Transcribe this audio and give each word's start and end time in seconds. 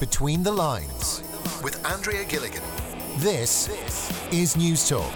Between 0.00 0.44
the 0.44 0.52
Lines 0.52 1.24
with 1.60 1.84
Andrea 1.84 2.24
Gilligan. 2.24 2.62
This 3.16 3.68
is 4.30 4.54
Newstalk. 4.54 5.12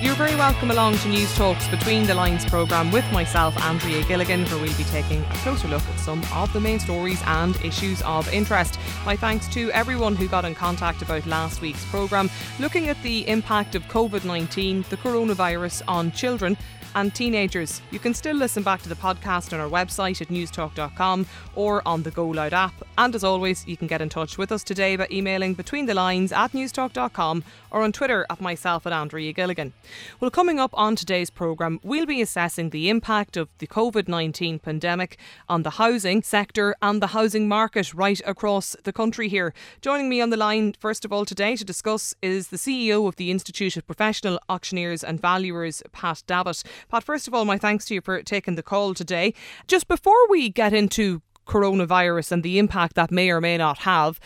You're 0.00 0.14
very 0.14 0.34
welcome 0.34 0.70
along 0.70 0.94
to 0.94 1.08
Newstalk's 1.08 1.68
Between 1.68 2.06
the 2.06 2.14
Lines 2.14 2.46
programme 2.46 2.90
with 2.90 3.04
myself, 3.12 3.54
Andrea 3.64 4.02
Gilligan, 4.04 4.46
where 4.46 4.62
we'll 4.62 4.76
be 4.78 4.84
taking 4.84 5.20
a 5.24 5.34
closer 5.42 5.68
look 5.68 5.82
at 5.82 6.00
some 6.00 6.24
of 6.32 6.50
the 6.54 6.60
main 6.60 6.80
stories 6.80 7.22
and 7.26 7.54
issues 7.62 8.00
of 8.00 8.32
interest. 8.32 8.78
My 9.04 9.14
thanks 9.14 9.46
to 9.48 9.70
everyone 9.72 10.16
who 10.16 10.28
got 10.28 10.46
in 10.46 10.54
contact 10.54 11.02
about 11.02 11.26
last 11.26 11.60
week's 11.60 11.84
programme, 11.90 12.30
looking 12.60 12.88
at 12.88 13.00
the 13.02 13.28
impact 13.28 13.74
of 13.74 13.82
COVID 13.88 14.24
19, 14.24 14.86
the 14.88 14.96
coronavirus 14.96 15.82
on 15.86 16.12
children 16.12 16.56
and 16.94 17.14
teenagers. 17.14 17.80
You 17.90 17.98
can 17.98 18.14
still 18.14 18.36
listen 18.36 18.62
back 18.62 18.82
to 18.82 18.88
the 18.88 18.94
podcast 18.94 19.52
on 19.52 19.60
our 19.60 19.68
website 19.68 20.20
at 20.20 20.28
newstalk.com 20.28 21.26
or 21.54 21.86
on 21.86 22.02
the 22.02 22.10
Go 22.10 22.28
Loud 22.28 22.52
app. 22.52 22.74
And 22.98 23.14
as 23.14 23.24
always, 23.24 23.66
you 23.66 23.76
can 23.76 23.86
get 23.86 24.02
in 24.02 24.08
touch 24.08 24.38
with 24.38 24.52
us 24.52 24.62
today 24.62 24.96
by 24.96 25.08
emailing 25.10 25.54
between 25.54 25.86
the 25.86 25.94
lines 25.94 26.32
at 26.32 26.52
newstalk.com 26.52 27.44
or 27.70 27.82
on 27.82 27.92
Twitter 27.92 28.26
at 28.30 28.40
myself 28.40 28.86
at 28.86 28.92
Andrea 28.92 29.32
Gilligan. 29.32 29.72
Well, 30.20 30.30
coming 30.30 30.58
up 30.60 30.70
on 30.74 30.96
today's 30.96 31.30
programme, 31.30 31.80
we'll 31.82 32.06
be 32.06 32.20
assessing 32.20 32.70
the 32.70 32.88
impact 32.88 33.36
of 33.36 33.48
the 33.58 33.66
COVID 33.66 34.08
19 34.08 34.58
pandemic 34.58 35.18
on 35.48 35.62
the 35.62 35.70
housing 35.70 36.22
sector 36.22 36.74
and 36.82 37.02
the 37.02 37.08
housing 37.08 37.48
market 37.48 37.94
right 37.94 38.20
across 38.26 38.76
the 38.84 38.92
country 38.92 39.28
here. 39.28 39.54
Joining 39.80 40.08
me 40.08 40.20
on 40.20 40.30
the 40.30 40.36
line, 40.36 40.74
first 40.78 41.04
of 41.04 41.12
all, 41.12 41.24
today 41.24 41.56
to 41.56 41.64
discuss 41.64 42.14
is 42.22 42.48
the 42.48 42.56
CEO 42.56 43.08
of 43.08 43.16
the 43.16 43.30
Institute 43.30 43.76
of 43.76 43.86
Professional 43.86 44.38
Auctioneers 44.48 45.02
and 45.02 45.20
Valuers, 45.20 45.82
Pat 45.92 46.22
Davitt. 46.26 46.62
Pat, 46.88 47.04
first 47.04 47.28
of 47.28 47.34
all, 47.34 47.44
my 47.44 47.58
thanks 47.58 47.84
to 47.86 47.94
you 47.94 48.00
for 48.00 48.22
taking 48.22 48.54
the 48.54 48.62
call 48.62 48.94
today. 48.94 49.34
Just 49.66 49.88
before 49.88 50.28
we 50.28 50.48
get 50.48 50.72
into 50.72 51.22
coronavirus 51.46 52.32
and 52.32 52.42
the 52.42 52.58
impact 52.58 52.94
that 52.94 53.10
may 53.10 53.30
or 53.30 53.40
may 53.40 53.56
not 53.56 53.78
have, 53.78 54.20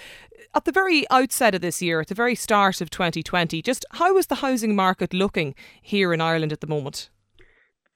at 0.55 0.64
the 0.64 0.72
very 0.72 1.08
outset 1.11 1.55
of 1.55 1.61
this 1.61 1.83
year, 1.83 2.00
at 2.00 2.08
the 2.08 2.14
very 2.14 2.34
start 2.34 2.80
of 2.80 2.91
2020, 2.91 3.62
just 3.62 3.84
how 3.92 4.17
is 4.17 4.27
the 4.27 4.36
housing 4.36 4.75
market 4.75 5.12
looking 5.12 5.55
here 5.83 6.12
in 6.12 6.20
Ireland 6.20 6.53
at 6.53 6.61
the 6.61 6.67
moment? 6.67 7.11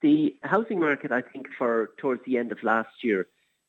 The 0.01 0.35
housing 0.43 0.79
market, 0.79 1.11
I 1.11 1.21
think, 1.21 1.47
for 1.57 1.91
towards 1.97 2.21
the 2.25 2.37
end 2.37 2.51
of 2.51 2.57
last 2.63 3.03
year 3.03 3.27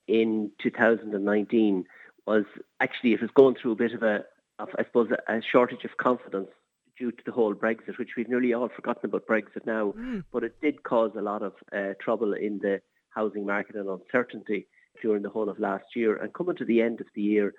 in 0.09 0.51
2019 0.63 1.85
was 2.27 2.45
actually 2.81 3.13
it 3.13 3.21
was 3.21 3.31
going 3.35 3.57
through 3.61 3.73
a 3.73 3.77
bit 3.77 3.93
of 3.93 4.03
a, 4.03 4.25
of, 4.59 4.69
I 4.79 4.85
suppose, 4.85 5.11
a, 5.11 5.37
a 5.39 5.43
shortage 5.43 5.85
of 5.85 5.97
confidence 5.99 6.49
due 6.99 7.11
to 7.11 7.23
the 7.25 7.33
whole 7.33 7.55
Brexit, 7.55 7.99
which 7.99 8.11
we've 8.17 8.29
nearly 8.29 8.53
all 8.53 8.69
forgotten 8.69 9.07
about 9.07 9.27
Brexit 9.27 9.67
now, 9.67 9.93
mm. 9.97 10.25
but 10.33 10.45
it 10.45 10.61
did 10.61 10.83
cause 10.83 11.13
a 11.17 11.23
lot 11.23 11.43
of 11.43 11.55
uh, 11.75 11.95
trouble 12.01 12.33
in 12.35 12.59
the 12.59 12.81
housing 13.11 13.47
market 13.47 13.77
and 13.77 13.89
uncertainty 13.89 14.67
during 15.01 15.23
the 15.23 15.31
whole 15.31 15.49
of 15.49 15.59
last 15.59 15.85
year. 15.95 16.17
And 16.17 16.33
coming 16.33 16.57
to 16.57 16.65
the 16.65 16.81
end 16.83 17.01
of 17.01 17.07
the 17.15 17.23
year, 17.23 17.55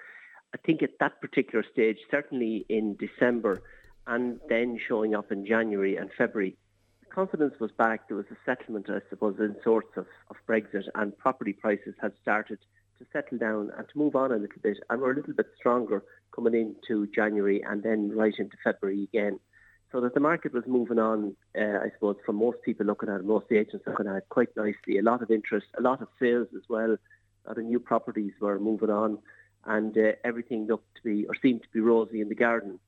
I 0.53 0.57
think 0.57 0.83
at 0.83 0.99
that 0.99 1.19
particular 1.21 1.65
stage, 1.71 1.97
certainly 2.11 2.65
in 2.69 2.95
December 2.95 3.61
and 4.05 4.39
then 4.49 4.79
showing 4.87 5.15
up 5.15 5.31
in 5.31 5.45
January 5.45 5.95
and 5.95 6.09
February, 6.17 6.55
confidence 7.13 7.53
was 7.59 7.71
back. 7.71 8.07
There 8.07 8.17
was 8.17 8.25
a 8.31 8.37
settlement, 8.45 8.89
I 8.89 8.99
suppose, 9.09 9.35
in 9.39 9.55
sorts 9.63 9.95
of, 9.97 10.05
of 10.29 10.35
Brexit, 10.47 10.83
and 10.95 11.17
property 11.17 11.53
prices 11.53 11.95
had 12.01 12.13
started 12.21 12.59
to 13.03 13.09
settle 13.11 13.37
down 13.37 13.71
and 13.77 13.87
to 13.87 13.97
move 13.97 14.15
on 14.15 14.31
a 14.31 14.35
little 14.35 14.61
bit, 14.61 14.77
and 14.89 15.01
we're 15.01 15.11
a 15.11 15.15
little 15.15 15.33
bit 15.33 15.47
stronger 15.57 16.03
coming 16.33 16.53
into 16.53 17.07
January 17.07 17.63
and 17.67 17.83
then 17.83 18.11
right 18.15 18.33
into 18.37 18.57
February 18.63 19.03
again. 19.03 19.39
So 19.91 20.01
that 20.01 20.15
the 20.15 20.19
market 20.19 20.53
was 20.53 20.63
moving 20.65 20.97
on, 20.97 21.35
uh, 21.55 21.79
I 21.83 21.91
suppose, 21.93 22.15
from 22.25 22.37
most 22.37 22.57
people 22.63 22.85
looking 22.85 23.09
at 23.09 23.19
it, 23.19 23.25
most 23.25 23.45
agents 23.51 23.85
looking 23.85 24.07
at 24.07 24.15
it 24.15 24.29
quite 24.29 24.49
nicely. 24.55 24.97
A 24.97 25.03
lot 25.03 25.21
of 25.21 25.29
interest, 25.29 25.67
a 25.77 25.81
lot 25.81 26.01
of 26.01 26.07
sales 26.19 26.47
as 26.55 26.63
well. 26.67 26.97
A 27.45 27.49
lot 27.49 27.57
of 27.59 27.65
new 27.65 27.79
properties 27.79 28.33
were 28.39 28.57
moving 28.57 28.89
on, 28.89 29.19
and 29.65 29.95
uh, 29.95 30.13
everything 30.23 30.65
looked 30.65 30.95
to 30.95 31.03
be 31.03 31.27
or 31.27 31.35
seemed 31.41 31.61
to 31.61 31.69
be 31.71 31.79
rosy 31.79 32.21
in 32.21 32.29
the 32.29 32.35
garden. 32.35 32.79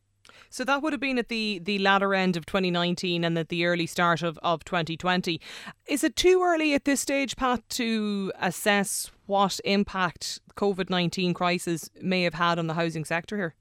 So 0.49 0.63
that 0.63 0.81
would 0.81 0.93
have 0.93 0.99
been 0.99 1.17
at 1.17 1.29
the, 1.29 1.59
the 1.63 1.79
latter 1.79 2.13
end 2.13 2.37
of 2.37 2.45
2019 2.45 3.23
and 3.23 3.37
at 3.37 3.49
the 3.49 3.65
early 3.65 3.85
start 3.85 4.23
of, 4.23 4.37
of 4.41 4.63
2020. 4.65 5.39
Is 5.87 6.03
it 6.03 6.15
too 6.15 6.41
early 6.43 6.73
at 6.73 6.85
this 6.85 7.01
stage, 7.01 7.35
Pat, 7.35 7.67
to 7.69 8.31
assess 8.39 9.11
what 9.25 9.59
impact 9.65 10.39
COVID 10.55 10.89
19 10.89 11.33
crisis 11.33 11.89
may 12.01 12.23
have 12.23 12.35
had 12.35 12.59
on 12.59 12.67
the 12.67 12.75
housing 12.75 13.05
sector 13.05 13.37
here? 13.37 13.55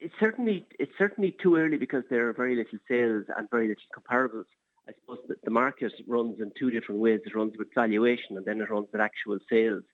It's 0.00 0.14
certainly 0.18 0.66
it's 0.80 0.92
certainly 0.98 1.36
too 1.42 1.54
early 1.56 1.76
because 1.76 2.02
there 2.10 2.28
are 2.28 2.32
very 2.32 2.56
little 2.56 2.78
sales 2.88 3.24
and 3.36 3.48
very 3.50 3.68
little 3.68 3.84
comparables. 3.96 4.46
I 4.88 4.92
suppose 5.00 5.20
that 5.28 5.44
the 5.44 5.50
market 5.50 5.92
runs 6.08 6.40
in 6.40 6.50
two 6.58 6.70
different 6.70 7.00
ways. 7.00 7.20
It 7.24 7.36
runs 7.36 7.52
with 7.56 7.68
valuation 7.72 8.36
and 8.36 8.44
then 8.44 8.60
it 8.60 8.68
runs 8.68 8.88
with 8.92 9.00
actual 9.00 9.38
sales. 9.48 9.84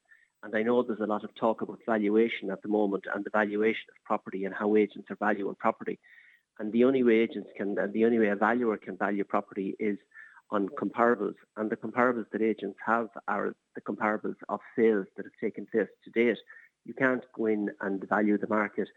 And 0.42 0.54
I 0.54 0.62
know 0.62 0.82
there's 0.82 1.00
a 1.00 1.06
lot 1.06 1.24
of 1.24 1.34
talk 1.34 1.62
about 1.62 1.80
valuation 1.84 2.50
at 2.50 2.62
the 2.62 2.68
moment 2.68 3.04
and 3.12 3.24
the 3.24 3.30
valuation 3.30 3.86
of 3.90 4.04
property 4.04 4.44
and 4.44 4.54
how 4.54 4.76
agents 4.76 5.10
are 5.10 5.16
valuing 5.16 5.56
property. 5.56 5.98
And 6.58 6.72
the 6.72 6.84
only 6.84 7.02
way 7.02 7.16
agents 7.16 7.50
can, 7.56 7.74
the 7.74 8.04
only 8.04 8.18
way 8.18 8.28
a 8.28 8.36
valuer 8.36 8.76
can 8.76 8.96
value 8.96 9.24
property 9.24 9.76
is 9.78 9.98
on 10.50 10.68
comparables. 10.68 11.34
And 11.56 11.70
the 11.70 11.76
comparables 11.76 12.26
that 12.32 12.42
agents 12.42 12.78
have 12.86 13.08
are 13.26 13.54
the 13.74 13.80
comparables 13.80 14.36
of 14.48 14.60
sales 14.76 15.06
that 15.16 15.26
have 15.26 15.32
taken 15.40 15.66
place 15.66 15.88
to 16.04 16.10
date. 16.10 16.38
You 16.84 16.94
can't 16.94 17.24
go 17.36 17.46
in 17.46 17.70
and 17.80 18.08
value 18.08 18.38
the 18.38 18.48
market 18.48 18.88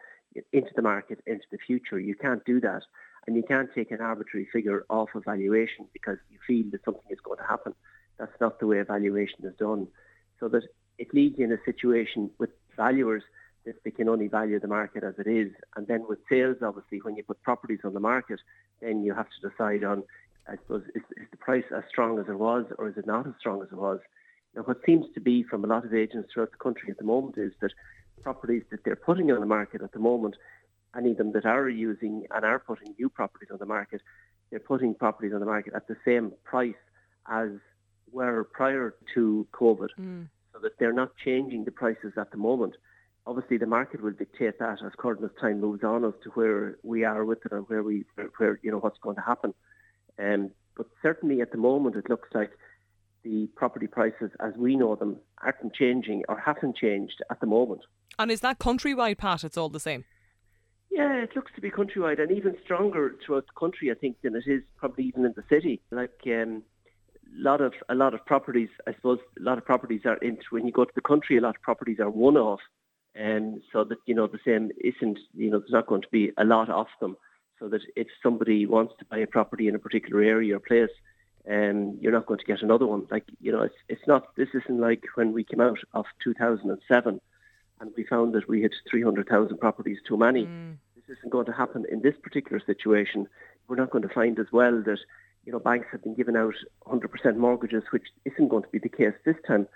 into 0.53 0.71
the 0.75 0.81
market 0.81 1.19
into 1.25 1.43
the 1.51 1.57
future. 1.57 1.99
You 1.99 2.15
can't 2.15 2.43
do 2.45 2.61
that. 2.61 2.83
And 3.27 3.35
you 3.35 3.43
can't 3.43 3.69
take 3.75 3.91
an 3.91 4.01
arbitrary 4.01 4.47
figure 4.51 4.85
off 4.89 5.09
a 5.13 5.19
valuation 5.19 5.87
because 5.93 6.17
you 6.29 6.39
feel 6.47 6.71
that 6.71 6.83
something 6.85 7.11
is 7.11 7.19
going 7.19 7.37
to 7.37 7.45
happen. 7.45 7.73
That's 8.17 8.39
not 8.39 8.59
the 8.59 8.67
way 8.67 8.77
evaluation 8.77 9.45
is 9.45 9.53
done. 9.59 9.87
So 10.39 10.47
that 10.49 10.63
it 11.01 11.13
leads 11.15 11.39
you 11.39 11.45
in 11.45 11.51
a 11.51 11.63
situation 11.65 12.29
with 12.37 12.51
valuers 12.77 13.23
that 13.65 13.75
they 13.83 13.89
can 13.89 14.07
only 14.07 14.27
value 14.27 14.59
the 14.59 14.67
market 14.67 15.03
as 15.03 15.15
it 15.17 15.27
is. 15.27 15.51
And 15.75 15.87
then 15.87 16.05
with 16.07 16.19
sales, 16.29 16.57
obviously, 16.61 16.99
when 17.01 17.15
you 17.15 17.23
put 17.23 17.41
properties 17.41 17.79
on 17.83 17.93
the 17.95 17.99
market, 17.99 18.39
then 18.81 19.03
you 19.03 19.13
have 19.15 19.25
to 19.25 19.49
decide 19.49 19.83
on, 19.83 20.03
I 20.47 20.53
suppose, 20.57 20.83
is, 20.93 21.01
is 21.17 21.27
the 21.31 21.37
price 21.37 21.63
as 21.75 21.83
strong 21.89 22.19
as 22.19 22.25
it 22.29 22.37
was 22.37 22.65
or 22.77 22.89
is 22.89 22.97
it 22.97 23.07
not 23.07 23.25
as 23.25 23.33
strong 23.39 23.63
as 23.63 23.69
it 23.71 23.77
was? 23.77 23.99
Now, 24.55 24.61
what 24.63 24.77
seems 24.85 25.05
to 25.15 25.21
be 25.21 25.41
from 25.41 25.63
a 25.63 25.67
lot 25.67 25.85
of 25.85 25.93
agents 25.93 26.29
throughout 26.31 26.51
the 26.51 26.57
country 26.57 26.91
at 26.91 26.99
the 26.99 27.03
moment 27.03 27.37
is 27.37 27.51
that 27.61 27.71
properties 28.21 28.63
that 28.69 28.83
they're 28.83 28.95
putting 28.95 29.31
on 29.31 29.39
the 29.39 29.45
market 29.47 29.81
at 29.81 29.93
the 29.93 29.99
moment, 29.99 30.35
any 30.95 31.11
of 31.11 31.17
them 31.17 31.31
that 31.31 31.45
are 31.45 31.67
using 31.67 32.27
and 32.29 32.45
are 32.45 32.59
putting 32.59 32.93
new 32.99 33.09
properties 33.09 33.49
on 33.51 33.57
the 33.57 33.65
market, 33.65 34.01
they're 34.51 34.59
putting 34.59 34.93
properties 34.93 35.33
on 35.33 35.39
the 35.39 35.45
market 35.47 35.73
at 35.73 35.87
the 35.87 35.97
same 36.05 36.31
price 36.43 36.83
as 37.27 37.49
were 38.11 38.43
prior 38.43 38.93
to 39.15 39.47
COVID. 39.51 39.89
Mm 39.99 40.27
that 40.61 40.77
they're 40.79 40.93
not 40.93 41.11
changing 41.23 41.65
the 41.65 41.71
prices 41.71 42.13
at 42.17 42.31
the 42.31 42.37
moment. 42.37 42.75
Obviously, 43.27 43.57
the 43.57 43.67
market 43.67 44.01
will 44.01 44.11
dictate 44.11 44.57
that 44.59 44.79
as 44.83 44.91
current 44.97 45.23
as 45.23 45.29
time 45.39 45.61
moves 45.61 45.83
on 45.83 46.03
as 46.05 46.13
to 46.23 46.29
where 46.31 46.77
we 46.83 47.03
are 47.03 47.23
with 47.23 47.45
it 47.45 47.51
and 47.51 47.67
where 47.69 47.83
we, 47.83 48.03
where 48.37 48.59
you 48.63 48.71
know 48.71 48.79
what's 48.79 48.97
going 48.99 49.15
to 49.15 49.21
happen. 49.21 49.53
Um, 50.17 50.51
but 50.75 50.87
certainly 51.01 51.41
at 51.41 51.51
the 51.51 51.57
moment, 51.57 51.95
it 51.95 52.09
looks 52.09 52.29
like 52.33 52.51
the 53.23 53.47
property 53.55 53.87
prices 53.87 54.31
as 54.39 54.53
we 54.57 54.75
know 54.75 54.95
them 54.95 55.17
aren't 55.43 55.73
changing 55.75 56.23
or 56.27 56.39
haven't 56.39 56.75
changed 56.77 57.21
at 57.29 57.39
the 57.39 57.45
moment. 57.45 57.81
And 58.17 58.31
is 58.31 58.41
that 58.41 58.59
countrywide, 58.59 59.17
Pat? 59.17 59.43
It's 59.43 59.57
all 59.57 59.69
the 59.69 59.79
same. 59.79 60.05
Yeah, 60.89 61.13
it 61.23 61.35
looks 61.35 61.51
to 61.55 61.61
be 61.61 61.71
countrywide 61.71 62.21
and 62.21 62.31
even 62.31 62.55
stronger 62.63 63.15
throughout 63.25 63.45
the 63.45 63.59
country, 63.59 63.91
I 63.91 63.93
think, 63.93 64.17
than 64.21 64.35
it 64.35 64.43
is 64.45 64.63
probably 64.77 65.05
even 65.05 65.25
in 65.25 65.33
the 65.35 65.43
city. 65.49 65.81
Like 65.91 66.19
um, 66.25 66.63
lot 67.35 67.61
of 67.61 67.73
a 67.89 67.95
lot 67.95 68.13
of 68.13 68.25
properties, 68.25 68.69
I 68.87 68.93
suppose, 68.93 69.19
a 69.39 69.43
lot 69.43 69.57
of 69.57 69.65
properties 69.65 70.01
are 70.05 70.17
in. 70.17 70.37
When 70.49 70.65
you 70.65 70.71
go 70.71 70.85
to 70.85 70.91
the 70.95 71.01
country, 71.01 71.37
a 71.37 71.41
lot 71.41 71.55
of 71.55 71.61
properties 71.61 71.99
are 71.99 72.09
one-off, 72.09 72.59
and 73.15 73.61
so 73.71 73.83
that 73.85 73.97
you 74.05 74.15
know 74.15 74.27
the 74.27 74.39
same 74.45 74.71
isn't. 74.79 75.19
You 75.35 75.51
know, 75.51 75.59
there's 75.59 75.71
not 75.71 75.87
going 75.87 76.01
to 76.01 76.09
be 76.11 76.31
a 76.37 76.45
lot 76.45 76.69
of 76.69 76.87
them. 76.99 77.17
So 77.59 77.69
that 77.69 77.81
if 77.95 78.07
somebody 78.23 78.65
wants 78.65 78.93
to 78.99 79.05
buy 79.05 79.19
a 79.19 79.27
property 79.27 79.67
in 79.67 79.75
a 79.75 79.79
particular 79.79 80.23
area 80.23 80.55
or 80.55 80.59
place, 80.59 80.89
um, 81.49 81.97
you're 82.01 82.11
not 82.11 82.25
going 82.25 82.39
to 82.39 82.45
get 82.45 82.63
another 82.63 82.87
one. 82.87 83.07
Like 83.11 83.25
you 83.39 83.51
know, 83.51 83.61
it's 83.61 83.75
it's 83.87 84.07
not. 84.07 84.35
This 84.35 84.49
isn't 84.53 84.79
like 84.79 85.03
when 85.15 85.31
we 85.31 85.43
came 85.43 85.61
out 85.61 85.79
of 85.93 86.05
2007, 86.23 87.21
and 87.79 87.91
we 87.95 88.03
found 88.03 88.33
that 88.33 88.47
we 88.47 88.61
had 88.61 88.71
300,000 88.89 89.57
properties 89.57 89.99
too 90.07 90.17
many. 90.17 90.45
Mm. 90.45 90.77
This 90.95 91.17
isn't 91.17 91.31
going 91.31 91.47
to 91.47 91.51
happen 91.51 91.85
in 91.91 92.01
this 92.01 92.15
particular 92.21 92.61
situation. 92.65 93.27
We're 93.67 93.75
not 93.75 93.89
going 93.89 94.07
to 94.07 94.13
find 94.13 94.37
as 94.39 94.47
well 94.51 94.81
that 94.85 94.99
you 95.45 95.51
know, 95.51 95.59
banks 95.59 95.87
have 95.91 96.03
been 96.03 96.15
giving 96.15 96.35
out 96.35 96.55
100% 96.87 97.35
mortgages, 97.35 97.83
which 97.91 98.07
isn't 98.25 98.49
going 98.49 98.63
to 98.63 98.69
be 98.69 98.79
the 98.79 98.89
case 98.89 99.13
this 99.25 99.35
time. 99.47 99.67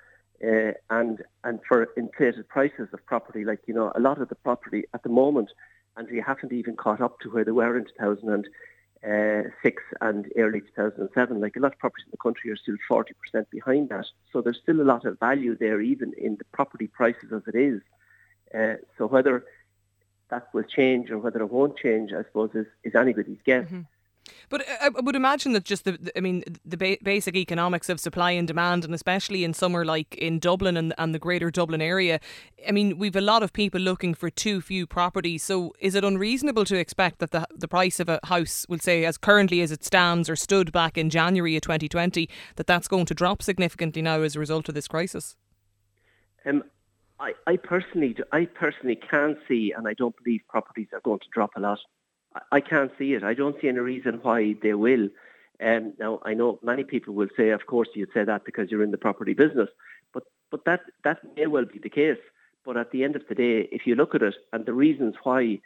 Uh, 0.43 0.73
and 0.89 1.23
and 1.45 1.61
for 1.65 1.87
inflated 1.95 2.47
prices 2.49 2.89
of 2.91 3.05
property, 3.05 3.45
like 3.45 3.61
you 3.67 3.73
know, 3.73 3.91
a 3.95 4.01
lot 4.01 4.19
of 4.21 4.27
the 4.27 4.35
property 4.35 4.83
at 4.93 5.01
the 5.03 5.09
moment, 5.09 5.49
and 5.95 6.09
we 6.11 6.19
haven't 6.19 6.51
even 6.51 6.75
caught 6.75 6.99
up 6.99 7.19
to 7.21 7.29
where 7.29 7.45
they 7.45 7.51
were 7.51 7.77
in 7.77 7.85
2006 7.85 9.83
and 10.01 10.27
early 10.37 10.59
2007. 10.59 11.39
Like 11.39 11.55
a 11.55 11.59
lot 11.61 11.71
of 11.71 11.79
properties 11.79 12.05
in 12.07 12.11
the 12.11 12.17
country 12.17 12.51
are 12.51 12.57
still 12.57 12.75
40% 12.89 13.49
behind 13.49 13.87
that, 13.89 14.07
so 14.33 14.41
there's 14.41 14.59
still 14.61 14.81
a 14.81 14.83
lot 14.83 15.05
of 15.05 15.17
value 15.19 15.55
there, 15.57 15.79
even 15.79 16.11
in 16.17 16.35
the 16.35 16.45
property 16.51 16.87
prices 16.87 17.31
as 17.33 17.43
it 17.47 17.55
is. 17.55 17.81
Uh, 18.53 18.75
so 18.97 19.07
whether 19.07 19.45
that 20.29 20.49
will 20.53 20.63
change 20.63 21.11
or 21.11 21.17
whether 21.17 21.41
it 21.41 21.51
won't 21.51 21.77
change, 21.77 22.11
I 22.11 22.23
suppose, 22.23 22.51
is, 22.55 22.67
is 22.83 22.93
anybody's 22.95 23.39
guess. 23.45 23.65
Mm-hmm. 23.65 23.81
But 24.49 24.61
uh, 24.61 24.91
I 24.97 25.01
would 25.01 25.15
imagine 25.15 25.53
that 25.53 25.63
just 25.63 25.85
the, 25.85 26.11
I 26.15 26.19
mean, 26.19 26.43
the 26.63 26.77
ba- 26.77 26.97
basic 27.03 27.35
economics 27.35 27.89
of 27.89 27.99
supply 27.99 28.31
and 28.31 28.47
demand, 28.47 28.85
and 28.85 28.93
especially 28.93 29.43
in 29.43 29.53
summer 29.53 29.85
like 29.85 30.15
in 30.15 30.39
Dublin 30.39 30.77
and, 30.77 30.93
and 30.97 31.13
the 31.13 31.19
greater 31.19 31.51
Dublin 31.51 31.81
area, 31.81 32.19
I 32.67 32.71
mean, 32.71 32.97
we've 32.97 33.15
a 33.15 33.21
lot 33.21 33.43
of 33.43 33.53
people 33.53 33.81
looking 33.81 34.13
for 34.13 34.29
too 34.29 34.61
few 34.61 34.87
properties. 34.87 35.43
So 35.43 35.73
is 35.79 35.95
it 35.95 36.03
unreasonable 36.03 36.65
to 36.65 36.77
expect 36.77 37.19
that 37.19 37.31
the, 37.31 37.47
the 37.55 37.67
price 37.67 37.99
of 37.99 38.09
a 38.09 38.19
house, 38.23 38.65
will 38.69 38.79
say, 38.79 39.05
as 39.05 39.17
currently 39.17 39.61
as 39.61 39.71
it 39.71 39.83
stands 39.83 40.29
or 40.29 40.35
stood 40.35 40.71
back 40.71 40.97
in 40.97 41.09
January 41.09 41.55
of 41.55 41.61
2020, 41.61 42.29
that 42.55 42.67
that's 42.67 42.87
going 42.87 43.05
to 43.05 43.13
drop 43.13 43.41
significantly 43.41 44.01
now 44.01 44.21
as 44.21 44.35
a 44.35 44.39
result 44.39 44.69
of 44.69 44.75
this 44.75 44.87
crisis? 44.87 45.35
Um, 46.45 46.63
I, 47.19 47.33
I 47.47 47.57
personally, 47.57 48.15
I 48.31 48.45
personally 48.45 48.95
can 48.95 49.37
see, 49.47 49.73
and 49.75 49.87
I 49.87 49.93
don't 49.93 50.15
believe 50.23 50.41
properties 50.49 50.87
are 50.93 51.01
going 51.01 51.19
to 51.19 51.29
drop 51.33 51.51
a 51.55 51.59
lot. 51.59 51.79
I 52.51 52.59
can't 52.59 52.91
see 52.97 53.13
it. 53.13 53.23
I 53.23 53.33
don't 53.33 53.59
see 53.61 53.67
any 53.67 53.79
reason 53.79 54.19
why 54.21 54.55
they 54.61 54.73
will. 54.73 55.09
Um, 55.63 55.93
now, 55.99 56.19
I 56.25 56.33
know 56.33 56.59
many 56.63 56.83
people 56.83 57.13
will 57.13 57.29
say, 57.37 57.49
of 57.49 57.65
course, 57.65 57.87
you'd 57.93 58.11
say 58.13 58.23
that 58.25 58.43
because 58.43 58.69
you're 58.69 58.83
in 58.83 58.91
the 58.91 58.97
property 58.97 59.33
business, 59.33 59.69
but 60.13 60.23
but 60.51 60.65
that 60.65 60.81
that 61.03 61.19
may 61.35 61.47
well 61.47 61.65
be 61.65 61.79
the 61.79 61.89
case. 61.89 62.19
But 62.65 62.77
at 62.77 62.91
the 62.91 63.03
end 63.03 63.15
of 63.15 63.27
the 63.29 63.35
day, 63.35 63.69
if 63.71 63.85
you 63.87 63.95
look 63.95 64.15
at 64.15 64.23
it, 64.23 64.35
and 64.51 64.65
the 64.65 64.73
reasons 64.73 65.15
why 65.23 65.59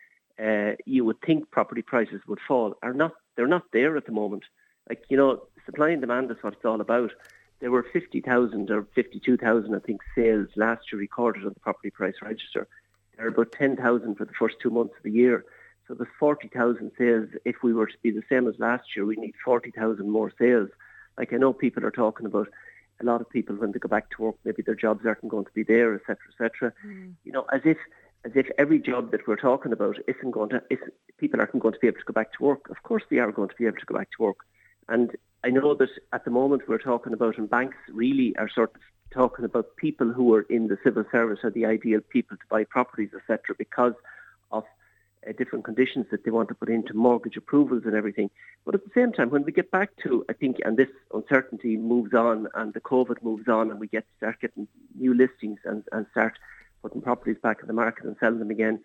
uh, 0.43 0.73
you 0.85 1.05
would 1.05 1.21
think 1.21 1.49
property 1.49 1.81
prices 1.81 2.21
would 2.27 2.39
fall 2.47 2.75
are 2.83 2.93
not 2.93 3.13
they're 3.35 3.47
not 3.47 3.71
there 3.73 3.97
at 3.97 4.05
the 4.05 4.11
moment. 4.11 4.43
Like 4.87 5.03
you 5.09 5.17
know, 5.17 5.43
supply 5.65 5.89
and 5.89 6.01
demand 6.01 6.29
is 6.29 6.37
what 6.41 6.53
it's 6.53 6.65
all 6.65 6.81
about. 6.81 7.11
There 7.59 7.71
were 7.71 7.85
50,000 7.91 8.71
or 8.71 8.87
52,000, 8.95 9.75
I 9.75 9.79
think, 9.79 9.99
sales 10.15 10.47
last 10.55 10.91
year 10.91 10.99
recorded 10.99 11.45
on 11.45 11.53
the 11.53 11.59
property 11.59 11.89
price 11.89 12.15
register. 12.21 12.67
There 13.17 13.25
are 13.25 13.29
about 13.29 13.51
10,000 13.51 14.15
for 14.15 14.23
the 14.23 14.31
first 14.39 14.55
two 14.61 14.69
months 14.69 14.93
of 14.95 15.03
the 15.03 15.11
year. 15.11 15.43
So 15.89 15.95
there's 15.95 16.07
40,000 16.19 16.91
sales. 16.99 17.29
If 17.45 17.57
we 17.63 17.73
were 17.73 17.87
to 17.87 17.97
be 18.03 18.11
the 18.11 18.21
same 18.29 18.47
as 18.47 18.53
last 18.59 18.95
year, 18.95 19.07
we 19.07 19.15
need 19.15 19.33
40,000 19.43 20.07
more 20.07 20.31
sales. 20.37 20.69
Like 21.17 21.33
I 21.33 21.37
know 21.37 21.51
people 21.51 21.83
are 21.83 21.91
talking 21.91 22.27
about 22.27 22.47
a 23.01 23.05
lot 23.05 23.21
of 23.21 23.29
people 23.29 23.55
when 23.55 23.71
they 23.71 23.79
go 23.79 23.89
back 23.89 24.11
to 24.11 24.21
work, 24.21 24.35
maybe 24.45 24.61
their 24.61 24.75
jobs 24.75 25.03
aren't 25.03 25.27
going 25.27 25.45
to 25.45 25.51
be 25.51 25.63
there, 25.63 25.95
etc., 25.95 26.17
etc. 26.31 26.73
Mm. 26.85 27.13
You 27.23 27.31
know, 27.31 27.45
as 27.51 27.61
if 27.65 27.77
as 28.23 28.33
if 28.35 28.47
every 28.59 28.79
job 28.79 29.11
that 29.11 29.27
we're 29.27 29.37
talking 29.37 29.71
about 29.71 29.95
isn't 30.07 30.31
going 30.31 30.49
to, 30.49 30.61
if 30.69 30.79
people 31.17 31.39
aren't 31.39 31.57
going 31.57 31.73
to 31.73 31.79
be 31.79 31.87
able 31.87 31.97
to 31.97 32.05
go 32.05 32.13
back 32.13 32.33
to 32.33 32.43
work. 32.43 32.69
Of 32.69 32.83
course, 32.83 33.03
they 33.09 33.17
are 33.17 33.31
going 33.31 33.49
to 33.49 33.55
be 33.55 33.65
able 33.65 33.77
to 33.77 33.85
go 33.85 33.97
back 33.97 34.09
to 34.17 34.23
work. 34.23 34.37
And 34.89 35.15
I 35.43 35.49
know 35.49 35.73
that 35.75 35.89
at 36.11 36.25
the 36.25 36.31
moment 36.31 36.67
we're 36.67 36.79
talking 36.79 37.13
about, 37.13 37.37
and 37.37 37.49
banks 37.49 37.77
really 37.91 38.35
are 38.35 38.49
sort 38.49 38.75
of 38.75 38.81
talking 39.11 39.45
about 39.45 39.77
people 39.77 40.11
who 40.11 40.33
are 40.35 40.41
in 40.49 40.67
the 40.67 40.77
civil 40.83 41.05
service 41.11 41.39
are 41.43 41.49
the 41.49 41.65
ideal 41.65 42.01
people 42.09 42.35
to 42.35 42.43
buy 42.49 42.65
properties, 42.65 43.11
etc., 43.15 43.55
because 43.57 43.93
uh, 45.29 45.33
different 45.37 45.65
conditions 45.65 46.07
that 46.11 46.23
they 46.23 46.31
want 46.31 46.49
to 46.49 46.55
put 46.55 46.69
into 46.69 46.93
mortgage 46.93 47.37
approvals 47.37 47.83
and 47.85 47.95
everything. 47.95 48.29
But 48.65 48.75
at 48.75 48.83
the 48.83 48.91
same 48.95 49.11
time, 49.11 49.29
when 49.29 49.43
we 49.43 49.51
get 49.51 49.69
back 49.71 49.91
to, 50.03 50.25
I 50.29 50.33
think, 50.33 50.57
and 50.65 50.77
this 50.77 50.89
uncertainty 51.13 51.77
moves 51.77 52.13
on 52.13 52.47
and 52.55 52.73
the 52.73 52.81
COVID 52.81 53.21
moves 53.23 53.47
on 53.47 53.69
and 53.71 53.79
we 53.79 53.87
get 53.87 54.05
start 54.17 54.41
getting 54.41 54.67
new 54.95 55.13
listings 55.13 55.59
and, 55.65 55.83
and 55.91 56.05
start 56.11 56.33
putting 56.81 57.01
properties 57.01 57.37
back 57.41 57.57
in 57.61 57.67
the 57.67 57.73
market 57.73 58.05
and 58.05 58.15
selling 58.19 58.39
them 58.39 58.51
again, 58.51 58.79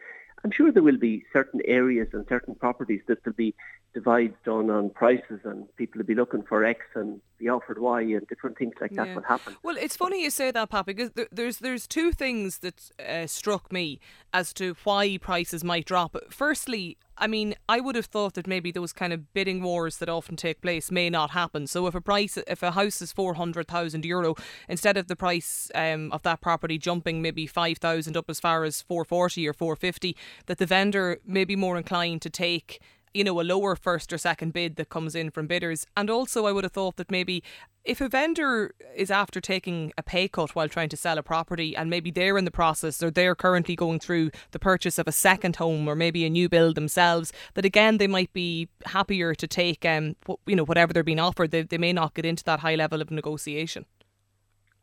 I'm 0.44 0.50
sure 0.50 0.70
there 0.70 0.82
will 0.82 0.98
be 0.98 1.24
certain 1.32 1.60
areas 1.64 2.08
and 2.12 2.26
certain 2.28 2.54
properties 2.54 3.00
that 3.08 3.24
will 3.24 3.32
be 3.32 3.54
divides 3.94 4.34
done 4.44 4.68
on 4.70 4.90
prices 4.90 5.40
and 5.44 5.74
people 5.76 6.00
will 6.00 6.06
be 6.06 6.14
looking 6.14 6.42
for 6.42 6.64
X 6.64 6.80
and 6.94 7.20
be 7.38 7.48
offered 7.48 7.78
Y 7.78 8.02
and 8.02 8.26
different 8.28 8.58
things 8.58 8.74
like 8.80 8.92
that 8.92 9.06
yeah. 9.06 9.14
will 9.14 9.22
happen. 9.22 9.56
Well, 9.62 9.76
it's 9.78 9.96
funny 9.96 10.22
you 10.22 10.30
say 10.30 10.50
that, 10.50 10.68
Pat, 10.68 10.84
because 10.84 11.12
there's 11.32 11.58
there's 11.58 11.86
two 11.86 12.12
things 12.12 12.58
that 12.58 12.90
uh, 12.98 13.26
struck 13.26 13.72
me 13.72 14.00
as 14.34 14.52
to 14.54 14.76
why 14.84 15.16
prices 15.16 15.64
might 15.64 15.86
drop. 15.86 16.16
Firstly, 16.28 16.98
I 17.16 17.26
mean, 17.26 17.54
I 17.68 17.80
would 17.80 17.94
have 17.94 18.06
thought 18.06 18.34
that 18.34 18.46
maybe 18.46 18.72
those 18.72 18.92
kind 18.92 19.12
of 19.12 19.32
bidding 19.32 19.62
wars 19.62 19.98
that 19.98 20.08
often 20.08 20.36
take 20.36 20.60
place 20.60 20.90
may 20.90 21.08
not 21.10 21.30
happen. 21.30 21.66
So 21.66 21.86
if 21.86 21.94
a 21.94 22.00
price, 22.00 22.36
if 22.46 22.62
a 22.62 22.72
house 22.72 23.00
is 23.00 23.12
four 23.12 23.34
hundred 23.34 23.68
thousand 23.68 24.04
euro, 24.04 24.34
instead 24.68 24.96
of 24.96 25.06
the 25.06 25.16
price 25.16 25.70
um, 25.74 26.10
of 26.12 26.22
that 26.22 26.40
property 26.40 26.78
jumping 26.78 27.22
maybe 27.22 27.46
five 27.46 27.78
thousand 27.78 28.16
up 28.16 28.28
as 28.28 28.40
far 28.40 28.64
as 28.64 28.82
four 28.82 29.04
forty 29.04 29.46
or 29.46 29.52
four 29.52 29.76
fifty, 29.76 30.16
that 30.46 30.58
the 30.58 30.66
vendor 30.66 31.18
may 31.24 31.44
be 31.44 31.56
more 31.56 31.76
inclined 31.76 32.22
to 32.22 32.30
take 32.30 32.80
you 33.14 33.24
know, 33.24 33.40
a 33.40 33.42
lower 33.42 33.76
first 33.76 34.12
or 34.12 34.18
second 34.18 34.52
bid 34.52 34.76
that 34.76 34.88
comes 34.88 35.14
in 35.14 35.30
from 35.30 35.46
bidders. 35.46 35.86
And 35.96 36.10
also, 36.10 36.46
I 36.46 36.52
would 36.52 36.64
have 36.64 36.72
thought 36.72 36.96
that 36.96 37.10
maybe 37.10 37.42
if 37.84 38.00
a 38.00 38.08
vendor 38.08 38.74
is 38.96 39.10
after 39.10 39.40
taking 39.40 39.92
a 39.96 40.02
pay 40.02 40.26
cut 40.26 40.54
while 40.54 40.68
trying 40.68 40.88
to 40.88 40.96
sell 40.96 41.16
a 41.18 41.22
property 41.22 41.76
and 41.76 41.88
maybe 41.88 42.10
they're 42.10 42.36
in 42.36 42.44
the 42.44 42.50
process 42.50 43.02
or 43.02 43.10
they're 43.10 43.34
currently 43.34 43.76
going 43.76 44.00
through 44.00 44.30
the 44.50 44.58
purchase 44.58 44.98
of 44.98 45.06
a 45.06 45.12
second 45.12 45.56
home 45.56 45.86
or 45.88 45.94
maybe 45.94 46.24
a 46.24 46.30
new 46.30 46.48
build 46.48 46.74
themselves, 46.74 47.32
that 47.54 47.64
again 47.64 47.98
they 47.98 48.06
might 48.06 48.32
be 48.32 48.68
happier 48.86 49.34
to 49.34 49.46
take 49.46 49.84
um 49.84 50.16
you 50.46 50.56
know 50.56 50.64
whatever 50.64 50.92
they're 50.92 51.02
being 51.02 51.20
offered. 51.20 51.50
They, 51.50 51.62
they 51.62 51.78
may 51.78 51.92
not 51.92 52.14
get 52.14 52.24
into 52.24 52.42
that 52.44 52.60
high 52.60 52.74
level 52.74 53.00
of 53.00 53.10
negotiation. 53.10 53.86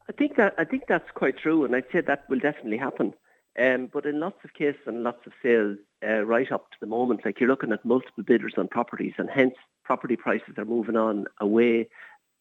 I 0.10 0.14
think 0.14 0.38
that 0.38 0.54
I 0.58 0.66
think 0.66 0.84
that's 0.88 1.10
quite 1.16 1.38
true, 1.38 1.66
and 1.66 1.76
I'd 1.76 1.86
say 1.92 2.02
that 2.02 2.30
will 2.30 2.40
definitely 2.40 2.78
happen. 2.78 3.14
Um, 3.60 3.90
but 3.92 4.06
in 4.06 4.20
lots 4.20 4.44
of 4.46 4.54
cases 4.54 4.82
and 4.86 5.04
lots 5.04 5.26
of 5.28 5.34
sales, 5.44 5.78
uh, 6.06 6.26
right 6.26 6.52
up 6.52 6.72
to 6.72 6.78
the 6.80 6.88
moment, 6.88 7.26
like 7.26 7.40
you're 7.40 7.50
looking 7.50 7.74
at 7.74 7.84
multiple 7.84 8.24
bidders 8.24 8.54
on 8.58 8.68
properties, 8.68 9.14
and 9.18 9.30
hence 9.30 9.56
property 9.84 10.16
prices 10.16 10.58
are 10.58 10.66
moving 10.66 10.96
on 10.96 11.26
away 11.40 11.90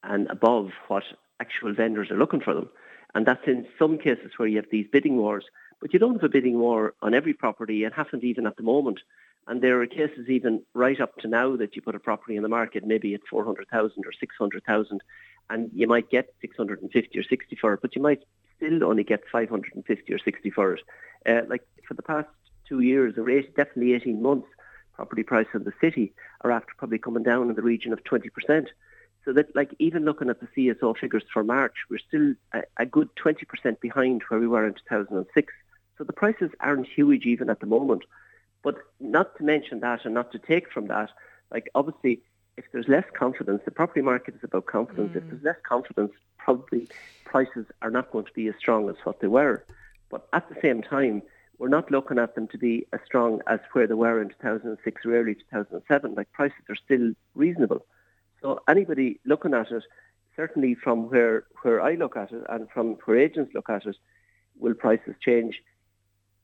and 0.05 0.29
above 0.31 0.71
what 0.89 1.03
actual 1.41 1.75
vendors 1.75 2.11
are 2.11 2.19
looking 2.19 2.41
for 2.41 2.55
them. 2.55 2.69
And 3.15 3.27
that's 3.27 3.47
in 3.47 3.67
some 3.79 3.99
cases 3.99 4.33
where 4.37 4.49
you 4.49 4.57
have 4.57 4.71
these 4.71 4.87
bidding 4.93 5.17
wars, 5.17 5.45
but 5.81 5.93
you 5.93 5.99
don't 5.99 6.15
have 6.15 6.25
a 6.25 6.29
bidding 6.29 6.59
war 6.59 6.95
on 7.03 7.12
every 7.12 7.35
property. 7.35 7.85
It 7.85 7.93
hasn't 7.93 8.23
even 8.23 8.47
at 8.47 8.57
the 8.57 8.62
moment. 8.62 9.01
And 9.49 9.62
there 9.62 9.81
are 9.83 9.87
cases 9.87 10.29
even 10.29 10.62
right 10.75 11.01
up 11.01 11.17
to 11.19 11.29
now 11.29 11.57
that 11.57 11.75
you 11.75 11.83
put 11.83 11.97
a 11.97 11.99
property 11.99 12.37
in 12.37 12.43
the 12.43 12.49
market, 12.49 12.87
maybe 12.87 13.15
at 13.15 13.27
400,000 13.29 14.07
or 14.07 14.12
600,000, 14.12 15.01
and 15.49 15.71
you 15.75 15.89
might 15.89 16.11
get 16.11 16.33
650 16.41 17.19
or 17.19 17.23
60 17.25 17.57
for 17.57 17.75
it, 17.75 17.81
but 17.83 17.97
you 17.97 18.03
might 18.03 18.23
still 18.61 18.85
only 18.85 19.05
get 19.05 19.23
550 19.33 20.12
or 20.12 20.19
60 20.19 20.51
for 20.51 20.75
it. 20.75 20.83
Uh, 21.27 21.43
like 21.49 21.67
for 21.87 21.95
the 21.95 22.03
past 22.03 22.29
two 22.69 22.81
years, 22.81 23.17
or 23.17 23.29
eight, 23.29 23.55
definitely 23.57 23.95
18 23.95 24.23
months, 24.23 24.47
property 24.95 25.23
prices 25.23 25.53
in 25.55 25.65
the 25.65 25.73
city 25.81 26.12
are 26.43 26.53
after 26.53 26.73
probably 26.77 26.99
coming 26.99 27.23
down 27.23 27.49
in 27.49 27.57
the 27.57 27.62
region 27.62 27.93
of 27.93 28.05
20%. 28.05 28.67
So 29.25 29.33
that, 29.33 29.55
like, 29.55 29.75
even 29.79 30.05
looking 30.05 30.31
at 30.31 30.41
the 30.41 30.47
CSO 30.47 30.97
figures 30.97 31.25
for 31.33 31.45
March, 31.45 31.75
we're 31.91 31.99
still 31.99 32.35
a, 32.55 32.62
a 32.79 32.87
good 32.87 33.09
20% 33.17 33.81
behind 33.81 34.23
where 34.29 34.41
we 34.41 34.47
were 34.47 34.67
in 34.67 34.75
2006. 34.75 35.53
So 35.99 36.05
the 36.05 36.12
prices 36.12 36.51
aren't 36.61 36.87
huge 36.87 37.27
even 37.27 37.51
at 37.51 37.61
the 37.61 37.67
moment. 37.67 38.05
But 38.62 38.77
not 38.99 39.37
to 39.37 39.45
mention 39.45 39.81
that 39.81 40.05
and 40.05 40.15
not 40.15 40.33
to 40.33 40.39
take 40.39 40.71
from 40.71 40.87
that, 40.89 41.11
like, 41.51 41.71
obviously, 41.75 42.23
if 42.56 42.64
there's 42.73 42.88
less 42.88 43.05
confidence, 43.17 43.62
the 43.64 43.70
property 43.70 44.02
market 44.02 44.35
is 44.35 44.41
about 44.43 44.67
confidence. 44.67 45.12
Mm. 45.12 45.17
If 45.17 45.31
there's 45.31 45.43
less 45.43 45.56
confidence, 45.62 46.12
probably 46.38 46.88
prices 47.25 47.67
are 47.82 47.91
not 47.91 48.11
going 48.11 48.25
to 48.26 48.32
be 48.32 48.49
as 48.49 48.55
strong 48.58 48.88
as 48.88 48.97
what 49.05 49.20
they 49.20 49.29
were. 49.29 49.64
But 50.11 50.29
at 50.32 50.49
the 50.49 50.56
same 50.61 50.82
time, 50.82 51.23
we're 51.58 51.69
not 51.69 51.90
looking 51.90 52.19
at 52.19 52.35
them 52.35 52.49
to 52.49 52.59
be 52.59 52.87
as 52.92 53.00
strong 53.04 53.40
as 53.47 53.61
where 53.73 53.87
they 53.87 53.95
were 53.95 54.21
in 54.21 54.28
2006 54.28 55.04
or 55.04 55.14
early 55.14 55.35
2007. 55.35 56.14
Like 56.14 56.33
prices 56.33 56.59
are 56.69 56.76
still 56.76 57.12
reasonable. 57.35 57.85
So 58.42 58.61
anybody 58.69 59.21
looking 59.25 59.54
at 59.54 59.71
it, 59.71 59.85
certainly 60.35 60.75
from 60.75 61.11
where, 61.11 61.45
where 61.62 61.83
I 61.83 61.95
look 61.95 62.16
at 62.16 62.33
it 62.33 62.42
and 62.49 62.69
from 62.71 62.97
where 63.04 63.19
agents 63.19 63.52
look 63.54 63.69
at 63.69 63.87
it, 63.87 63.97
will 64.59 64.75
prices 64.75 65.14
change? 65.21 65.61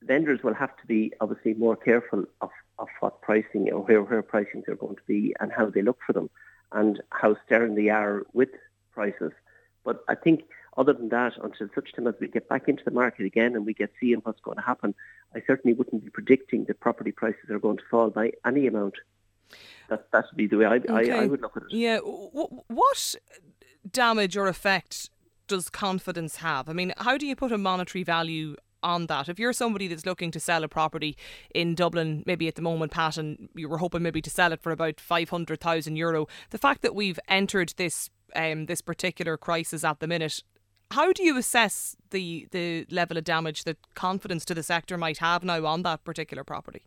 Vendors 0.07 0.43
will 0.43 0.55
have 0.55 0.77
to 0.77 0.87
be 0.87 1.13
obviously 1.21 1.55
more 1.55 1.77
careful 1.77 2.25
of, 2.41 2.51
of 2.79 2.89
what 3.01 3.21
pricing 3.23 3.71
or 3.73 3.81
where, 3.83 4.03
where 4.03 4.23
pricings 4.23 4.69
are 4.69 4.77
going 4.77 4.97
to 4.97 5.03
be 5.07 5.35
and 5.41 5.53
how 5.53 5.69
they 5.71 5.83
look 5.83 5.99
for 6.07 6.13
them 6.13 6.31
and 6.73 7.03
how 7.11 7.37
stern 7.45 7.75
they 7.75 7.89
are 7.89 8.23
with 8.33 8.51
prices. 8.93 9.33
But 9.85 10.05
I 10.09 10.15
think 10.15 10.45
other 10.77 10.93
than 10.93 11.09
that, 11.09 11.33
until 11.43 11.69
such 11.75 11.93
time 11.95 12.07
as 12.07 12.15
we 12.21 12.29
get 12.29 12.49
back 12.49 12.69
into 12.69 12.85
the 12.85 12.91
market 12.91 13.25
again 13.25 13.55
and 13.55 13.65
we 13.65 13.73
get 13.73 13.91
seeing 13.99 14.19
what's 14.19 14.41
going 14.41 14.57
to 14.57 14.63
happen, 14.63 14.95
I 15.35 15.43
certainly 15.47 15.75
wouldn't 15.75 16.05
be 16.05 16.11
predicting 16.11 16.65
that 16.67 16.81
property 16.81 17.13
prices 17.13 17.51
are 17.51 17.59
going 17.59 17.79
to 17.79 17.85
fall 17.91 18.11
by 18.11 18.33
any 18.45 18.67
amount. 18.67 18.95
That 19.89 20.11
that 20.13 20.27
would 20.31 20.37
be 20.37 20.47
the 20.47 20.57
way 20.57 20.67
I, 20.67 20.77
okay. 20.77 21.13
I, 21.13 21.23
I 21.23 21.27
would 21.27 21.41
look 21.41 21.57
at 21.57 21.63
it. 21.65 21.69
Yeah. 21.71 21.99
What 21.99 23.15
damage 23.91 24.37
or 24.37 24.49
effect 24.49 25.11
does 25.47 25.71
confidence 25.71 26.37
have? 26.37 26.69
I 26.69 26.73
mean, 26.73 26.93
how 26.99 27.17
do 27.17 27.27
you 27.27 27.37
put 27.37 27.53
a 27.53 27.59
monetary 27.59 28.03
value 28.03 28.57
on 28.83 29.07
that. 29.07 29.29
If 29.29 29.39
you're 29.39 29.53
somebody 29.53 29.89
that's 29.89 30.07
looking 30.07 30.31
to 30.33 30.41
sell 30.41 30.65
a 30.65 30.69
property 30.69 31.17
in 31.55 31.75
Dublin, 31.75 32.23
maybe 32.27 32.49
at 32.49 32.55
the 32.55 32.63
moment, 32.63 32.93
Pat, 32.93 33.17
and 33.17 33.49
you 33.55 33.69
were 33.69 33.79
hoping 33.79 34.03
maybe 34.03 34.23
to 34.23 34.31
sell 34.31 34.53
it 34.53 34.63
for 34.63 34.73
about 34.73 35.01
five 35.01 35.31
hundred 35.31 35.61
thousand 35.61 35.97
euro, 35.97 36.27
the 36.51 36.59
fact 36.59 36.83
that 36.83 36.95
we've 36.95 37.21
entered 37.29 37.75
this 37.77 38.11
um, 38.35 38.67
this 38.67 38.81
particular 38.81 39.37
crisis 39.37 39.85
at 39.85 40.01
the 40.01 40.07
minute. 40.07 40.43
How 40.93 41.13
do 41.13 41.25
you 41.25 41.37
assess 41.37 41.97
the 42.11 42.47
the 42.53 42.87
level 42.91 43.17
of 43.17 43.25
damage 43.25 43.65
that 43.65 43.79
confidence 43.95 44.45
to 44.47 44.55
the 44.55 44.63
sector 44.63 44.97
might 44.97 45.19
have 45.19 45.43
now 45.43 45.67
on 45.67 45.83
that 45.83 46.05
particular 46.05 46.45
property? 46.45 46.87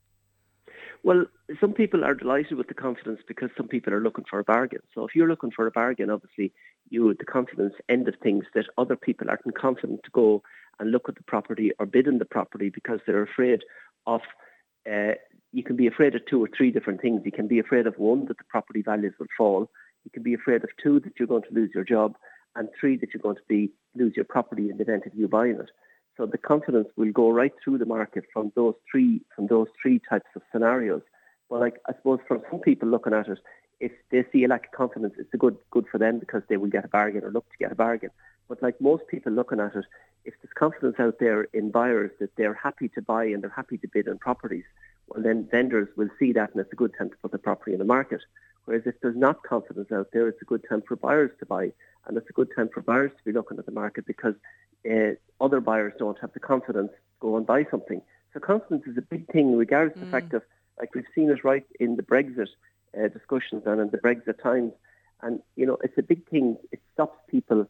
Well, 1.03 1.25
some 1.61 1.73
people 1.73 2.03
are 2.03 2.13
delighted 2.13 2.57
with 2.57 2.67
the 2.67 2.73
confidence 2.73 3.21
because 3.27 3.49
some 3.55 3.67
people 3.67 3.93
are 3.93 4.01
looking 4.01 4.25
for 4.29 4.39
a 4.39 4.43
bargain. 4.43 4.81
So 4.93 5.05
if 5.05 5.15
you're 5.15 5.29
looking 5.29 5.51
for 5.51 5.65
a 5.65 5.71
bargain, 5.71 6.09
obviously 6.09 6.51
you 6.89 7.13
the 7.17 7.25
confidence 7.25 7.73
end 7.87 8.07
of 8.07 8.15
things 8.21 8.45
that 8.53 8.65
other 8.77 8.95
people 8.95 9.29
aren't 9.29 9.57
confident 9.57 10.01
to 10.03 10.11
go 10.11 10.43
and 10.79 10.91
look 10.91 11.09
at 11.09 11.15
the 11.15 11.23
property 11.23 11.71
or 11.79 11.85
bid 11.85 12.07
in 12.07 12.19
the 12.19 12.25
property 12.25 12.69
because 12.69 12.99
they're 13.05 13.23
afraid 13.23 13.61
of 14.07 14.21
uh, 14.89 15.13
you 15.51 15.63
can 15.63 15.75
be 15.75 15.87
afraid 15.87 16.15
of 16.15 16.21
two 16.29 16.43
or 16.43 16.49
three 16.55 16.71
different 16.71 17.01
things. 17.01 17.21
You 17.25 17.31
can 17.31 17.47
be 17.47 17.59
afraid 17.59 17.87
of 17.87 17.97
one, 17.97 18.25
that 18.27 18.37
the 18.37 18.43
property 18.49 18.81
values 18.81 19.13
will 19.19 19.27
fall. 19.37 19.69
You 20.05 20.11
can 20.11 20.23
be 20.23 20.33
afraid 20.33 20.63
of 20.63 20.69
two, 20.81 20.99
that 21.01 21.13
you're 21.17 21.27
going 21.27 21.43
to 21.43 21.53
lose 21.53 21.71
your 21.73 21.83
job, 21.83 22.15
and 22.55 22.69
three, 22.79 22.97
that 22.97 23.09
you're 23.13 23.21
going 23.21 23.35
to 23.35 23.41
be 23.47 23.71
lose 23.95 24.13
your 24.15 24.25
property 24.25 24.69
in 24.69 24.77
the 24.77 24.83
event 24.83 25.05
of 25.05 25.13
you 25.15 25.27
buying 25.27 25.59
it. 25.59 25.69
So 26.17 26.25
the 26.25 26.37
confidence 26.37 26.87
will 26.97 27.11
go 27.11 27.31
right 27.31 27.53
through 27.63 27.77
the 27.77 27.85
market 27.85 28.25
from 28.33 28.51
those 28.55 28.75
three 28.91 29.21
from 29.35 29.47
those 29.47 29.67
three 29.81 30.01
types 30.09 30.29
of 30.35 30.41
scenarios. 30.51 31.01
But 31.49 31.61
like 31.61 31.77
I 31.87 31.93
suppose 31.93 32.19
from 32.27 32.41
some 32.51 32.59
people 32.59 32.89
looking 32.89 33.13
at 33.13 33.27
it, 33.27 33.39
if 33.79 33.91
they 34.11 34.25
see 34.31 34.43
a 34.43 34.47
lack 34.47 34.65
of 34.65 34.71
confidence, 34.73 35.13
it's 35.17 35.33
a 35.33 35.37
good 35.37 35.57
good 35.71 35.85
for 35.91 35.97
them 35.97 36.19
because 36.19 36.43
they 36.49 36.57
will 36.57 36.69
get 36.69 36.85
a 36.85 36.89
bargain 36.89 37.23
or 37.23 37.31
look 37.31 37.49
to 37.49 37.57
get 37.57 37.71
a 37.71 37.75
bargain. 37.75 38.09
But 38.49 38.61
like 38.61 38.81
most 38.81 39.07
people 39.07 39.31
looking 39.31 39.59
at 39.59 39.75
it, 39.75 39.85
if 40.25 40.33
there's 40.41 40.53
confidence 40.53 40.95
out 40.99 41.19
there 41.19 41.43
in 41.53 41.71
buyers 41.71 42.11
that 42.19 42.35
they're 42.35 42.53
happy 42.53 42.89
to 42.89 43.01
buy 43.01 43.23
and 43.25 43.41
they're 43.41 43.49
happy 43.49 43.77
to 43.77 43.87
bid 43.87 44.09
on 44.09 44.17
properties, 44.17 44.65
well 45.07 45.23
then 45.23 45.47
vendors 45.49 45.87
will 45.95 46.09
see 46.19 46.33
that 46.33 46.51
and 46.51 46.59
it's 46.59 46.73
a 46.73 46.75
good 46.75 46.93
time 46.97 47.09
to 47.09 47.15
put 47.21 47.31
the 47.31 47.37
property 47.37 47.71
in 47.71 47.79
the 47.79 47.85
market. 47.85 48.21
Whereas 48.65 48.83
if 48.85 48.95
there's 49.01 49.15
not 49.15 49.43
confidence 49.43 49.91
out 49.91 50.09
there, 50.11 50.27
it's 50.27 50.41
a 50.41 50.45
good 50.45 50.65
time 50.67 50.83
for 50.87 50.97
buyers 50.97 51.31
to 51.39 51.45
buy 51.45 51.71
and 52.05 52.17
it's 52.17 52.29
a 52.29 52.33
good 52.33 52.49
time 52.55 52.69
for 52.73 52.81
buyers 52.81 53.11
to 53.17 53.23
be 53.23 53.31
looking 53.31 53.59
at 53.59 53.65
the 53.65 53.71
market 53.71 54.05
because 54.05 54.35
uh, 54.89 55.11
other 55.39 55.61
buyers 55.61 55.93
don't 55.97 56.19
have 56.19 56.33
the 56.33 56.39
confidence 56.39 56.91
to 56.91 56.97
go 57.19 57.37
and 57.37 57.45
buy 57.45 57.65
something. 57.69 58.01
So 58.33 58.39
confidence 58.39 58.83
is 58.85 58.97
a 58.97 59.01
big 59.01 59.31
thing, 59.31 59.55
regardless 59.55 59.97
mm. 59.97 60.01
of 60.01 60.07
the 60.07 60.11
fact 60.11 60.33
of 60.33 60.43
like 60.79 60.93
we've 60.95 61.05
seen 61.13 61.29
it 61.29 61.43
right 61.43 61.65
in 61.79 61.95
the 61.95 62.03
Brexit 62.03 62.47
uh, 62.97 63.07
discussions 63.07 63.63
and 63.65 63.81
in 63.81 63.89
the 63.89 63.97
Brexit 63.97 64.41
times, 64.41 64.73
and 65.21 65.39
you 65.55 65.65
know 65.65 65.77
it's 65.83 65.97
a 65.97 66.03
big 66.03 66.27
thing. 66.29 66.57
It 66.71 66.79
stops 66.93 67.19
people. 67.27 67.67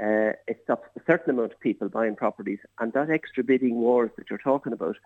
Uh, 0.00 0.32
it 0.48 0.60
stops 0.64 0.88
a 0.96 1.00
certain 1.06 1.30
amount 1.30 1.52
of 1.52 1.60
people 1.60 1.88
buying 1.88 2.16
properties, 2.16 2.60
and 2.78 2.92
that 2.92 3.10
extra 3.10 3.44
bidding 3.44 3.76
wars 3.76 4.10
that 4.16 4.30
you're 4.30 4.38
talking 4.38 4.72
about. 4.72 4.96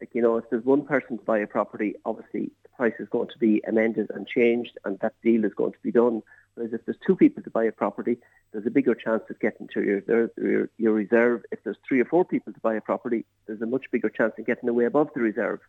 Like 0.00 0.10
you 0.14 0.20
know, 0.20 0.36
if 0.36 0.44
there's 0.50 0.64
one 0.64 0.84
person 0.84 1.16
to 1.18 1.24
buy 1.24 1.38
a 1.38 1.46
property, 1.46 1.94
obviously 2.04 2.50
the 2.62 2.68
price 2.76 2.94
is 2.98 3.08
going 3.08 3.28
to 3.28 3.38
be 3.38 3.62
amended 3.66 4.10
and 4.14 4.26
changed, 4.26 4.76
and 4.84 4.98
that 4.98 5.14
deal 5.22 5.44
is 5.44 5.54
going 5.54 5.72
to 5.72 5.78
be 5.82 5.92
done. 5.92 6.22
Whereas 6.54 6.72
if 6.72 6.84
there's 6.84 6.98
two 7.06 7.16
people 7.16 7.42
to 7.42 7.50
buy 7.50 7.64
a 7.64 7.72
property, 7.72 8.18
there's 8.52 8.66
a 8.66 8.70
bigger 8.70 8.94
chance 8.94 9.22
of 9.30 9.40
getting 9.40 9.68
to 9.68 9.82
your, 9.82 10.30
your, 10.36 10.68
your 10.76 10.92
reserve. 10.92 11.44
If 11.50 11.64
there's 11.64 11.78
three 11.88 12.00
or 12.00 12.04
four 12.04 12.24
people 12.24 12.52
to 12.52 12.60
buy 12.60 12.74
a 12.74 12.80
property, 12.80 13.24
there's 13.46 13.62
a 13.62 13.66
much 13.66 13.90
bigger 13.90 14.10
chance 14.10 14.34
of 14.38 14.44
getting 14.44 14.68
away 14.68 14.84
above 14.84 15.08
the 15.14 15.20
reserve. 15.20 15.60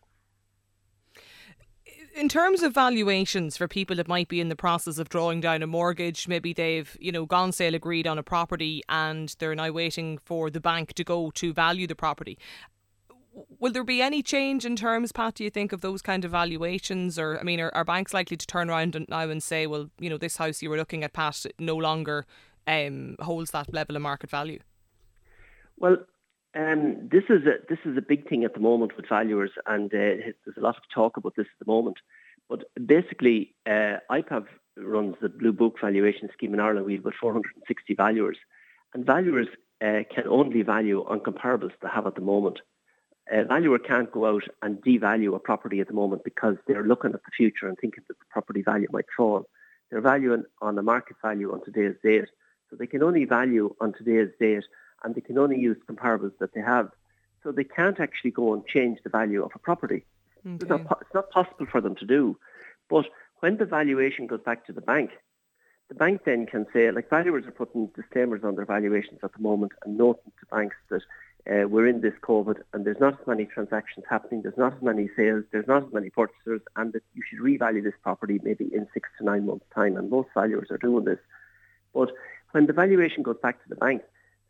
In 2.16 2.30
terms 2.30 2.62
of 2.62 2.76
valuations 2.76 3.58
for 3.58 3.68
people 3.68 3.96
that 3.96 4.08
might 4.08 4.28
be 4.28 4.40
in 4.40 4.50
the 4.50 4.56
process 4.56 5.00
of 5.00 5.10
drawing 5.10 5.42
down 5.42 5.64
a 5.64 5.68
mortgage, 5.68 6.28
maybe 6.28 6.54
they've, 6.54 6.96
you 7.00 7.12
know, 7.12 7.26
gone 7.26 7.52
sale 7.52 7.74
agreed 7.74 8.06
on 8.06 8.20
a 8.20 8.24
property 8.24 8.84
and 8.88 9.36
they're 9.40 9.56
now 9.56 9.72
waiting 9.72 10.20
for 10.20 10.52
the 10.52 10.60
bank 10.60 10.94
to 10.94 11.04
go 11.04 11.32
to 11.32 11.54
value 11.54 11.88
the 11.88 11.96
property 11.96 12.38
will 13.60 13.72
there 13.72 13.84
be 13.84 14.02
any 14.02 14.22
change 14.22 14.66
in 14.66 14.76
terms, 14.76 15.12
Pat? 15.12 15.36
Do 15.36 15.44
you 15.44 15.50
think 15.50 15.74
of 15.74 15.82
those 15.82 16.02
kind 16.02 16.24
of 16.26 16.32
valuations, 16.32 17.18
or 17.18 17.40
I 17.40 17.44
mean, 17.44 17.60
are, 17.60 17.72
are 17.74 17.84
banks 17.84 18.14
likely 18.14 18.38
to 18.38 18.48
turn 18.48 18.70
around 18.70 18.96
and 18.96 19.08
now 19.10 19.30
and 19.30 19.42
say, 19.42 19.68
well, 19.68 19.90
you 20.00 20.10
know, 20.10 20.18
this 20.18 20.38
house 20.38 20.62
you 20.62 20.70
were 20.70 20.78
looking 20.78 21.04
at, 21.04 21.14
Pat, 21.14 21.46
no 21.60 21.76
longer 21.76 22.26
um, 22.68 23.16
holds 23.20 23.52
that 23.52 23.74
level 23.74 23.96
of 23.96 24.02
market 24.02 24.30
value? 24.30 24.60
Well, 25.78 25.98
um, 26.56 27.10
this 27.10 27.24
is 27.30 27.46
a 27.46 27.58
this 27.70 27.80
is 27.86 27.98
a 27.98 28.02
big 28.02 28.28
thing 28.28 28.44
at 28.44 28.54
the 28.54 28.60
moment 28.60 28.96
with 28.96 29.08
valuers, 29.08 29.52
and 29.66 29.94
uh, 29.94 30.34
there's 30.46 30.58
a 30.58 30.62
lot 30.62 30.78
of 30.78 30.84
talk 30.94 31.18
about 31.18 31.36
this 31.36 31.48
at 31.48 31.66
the 31.66 31.72
moment. 31.72 31.98
But 32.50 32.66
basically, 32.86 33.56
uh, 33.66 33.98
IPAV 34.12 34.46
runs 34.78 35.16
the 35.22 35.30
Blue 35.30 35.54
Book 35.54 35.78
valuation 35.80 36.30
scheme 36.34 36.54
in 36.54 36.60
Ireland. 36.60 36.86
We 36.86 36.94
have 36.94 37.02
about 37.02 37.16
460 37.20 37.96
valuers, 37.96 38.38
and 38.94 39.06
valuers 39.06 39.48
uh, 39.82 40.04
can 40.14 40.28
only 40.28 40.62
value 40.62 41.04
on 41.06 41.20
comparables 41.20 41.72
they 41.82 41.90
have 41.90 42.08
at 42.08 42.16
the 42.16 42.22
moment 42.22 42.60
a 43.32 43.46
valuer 43.46 43.80
can't 43.80 44.12
go 44.12 44.26
out 44.26 44.44
and 44.62 44.82
devalue 44.82 45.36
a 45.36 45.40
property 45.40 45.80
at 45.80 45.88
the 45.88 45.94
moment 45.94 46.24
because 46.24 46.58
they're 46.68 46.86
looking 46.86 47.14
at 47.14 47.24
the 47.24 47.32
future 47.36 47.68
and 47.68 47.78
thinking 47.80 48.04
that 48.08 48.20
the 48.20 48.26
property 48.30 48.62
value 48.62 48.88
might 48.92 49.06
fall. 49.16 49.46
They're 49.90 50.02
valuing 50.02 50.44
on 50.62 50.76
the 50.76 50.82
market 50.82 51.18
value 51.22 51.54
on 51.54 51.64
today's 51.64 51.96
date. 52.04 52.28
So 52.70 52.76
they 52.76 52.88
can 52.88 53.04
only 53.04 53.26
value 53.26 53.76
on 53.80 53.94
today's 53.94 54.30
date 54.40 54.64
and 55.04 55.16
they 55.16 55.22
can 55.22 55.38
only 55.38 55.60
use 55.60 55.78
comparables 55.88 56.38
that 56.40 56.54
they 56.54 56.62
have. 56.62 56.90
So 57.44 57.52
they 57.52 57.64
can't 57.64 58.00
actually 58.00 58.32
go 58.32 58.54
and 58.54 58.66
change 58.66 59.00
the 59.04 59.10
value 59.10 59.44
of 59.44 59.52
a 59.54 59.60
property. 59.60 60.06
Okay. 60.46 60.56
It's, 60.56 60.70
not, 60.70 61.00
it's 61.02 61.14
not 61.14 61.30
possible 61.30 61.66
for 61.72 61.82
them 61.82 61.96
to 61.96 62.06
do. 62.06 62.38
But 62.90 63.06
when 63.40 63.58
the 63.58 63.66
valuation 63.66 64.28
goes 64.28 64.42
back 64.42 64.66
to 64.68 64.74
the 64.74 64.82
bank, 64.82 65.12
the 65.90 65.96
bank 65.96 66.22
then 66.26 66.46
can 66.46 66.66
say, 66.74 66.90
like 66.92 67.10
valuers 67.10 67.46
are 67.46 67.52
putting 67.52 67.88
disclaimers 67.88 68.44
on 68.44 68.56
their 68.56 68.66
valuations 68.66 69.20
at 69.24 69.34
the 69.34 69.42
moment 69.42 69.74
and 69.84 69.98
noting 69.98 70.32
to 70.40 70.46
banks 70.48 70.76
that 70.90 71.02
uh, 71.52 71.68
we're 71.68 71.88
in 71.88 72.02
this 72.02 72.14
COVID 72.22 72.62
and 72.72 72.86
there's 72.86 73.00
not 73.00 73.20
as 73.20 73.28
many 73.28 73.46
transactions 73.46 74.06
happening, 74.10 74.42
there's 74.42 74.58
not 74.58 74.76
as 74.76 74.82
many 74.82 75.10
sales, 75.16 75.44
there's 75.52 75.68
not 75.68 75.86
as 75.86 75.94
many 75.94 76.10
purchasers, 76.10 76.62
and 76.78 76.94
that 76.94 77.04
you 77.14 77.22
should 77.28 77.40
revalue 77.40 77.84
this 77.84 77.94
property 78.02 78.40
maybe 78.44 78.74
in 78.74 78.88
six 78.94 79.10
to 79.18 79.26
nine 79.26 79.46
months' 79.46 79.66
time. 79.76 79.98
And 79.98 80.10
most 80.10 80.30
valuers 80.34 80.72
are 80.72 80.78
doing 80.78 81.04
this. 81.04 81.20
But 81.94 82.12
when 82.52 82.66
the 82.66 82.74
valuation 82.74 83.24
goes 83.24 83.38
back 83.44 83.62
to 83.64 83.70
the 83.70 83.76
bank, 83.76 84.04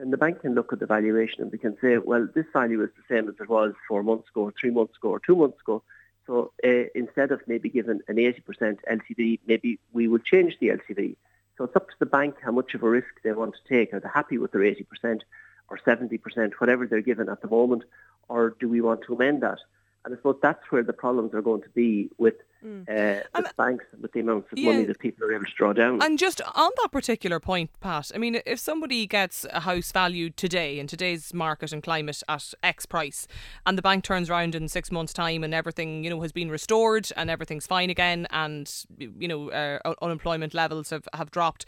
then 0.03 0.11
the 0.11 0.17
bank 0.17 0.41
can 0.41 0.53
look 0.53 0.73
at 0.73 0.79
the 0.79 0.85
valuation 0.85 1.41
and 1.41 1.51
they 1.51 1.57
can 1.57 1.77
say, 1.79 1.97
well, 1.97 2.27
this 2.35 2.45
value 2.51 2.83
is 2.83 2.89
the 2.97 3.15
same 3.15 3.29
as 3.29 3.35
it 3.39 3.49
was 3.49 3.73
four 3.87 4.03
months 4.03 4.29
ago, 4.29 4.51
three 4.59 4.71
months 4.71 4.97
ago, 4.97 5.09
or 5.09 5.19
two 5.19 5.35
months 5.35 5.59
ago. 5.61 5.81
So 6.27 6.51
uh, 6.63 6.85
instead 6.93 7.31
of 7.31 7.41
maybe 7.47 7.69
giving 7.69 8.01
an 8.07 8.15
80% 8.17 8.79
LTV, 8.91 9.39
maybe 9.47 9.79
we 9.93 10.07
will 10.09 10.19
change 10.19 10.57
the 10.59 10.69
LTV. 10.69 11.15
So 11.57 11.63
it's 11.63 11.75
up 11.75 11.87
to 11.87 11.95
the 11.99 12.05
bank 12.05 12.35
how 12.43 12.51
much 12.51 12.73
of 12.73 12.83
a 12.83 12.89
risk 12.89 13.07
they 13.23 13.31
want 13.31 13.55
to 13.55 13.73
take. 13.73 13.93
Are 13.93 13.99
they 13.99 14.09
happy 14.13 14.37
with 14.37 14.51
their 14.51 14.61
80%? 14.61 15.21
or 15.69 15.79
70%, 15.79 16.53
whatever 16.59 16.87
they're 16.87 17.01
given 17.01 17.29
at 17.29 17.41
the 17.41 17.47
moment, 17.47 17.83
or 18.29 18.55
do 18.59 18.69
we 18.69 18.81
want 18.81 19.01
to 19.03 19.13
amend 19.13 19.41
that? 19.41 19.59
And 20.05 20.13
I 20.13 20.17
suppose 20.17 20.37
that's 20.41 20.63
where 20.69 20.83
the 20.83 20.93
problems 20.93 21.33
are 21.33 21.41
going 21.41 21.61
to 21.61 21.69
be 21.69 22.09
with 22.17 22.35
mm. 22.63 22.81
uh, 22.81 23.23
the 23.41 23.51
banks, 23.57 23.85
with 24.01 24.11
the 24.11 24.19
amounts 24.19 24.51
of 24.51 24.57
yeah. 24.57 24.71
money 24.71 24.83
that 24.83 24.99
people 24.99 25.25
are 25.25 25.33
able 25.33 25.45
to 25.45 25.51
draw 25.55 25.71
down. 25.71 26.01
And 26.01 26.19
just 26.19 26.41
on 26.41 26.71
that 26.81 26.89
particular 26.91 27.39
point, 27.39 27.69
Pat, 27.79 28.11
I 28.13 28.17
mean, 28.17 28.41
if 28.45 28.59
somebody 28.59 29.07
gets 29.07 29.45
a 29.51 29.61
house 29.61 29.91
valued 29.91 30.35
today 30.35 30.77
in 30.77 30.87
today's 30.87 31.33
market 31.33 31.71
and 31.71 31.81
climate 31.81 32.21
at 32.27 32.53
X 32.61 32.85
price, 32.85 33.27
and 33.65 33.77
the 33.77 33.81
bank 33.81 34.03
turns 34.03 34.29
around 34.29 34.55
in 34.55 34.67
six 34.67 34.91
months' 34.91 35.13
time 35.13 35.43
and 35.43 35.53
everything, 35.53 36.03
you 36.03 36.09
know, 36.09 36.21
has 36.21 36.33
been 36.33 36.49
restored 36.49 37.09
and 37.15 37.29
everything's 37.29 37.65
fine 37.65 37.89
again, 37.89 38.27
and 38.31 38.85
you 38.97 39.27
know, 39.27 39.51
uh, 39.51 39.93
unemployment 40.01 40.53
levels 40.53 40.89
have 40.89 41.07
have 41.13 41.31
dropped, 41.31 41.65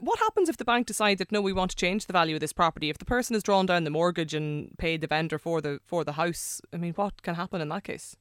what 0.00 0.18
happens 0.18 0.48
if 0.48 0.56
the 0.56 0.64
bank 0.64 0.86
decide 0.86 1.18
that 1.18 1.32
no, 1.32 1.40
we 1.40 1.52
want 1.52 1.70
to 1.70 1.76
change 1.76 2.06
the 2.06 2.12
value 2.12 2.36
of 2.36 2.40
this 2.40 2.52
property? 2.52 2.90
If 2.90 2.98
the 2.98 3.04
person 3.04 3.34
has 3.34 3.42
drawn 3.42 3.66
down 3.66 3.84
the 3.84 3.90
mortgage 3.90 4.34
and 4.34 4.76
paid 4.78 5.00
the 5.00 5.06
vendor 5.06 5.38
for 5.38 5.60
the 5.60 5.80
for 5.84 6.04
the 6.04 6.12
house, 6.12 6.60
I 6.72 6.76
mean, 6.76 6.94
what 6.94 7.22
can 7.22 7.34
happen 7.34 7.60
in 7.60 7.68
that 7.68 7.84
case? 7.84 8.16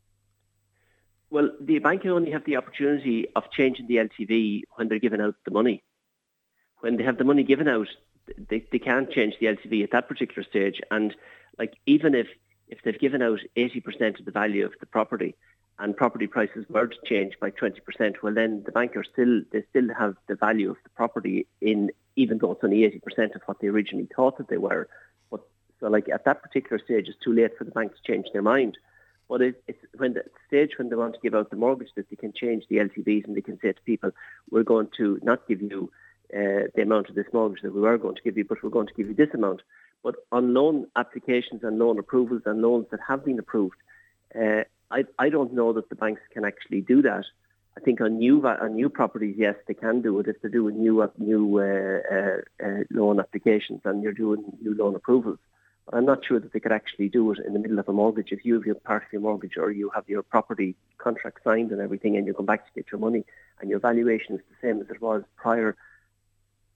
Well, 1.30 1.52
the 1.60 1.80
bank 1.80 2.02
can 2.02 2.12
only 2.12 2.32
have 2.32 2.46
the 2.46 2.58
opportunity 2.58 3.28
of 3.36 3.52
changing 3.52 3.88
the 3.88 3.98
LTV 3.98 4.64
when 4.76 4.88
they're 4.88 5.00
giving 5.00 5.22
out 5.22 5.36
the 5.46 5.52
money. 5.52 5.84
When 6.80 6.98
they 6.98 7.04
have 7.04 7.18
the 7.18 7.24
money 7.24 7.44
given 7.44 7.68
out, 7.68 7.88
they, 8.50 8.66
they 8.72 8.80
can't 8.80 9.12
change 9.12 9.36
the 9.40 9.48
LTV 9.48 9.84
at 9.84 9.92
that 9.92 10.08
particular 10.08 10.44
stage. 10.44 10.82
And 10.90 11.16
like 11.58 11.74
even 11.86 12.16
if 12.16 12.28
if 12.68 12.80
they've 12.84 13.00
given 13.00 13.24
out 13.24 13.40
80% 13.58 14.20
of 14.20 14.26
the 14.26 14.32
value 14.32 14.64
of 14.64 14.74
the 14.80 14.86
property, 14.86 15.36
and 15.80 15.96
property 15.96 16.28
prices 16.28 16.66
were 16.70 16.88
to 16.88 16.98
change 17.06 17.34
by 17.40 17.52
20%, 17.52 18.16
well 18.22 18.34
then 18.34 18.64
the 18.66 18.72
bankers 18.72 19.08
still 19.12 19.42
they 19.52 19.64
still 19.70 19.88
have 19.98 20.16
the 20.28 20.36
value 20.36 20.70
of 20.70 20.78
the 20.84 20.90
property 20.90 21.48
in 21.62 21.90
even 22.16 22.38
though 22.38 22.52
it's 22.52 22.64
only 22.64 22.82
80% 22.82 23.36
of 23.36 23.42
what 23.46 23.60
they 23.62 23.68
originally 23.68 24.10
thought 24.14 24.38
that 24.38 24.50
they 24.50 24.58
were. 24.58 24.90
But 25.32 25.42
so 25.80 25.88
like 25.88 26.10
at 26.10 26.26
that 26.26 26.44
particular 26.44 26.80
stage, 26.84 27.08
it's 27.08 27.24
too 27.24 27.34
late 27.34 27.58
for 27.58 27.64
the 27.64 27.72
bank 27.72 27.94
to 27.94 28.12
change 28.12 28.28
their 28.34 28.42
mind. 28.42 28.78
But 29.30 29.42
it, 29.42 29.64
it's 29.68 29.80
when 29.96 30.14
the 30.14 30.24
stage 30.48 30.72
when 30.78 30.90
they 30.90 30.96
want 30.96 31.14
to 31.14 31.20
give 31.22 31.36
out 31.36 31.50
the 31.50 31.56
mortgage 31.56 31.90
that 31.96 32.10
they 32.10 32.16
can 32.16 32.34
change 32.34 32.66
the 32.68 32.78
LTVs 32.78 33.26
and 33.26 33.36
they 33.36 33.42
can 33.42 33.60
say 33.62 33.72
to 33.72 33.82
people, 33.86 34.12
we're 34.52 34.64
going 34.64 34.90
to 34.98 35.20
not 35.24 35.48
give 35.48 35.62
you 35.62 35.92
uh, 36.34 36.68
the 36.76 36.82
amount 36.82 37.10
of 37.10 37.16
this 37.16 37.28
mortgage 37.32 37.62
that 37.62 37.74
we 37.74 37.82
were 37.82 37.98
going 37.98 38.16
to 38.16 38.22
give 38.22 38.38
you, 38.38 38.44
but 38.44 38.62
we're 38.64 38.70
going 38.70 38.88
to 38.88 38.94
give 38.94 39.08
you 39.08 39.14
this 39.14 39.34
amount. 39.34 39.62
But 40.04 40.16
on 40.32 40.54
loan 40.54 40.88
applications 40.96 41.64
and 41.64 41.80
loan 41.80 42.00
approvals 42.00 42.42
and 42.46 42.62
loans 42.62 42.88
that 42.92 43.00
have 43.08 43.24
been 43.24 43.40
approved, 43.40 43.78
uh, 44.36 44.64
I, 44.92 45.06
I 45.18 45.30
don't 45.30 45.54
know 45.54 45.74
that 45.74 45.90
the 45.90 45.96
banks 45.96 46.22
can 46.34 46.46
actually 46.46 46.82
do 46.82 47.02
that. 47.04 47.26
I 47.78 47.82
think 47.82 48.02
on 48.02 48.18
new 48.18 48.46
on 48.46 48.76
new 48.76 48.90
properties, 48.90 49.36
yes, 49.38 49.56
they 49.68 49.74
can 49.74 50.02
do 50.02 50.20
it 50.20 50.28
if 50.28 50.42
they're 50.42 50.52
doing 50.52 50.80
new 50.80 51.02
uh, 51.02 51.08
new 51.18 51.60
uh, 51.60 52.00
uh, 52.14 52.66
uh, 52.66 52.84
loan 52.92 53.20
applications 53.20 53.82
and 53.86 54.04
you're 54.04 54.12
doing 54.12 54.44
new 54.62 54.76
loan 54.76 54.96
approvals. 54.96 55.38
But 55.86 55.96
I'm 55.96 56.06
not 56.06 56.26
sure 56.26 56.40
that 56.40 56.52
they 56.52 56.60
could 56.60 56.72
actually 56.72 57.10
do 57.10 57.32
it 57.32 57.40
in 57.46 57.54
the 57.54 57.60
middle 57.60 57.80
of 57.80 57.88
a 57.88 57.94
mortgage. 57.94 58.32
If 58.32 58.44
you 58.44 58.56
have 58.56 58.66
your 58.66 58.76
part 58.76 59.04
of 59.04 59.14
your 59.14 59.22
mortgage 59.22 59.56
or 59.56 59.72
you 59.72 59.92
have 59.96 60.10
your 60.10 60.24
property 60.24 60.76
contract 60.98 61.40
signed 61.44 61.72
and 61.72 61.80
everything, 61.80 62.18
and 62.18 62.28
you 62.28 62.34
come 62.34 62.46
back 62.46 62.66
to 62.66 62.72
get 62.76 62.92
your 62.92 63.00
money, 63.00 63.24
and 63.62 63.70
your 63.70 63.80
valuation 63.80 64.36
is 64.36 64.42
the 64.50 64.68
same 64.68 64.82
as 64.82 64.90
it 64.90 65.02
was 65.02 65.24
prior 65.38 65.78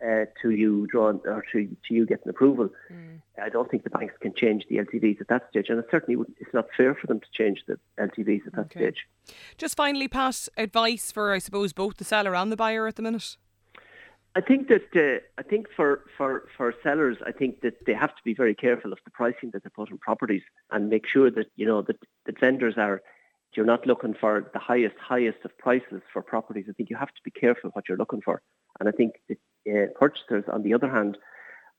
uh, 0.04 0.26
to 0.42 0.50
you 0.52 0.88
drawing 0.88 1.20
or 1.26 1.44
to, 1.52 1.68
to 1.88 1.94
you 1.94 2.06
getting 2.06 2.30
approval. 2.30 2.70
Mm. 2.92 3.22
I 3.42 3.50
don't 3.50 3.70
think 3.70 3.84
the 3.84 3.90
banks 3.90 4.14
can 4.22 4.34
change 4.36 4.66
the 4.70 4.78
LTVs 4.78 5.22
at 5.22 5.28
that 5.30 5.48
stage, 5.50 5.70
and 5.70 5.80
it 5.80 5.86
certainly 5.90 6.24
it's 6.40 6.54
not 6.54 6.68
fair 6.76 6.94
for 6.96 7.08
them 7.08 7.20
to 7.20 7.28
change 7.32 7.64
the 7.68 7.80
LTVs 8.00 8.48
at 8.48 8.54
that 8.54 8.66
okay. 8.66 8.80
stage. 8.80 9.08
Just 9.58 9.76
finally, 9.76 10.08
Pat, 10.08 10.48
advice 10.58 11.12
for 11.12 11.32
I 11.32 11.40
suppose 11.40 11.74
both 11.74 11.98
the 11.98 12.04
seller 12.04 12.36
and 12.36 12.52
the 12.52 12.58
buyer 12.58 12.88
at 12.88 12.96
the 12.96 13.02
minute. 13.02 13.38
I 14.36 14.42
think 14.42 14.68
that 14.70 14.88
uh, 14.96 15.20
I 15.38 15.44
think 15.44 15.68
for, 15.76 16.06
for, 16.18 16.46
for 16.58 16.74
sellers, 16.82 17.18
I 17.26 17.32
think 17.32 17.62
that 17.62 17.86
they 17.86 17.94
have 17.94 18.16
to 18.16 18.24
be 18.26 18.34
very 18.34 18.56
careful 18.56 18.92
of 18.92 18.98
the 19.06 19.12
pricing 19.12 19.52
that 19.52 19.64
they 19.64 19.70
put 19.70 19.92
on 19.92 20.00
properties 20.00 20.42
and 20.72 20.90
make 20.90 21.06
sure 21.08 21.30
that 21.30 21.48
you 21.56 21.68
know 21.68 21.84
that, 21.84 21.98
that 22.26 22.40
vendors 22.40 22.74
are 22.78 23.02
you're 23.56 23.66
not 23.66 23.86
looking 23.86 24.16
for 24.20 24.50
the 24.54 24.60
highest, 24.60 24.96
highest 25.00 25.38
of 25.46 25.56
prices 25.58 26.02
for 26.12 26.22
properties. 26.22 26.66
I 26.70 26.74
think 26.74 26.90
you 26.90 26.96
have 26.96 27.14
to 27.14 27.22
be 27.24 27.32
careful 27.32 27.70
what 27.74 27.88
you're 27.88 27.98
looking 27.98 28.22
for. 28.22 28.42
And 28.80 28.90
I 28.90 28.92
think 28.92 29.14
that 29.30 29.38
uh, 29.70 29.88
purchasers, 30.00 30.46
on 30.52 30.64
the 30.64 30.74
other 30.74 30.90
hand, 30.90 31.18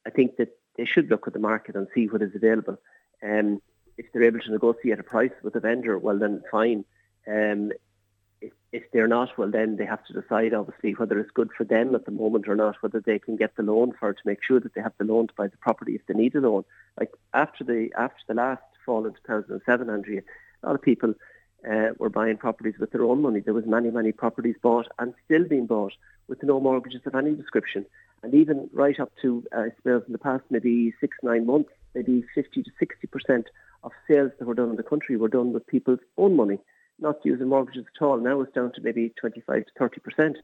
I 0.06 0.10
think 0.10 0.36
that 0.36 0.56
they 0.76 0.84
should 0.84 1.10
look 1.10 1.26
at 1.26 1.32
the 1.32 1.38
market 1.38 1.76
and 1.76 1.86
see 1.94 2.06
what 2.06 2.22
is 2.22 2.34
available. 2.34 2.78
Um, 3.22 3.60
if 3.96 4.06
they're 4.12 4.24
able 4.24 4.40
to 4.40 4.50
negotiate 4.50 4.98
a 4.98 5.04
price 5.04 5.32
with 5.42 5.54
a 5.54 5.60
vendor, 5.60 5.98
well 5.98 6.18
then 6.18 6.42
fine. 6.50 6.84
Um, 7.26 7.72
if, 8.40 8.52
if 8.72 8.82
they're 8.92 9.08
not, 9.08 9.38
well 9.38 9.50
then 9.50 9.76
they 9.76 9.86
have 9.86 10.04
to 10.06 10.12
decide 10.12 10.52
obviously 10.52 10.92
whether 10.92 11.18
it's 11.18 11.30
good 11.30 11.50
for 11.56 11.64
them 11.64 11.94
at 11.94 12.04
the 12.04 12.10
moment 12.10 12.48
or 12.48 12.56
not, 12.56 12.82
whether 12.82 13.00
they 13.00 13.18
can 13.18 13.36
get 13.36 13.56
the 13.56 13.62
loan 13.62 13.92
for 13.98 14.10
it 14.10 14.14
to 14.14 14.26
make 14.26 14.42
sure 14.42 14.60
that 14.60 14.74
they 14.74 14.82
have 14.82 14.92
the 14.98 15.04
loan 15.04 15.28
to 15.28 15.34
buy 15.34 15.46
the 15.46 15.56
property 15.58 15.94
if 15.94 16.02
they 16.06 16.14
need 16.14 16.34
a 16.34 16.40
loan. 16.40 16.64
Like 16.98 17.12
after 17.32 17.64
the 17.64 17.90
after 17.96 18.20
the 18.26 18.34
last 18.34 18.62
fall 18.84 19.06
in 19.06 19.12
2007, 19.12 19.88
Andrea, 19.88 20.22
a 20.62 20.66
lot 20.66 20.74
of 20.74 20.82
people 20.82 21.14
uh, 21.70 21.94
were 21.98 22.10
buying 22.10 22.36
properties 22.36 22.74
with 22.78 22.90
their 22.92 23.04
own 23.04 23.22
money. 23.22 23.40
There 23.40 23.54
was 23.54 23.66
many, 23.66 23.90
many 23.90 24.12
properties 24.12 24.56
bought 24.62 24.88
and 24.98 25.14
still 25.24 25.44
being 25.44 25.66
bought 25.66 25.92
with 26.28 26.42
no 26.42 26.60
mortgages 26.60 27.02
of 27.06 27.14
any 27.14 27.34
description. 27.34 27.86
And 28.22 28.34
even 28.34 28.70
right 28.72 28.98
up 28.98 29.12
to, 29.22 29.44
uh, 29.54 29.60
I 29.60 29.68
suppose, 29.76 30.02
in 30.06 30.12
the 30.12 30.18
past 30.18 30.44
maybe 30.50 30.94
six, 31.00 31.16
nine 31.22 31.46
months, 31.46 31.70
maybe 31.94 32.24
50 32.34 32.62
to 32.62 32.70
60% 32.70 33.44
of 33.82 33.92
sales 34.08 34.32
that 34.38 34.46
were 34.46 34.54
done 34.54 34.70
in 34.70 34.76
the 34.76 34.82
country 34.82 35.16
were 35.16 35.28
done 35.28 35.52
with 35.52 35.66
people's 35.66 36.00
own 36.16 36.34
money, 36.36 36.58
not 36.98 37.16
using 37.24 37.48
mortgages 37.48 37.84
at 37.94 38.04
all. 38.04 38.18
Now 38.18 38.40
it's 38.40 38.54
down 38.54 38.72
to 38.72 38.80
maybe 38.80 39.12
25 39.20 39.64
to 39.66 39.72
30%. 40.18 40.36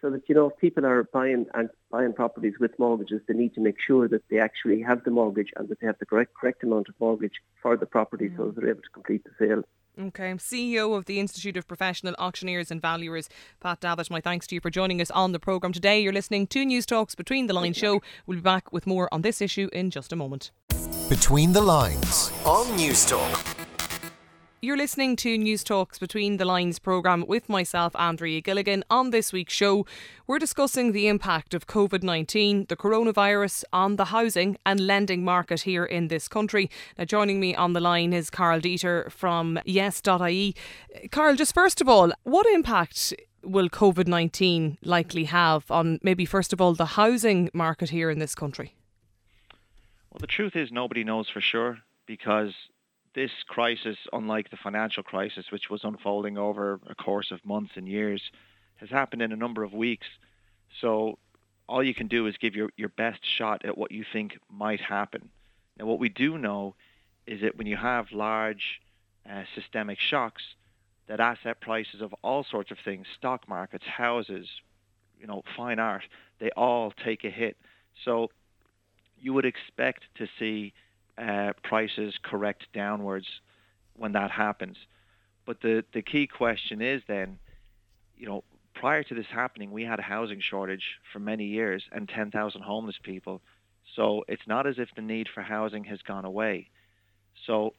So 0.00 0.10
that, 0.10 0.28
you 0.28 0.34
know, 0.34 0.50
if 0.50 0.58
people 0.58 0.84
are 0.84 1.04
buying 1.04 1.46
and 1.54 1.70
buying 1.90 2.12
properties 2.12 2.54
with 2.60 2.78
mortgages, 2.78 3.22
they 3.26 3.34
need 3.34 3.54
to 3.54 3.60
make 3.60 3.80
sure 3.80 4.06
that 4.08 4.22
they 4.28 4.38
actually 4.38 4.82
have 4.82 5.04
the 5.04 5.10
mortgage 5.10 5.52
and 5.56 5.68
that 5.68 5.80
they 5.80 5.86
have 5.86 5.98
the 5.98 6.06
correct, 6.06 6.34
correct 6.34 6.62
amount 6.62 6.88
of 6.88 6.94
mortgage 7.00 7.40
for 7.62 7.76
the 7.76 7.86
property 7.86 8.28
mm. 8.28 8.36
so 8.36 8.46
that 8.46 8.56
they're 8.56 8.70
able 8.70 8.82
to 8.82 8.90
complete 8.90 9.24
the 9.24 9.30
sale. 9.38 9.64
Okay, 9.98 10.30
CEO 10.32 10.94
of 10.94 11.06
the 11.06 11.18
Institute 11.18 11.56
of 11.56 11.66
Professional 11.66 12.14
Auctioneers 12.18 12.70
and 12.70 12.82
Valuers, 12.82 13.30
Pat 13.60 13.80
Davitt. 13.80 14.10
My 14.10 14.20
thanks 14.20 14.46
to 14.48 14.54
you 14.54 14.60
for 14.60 14.68
joining 14.68 15.00
us 15.00 15.10
on 15.10 15.32
the 15.32 15.40
programme 15.40 15.72
today. 15.72 16.00
You're 16.00 16.12
listening 16.12 16.46
to 16.48 16.66
Newstalk's 16.66 17.14
Between 17.14 17.46
the 17.46 17.54
Lines 17.54 17.78
show. 17.78 18.02
We'll 18.26 18.36
be 18.36 18.42
back 18.42 18.74
with 18.74 18.86
more 18.86 19.08
on 19.10 19.22
this 19.22 19.40
issue 19.40 19.70
in 19.72 19.90
just 19.90 20.12
a 20.12 20.16
moment. 20.16 20.50
Between 21.08 21.50
the 21.50 21.62
Lines 21.62 22.30
on 22.44 22.66
Newstalk. 22.76 23.55
You're 24.62 24.78
listening 24.78 25.16
to 25.16 25.36
Newstalk's 25.36 25.98
Between 25.98 26.38
the 26.38 26.46
Lines 26.46 26.78
programme 26.78 27.26
with 27.28 27.46
myself, 27.46 27.94
Andrea 27.94 28.40
Gilligan. 28.40 28.84
On 28.88 29.10
this 29.10 29.30
week's 29.30 29.52
show, 29.52 29.84
we're 30.26 30.38
discussing 30.38 30.92
the 30.92 31.08
impact 31.08 31.52
of 31.52 31.66
COVID 31.66 32.02
19, 32.02 32.64
the 32.70 32.74
coronavirus 32.76 33.64
on 33.70 33.96
the 33.96 34.06
housing 34.06 34.56
and 34.64 34.80
lending 34.80 35.22
market 35.22 35.60
here 35.60 35.84
in 35.84 36.08
this 36.08 36.26
country. 36.26 36.70
Now, 36.96 37.04
joining 37.04 37.38
me 37.38 37.54
on 37.54 37.74
the 37.74 37.80
line 37.80 38.14
is 38.14 38.30
Karl 38.30 38.58
Deeter 38.58 39.10
from 39.10 39.60
yes.ie. 39.66 40.54
Karl, 41.10 41.36
just 41.36 41.52
first 41.52 41.82
of 41.82 41.88
all, 41.88 42.10
what 42.22 42.46
impact 42.46 43.12
will 43.42 43.68
COVID 43.68 44.08
19 44.08 44.78
likely 44.82 45.24
have 45.24 45.70
on 45.70 46.00
maybe, 46.02 46.24
first 46.24 46.54
of 46.54 46.62
all, 46.62 46.72
the 46.72 46.86
housing 46.86 47.50
market 47.52 47.90
here 47.90 48.08
in 48.10 48.20
this 48.20 48.34
country? 48.34 48.74
Well, 50.10 50.18
the 50.18 50.26
truth 50.26 50.56
is, 50.56 50.72
nobody 50.72 51.04
knows 51.04 51.28
for 51.28 51.42
sure 51.42 51.80
because 52.06 52.54
this 53.16 53.32
crisis, 53.48 53.96
unlike 54.12 54.50
the 54.50 54.58
financial 54.62 55.02
crisis, 55.02 55.46
which 55.50 55.70
was 55.70 55.80
unfolding 55.82 56.36
over 56.36 56.78
a 56.86 56.94
course 56.94 57.32
of 57.32 57.44
months 57.44 57.72
and 57.74 57.88
years, 57.88 58.22
has 58.76 58.90
happened 58.90 59.22
in 59.22 59.32
a 59.32 59.36
number 59.36 59.64
of 59.64 59.72
weeks. 59.72 60.06
So 60.80 61.18
all 61.66 61.82
you 61.82 61.94
can 61.94 62.08
do 62.08 62.26
is 62.26 62.36
give 62.36 62.54
your, 62.54 62.68
your 62.76 62.90
best 62.90 63.20
shot 63.24 63.64
at 63.64 63.76
what 63.76 63.90
you 63.90 64.04
think 64.12 64.38
might 64.50 64.80
happen. 64.80 65.30
Now, 65.78 65.86
what 65.86 65.98
we 65.98 66.10
do 66.10 66.36
know 66.36 66.74
is 67.26 67.40
that 67.40 67.56
when 67.56 67.66
you 67.66 67.76
have 67.76 68.12
large 68.12 68.80
uh, 69.28 69.44
systemic 69.54 69.98
shocks, 69.98 70.42
that 71.08 71.18
asset 71.18 71.60
prices 71.60 72.02
of 72.02 72.14
all 72.22 72.44
sorts 72.44 72.70
of 72.70 72.76
things, 72.84 73.06
stock 73.16 73.48
markets, 73.48 73.86
houses, 73.86 74.46
you 75.18 75.26
know, 75.26 75.42
fine 75.56 75.78
art, 75.78 76.04
they 76.38 76.50
all 76.50 76.92
take 77.02 77.24
a 77.24 77.30
hit. 77.30 77.56
So 78.04 78.30
you 79.18 79.32
would 79.32 79.46
expect 79.46 80.02
to 80.16 80.28
see 80.38 80.74
uh, 81.18 81.52
prices 81.62 82.14
correct 82.22 82.66
downwards 82.72 83.26
when 83.94 84.12
that 84.12 84.30
happens. 84.30 84.76
But 85.44 85.60
the, 85.60 85.84
the 85.92 86.02
key 86.02 86.26
question 86.26 86.82
is 86.82 87.02
then, 87.06 87.38
you 88.16 88.26
know, 88.26 88.44
prior 88.74 89.02
to 89.04 89.14
this 89.14 89.26
happening, 89.26 89.70
we 89.70 89.84
had 89.84 89.98
a 89.98 90.02
housing 90.02 90.40
shortage 90.40 90.98
for 91.12 91.18
many 91.18 91.44
years 91.46 91.84
and 91.92 92.08
10,000 92.08 92.60
homeless 92.60 92.96
people. 93.02 93.40
So 93.94 94.24
it's 94.28 94.46
not 94.46 94.66
as 94.66 94.78
if 94.78 94.88
the 94.94 95.02
need 95.02 95.28
for 95.32 95.42
housing 95.42 95.84
has 95.84 96.02
gone 96.02 96.24
away. 96.24 96.68
So 97.46 97.74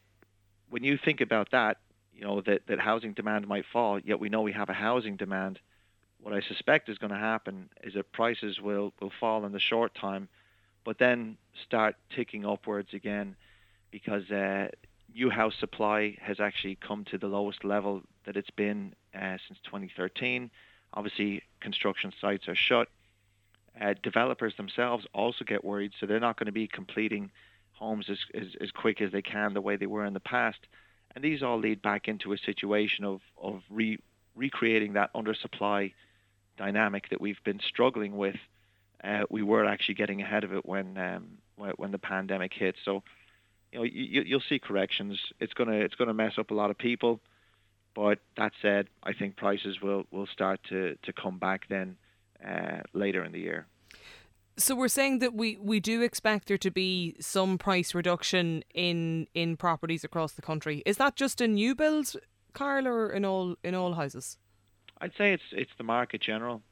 when 0.70 0.84
you 0.84 0.98
think 0.98 1.22
about 1.22 1.52
that, 1.52 1.78
you 2.14 2.24
know, 2.24 2.42
that, 2.42 2.66
that 2.68 2.80
housing 2.80 3.14
demand 3.14 3.48
might 3.48 3.66
fall, 3.72 4.00
yet 4.00 4.20
we 4.20 4.30
know 4.30 4.42
we 4.42 4.54
have 4.54 4.70
a 4.70 4.74
housing 4.74 5.18
demand. 5.18 5.60
What 6.20 6.34
I 6.34 6.42
suspect 6.42 6.90
is 6.90 6.98
going 6.98 7.12
to 7.12 7.18
happen 7.18 7.70
is 7.84 7.94
that 7.94 8.12
prices 8.12 8.60
will, 8.60 8.94
will 9.00 9.12
fall 9.20 9.46
in 9.46 9.52
the 9.52 9.60
short 9.60 9.94
time 9.94 10.30
but 10.88 11.00
then 11.00 11.36
start 11.65 11.97
ticking 12.15 12.45
upwards 12.45 12.93
again 12.93 13.36
because 13.91 14.32
uh, 14.32 14.69
new 15.13 15.30
house 15.30 15.54
supply 15.60 16.15
has 16.21 16.39
actually 16.39 16.76
come 16.76 17.04
to 17.04 17.17
the 17.17 17.28
lowest 17.28 17.65
level 17.65 18.02
that 18.26 18.38
it's 18.38 18.52
been 18.52 18.95
uh, 19.13 19.36
since 19.45 19.60
2013. 19.65 20.50
Obviously, 20.93 21.43
construction 21.60 22.13
sites 22.21 22.47
are 22.47 22.56
shut. 22.56 22.88
Uh, 23.82 23.95
developers 24.02 24.54
themselves 24.56 25.06
also 25.13 25.43
get 25.43 25.65
worried, 25.65 25.91
so 26.00 26.06
they're 26.06 26.21
not 26.21 26.39
going 26.39 26.45
to 26.45 26.54
be 26.54 26.69
completing 26.69 27.32
homes 27.73 28.06
as, 28.10 28.19
as, 28.34 28.47
as 28.62 28.71
quick 28.71 29.02
as 29.02 29.12
they 29.12 29.21
can 29.21 29.54
the 29.54 29.60
way 29.60 29.76
they 29.76 29.88
were 29.88 30.06
in 30.06 30.13
the 30.13 30.21
past. 30.21 30.60
And 31.13 31.21
these 31.21 31.43
all 31.43 31.60
lead 31.60 31.82
back 31.82 32.08
into 32.08 32.32
a 32.32 32.38
situation 32.38 33.04
of, 33.04 33.19
of 33.38 33.62
re, 33.69 34.00
recreating 34.38 34.93
that 34.93 35.13
undersupply 35.13 35.91
dynamic 36.58 37.10
that 37.10 37.19
we've 37.19 37.43
been 37.43 37.60
struggling 37.60 38.15
with 38.15 38.38
uh, 39.04 39.24
we 39.30 39.44
were 39.44 39.66
actually 39.66 39.96
getting 39.96 40.22
ahead 40.22 40.44
of 40.44 40.54
it 40.54 40.66
when 40.66 40.98
um, 40.98 41.38
when 41.78 41.92
the 41.92 42.00
pandemic 42.00 42.54
hit. 42.54 42.76
So, 42.84 43.04
you 43.72 43.80
know, 43.80 43.86
you, 43.86 44.22
you'll 44.24 44.44
see 44.48 44.60
corrections. 44.60 45.20
It's 45.40 45.54
gonna 45.54 45.74
it's 45.74 45.96
gonna 45.96 46.14
mess 46.14 46.38
up 46.38 46.52
a 46.52 46.54
lot 46.54 46.70
of 46.70 46.78
people, 46.78 47.20
but 47.94 48.20
that 48.36 48.54
said, 48.62 48.88
I 49.04 49.14
think 49.14 49.36
prices 49.36 49.82
will 49.82 50.06
will 50.12 50.28
start 50.28 50.60
to 50.70 50.98
to 51.04 51.14
come 51.14 51.38
back 51.38 51.68
then 51.68 51.98
uh, 52.46 52.82
later 52.94 53.24
in 53.24 53.32
the 53.32 53.40
year. 53.40 53.68
So 54.60 54.76
we're 54.76 54.88
saying 54.88 55.20
that 55.20 55.36
we, 55.36 55.56
we 55.62 55.80
do 55.80 56.02
expect 56.02 56.48
there 56.48 56.58
to 56.58 56.72
be 56.72 57.16
some 57.20 57.60
price 57.60 57.94
reduction 57.94 58.64
in 58.74 59.28
in 59.36 59.56
properties 59.56 60.04
across 60.04 60.34
the 60.34 60.42
country. 60.42 60.82
Is 60.84 60.98
that 60.98 61.16
just 61.16 61.42
in 61.42 61.54
new 61.54 61.76
builds, 61.76 62.18
Karl, 62.54 62.88
or 62.88 63.12
in 63.12 63.24
all 63.24 63.56
in 63.64 63.76
all 63.76 63.94
houses? 63.94 64.38
I'd 65.00 65.14
say 65.16 65.32
it's 65.34 65.44
it's 65.52 65.72
the 65.78 65.84
market 65.84 66.22
general, 66.22 66.64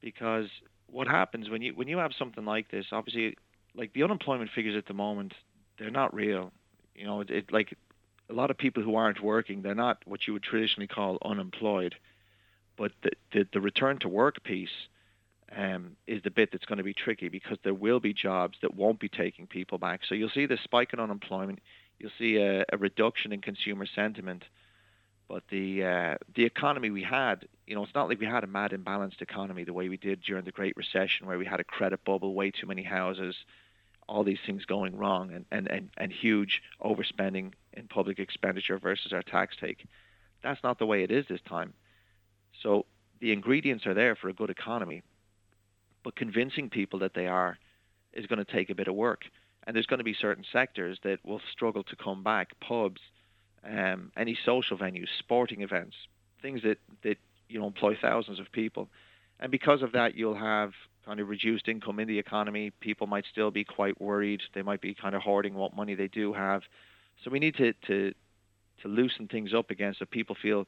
because 0.00 0.48
what 0.92 1.08
happens 1.08 1.48
when 1.48 1.62
you 1.62 1.72
when 1.74 1.88
you 1.88 1.98
have 1.98 2.12
something 2.18 2.44
like 2.44 2.70
this? 2.70 2.86
Obviously, 2.92 3.36
like 3.74 3.92
the 3.94 4.02
unemployment 4.02 4.50
figures 4.54 4.76
at 4.76 4.86
the 4.86 4.94
moment, 4.94 5.32
they're 5.78 5.90
not 5.90 6.14
real. 6.14 6.52
You 6.94 7.06
know, 7.06 7.20
it, 7.22 7.30
it 7.30 7.52
like 7.52 7.76
a 8.28 8.34
lot 8.34 8.50
of 8.50 8.58
people 8.58 8.82
who 8.82 8.94
aren't 8.94 9.22
working, 9.22 9.62
they're 9.62 9.74
not 9.74 9.98
what 10.04 10.26
you 10.26 10.34
would 10.34 10.42
traditionally 10.42 10.86
call 10.86 11.18
unemployed. 11.24 11.94
But 12.76 12.92
the 13.02 13.10
the, 13.32 13.48
the 13.54 13.60
return 13.60 13.98
to 14.00 14.08
work 14.08 14.44
piece 14.44 14.88
um, 15.56 15.96
is 16.06 16.22
the 16.22 16.30
bit 16.30 16.50
that's 16.52 16.64
going 16.66 16.78
to 16.78 16.84
be 16.84 16.94
tricky 16.94 17.28
because 17.28 17.58
there 17.64 17.74
will 17.74 18.00
be 18.00 18.12
jobs 18.12 18.58
that 18.62 18.74
won't 18.74 19.00
be 19.00 19.08
taking 19.08 19.46
people 19.46 19.78
back. 19.78 20.00
So 20.08 20.14
you'll 20.14 20.30
see 20.30 20.46
the 20.46 20.58
spike 20.62 20.92
in 20.92 21.00
unemployment. 21.00 21.60
You'll 21.98 22.10
see 22.18 22.36
a, 22.36 22.64
a 22.72 22.76
reduction 22.78 23.32
in 23.32 23.40
consumer 23.40 23.86
sentiment 23.94 24.44
but 25.32 25.44
the 25.48 25.82
uh, 25.82 26.16
the 26.34 26.44
economy 26.44 26.90
we 26.90 27.02
had, 27.02 27.48
you 27.66 27.74
know, 27.74 27.82
it's 27.82 27.94
not 27.94 28.06
like 28.06 28.20
we 28.20 28.26
had 28.26 28.44
a 28.44 28.46
mad 28.46 28.72
imbalanced 28.72 29.22
economy 29.22 29.64
the 29.64 29.72
way 29.72 29.88
we 29.88 29.96
did 29.96 30.20
during 30.20 30.44
the 30.44 30.52
Great 30.52 30.76
Recession, 30.76 31.26
where 31.26 31.38
we 31.38 31.46
had 31.46 31.58
a 31.58 31.64
credit 31.64 32.04
bubble, 32.04 32.34
way 32.34 32.50
too 32.50 32.66
many 32.66 32.82
houses, 32.82 33.34
all 34.06 34.24
these 34.24 34.40
things 34.44 34.66
going 34.66 34.94
wrong, 34.94 35.32
and, 35.32 35.46
and, 35.50 35.70
and, 35.70 35.88
and 35.96 36.12
huge 36.12 36.60
overspending 36.82 37.54
in 37.72 37.88
public 37.88 38.18
expenditure 38.18 38.78
versus 38.78 39.14
our 39.14 39.22
tax 39.22 39.56
take. 39.58 39.86
That's 40.42 40.62
not 40.62 40.78
the 40.78 40.84
way 40.84 41.02
it 41.02 41.10
is 41.10 41.24
this 41.30 41.40
time. 41.48 41.72
So 42.62 42.84
the 43.22 43.32
ingredients 43.32 43.86
are 43.86 43.94
there 43.94 44.14
for 44.14 44.28
a 44.28 44.34
good 44.34 44.50
economy, 44.50 45.00
but 46.04 46.14
convincing 46.14 46.68
people 46.68 46.98
that 46.98 47.14
they 47.14 47.26
are 47.26 47.56
is 48.12 48.26
going 48.26 48.44
to 48.44 48.52
take 48.52 48.68
a 48.68 48.74
bit 48.74 48.86
of 48.86 48.94
work. 48.94 49.22
And 49.66 49.74
there's 49.74 49.86
going 49.86 49.96
to 49.96 50.04
be 50.04 50.12
certain 50.12 50.44
sectors 50.52 50.98
that 51.04 51.24
will 51.24 51.40
struggle 51.50 51.84
to 51.84 51.96
come 51.96 52.22
back. 52.22 52.48
Pubs, 52.60 53.00
um, 53.64 54.12
any 54.16 54.36
social 54.44 54.76
venues, 54.76 55.08
sporting 55.18 55.62
events, 55.62 55.94
things 56.40 56.62
that, 56.62 56.78
that 57.02 57.16
you 57.48 57.58
know 57.60 57.66
employ 57.66 57.96
thousands 58.00 58.38
of 58.38 58.50
people. 58.52 58.88
And 59.40 59.50
because 59.50 59.82
of 59.82 59.92
that, 59.92 60.14
you'll 60.14 60.38
have 60.38 60.72
kind 61.04 61.18
of 61.18 61.28
reduced 61.28 61.68
income 61.68 61.98
in 61.98 62.06
the 62.06 62.18
economy. 62.18 62.70
People 62.80 63.06
might 63.06 63.24
still 63.30 63.50
be 63.50 63.64
quite 63.64 64.00
worried. 64.00 64.40
They 64.54 64.62
might 64.62 64.80
be 64.80 64.94
kind 64.94 65.14
of 65.14 65.22
hoarding 65.22 65.54
what 65.54 65.74
money 65.74 65.94
they 65.94 66.08
do 66.08 66.32
have. 66.32 66.62
So 67.24 67.30
we 67.30 67.38
need 67.38 67.56
to 67.56 67.72
to, 67.88 68.12
to 68.82 68.88
loosen 68.88 69.28
things 69.28 69.52
up 69.54 69.70
again 69.70 69.94
so 69.98 70.04
people 70.04 70.36
feel 70.40 70.66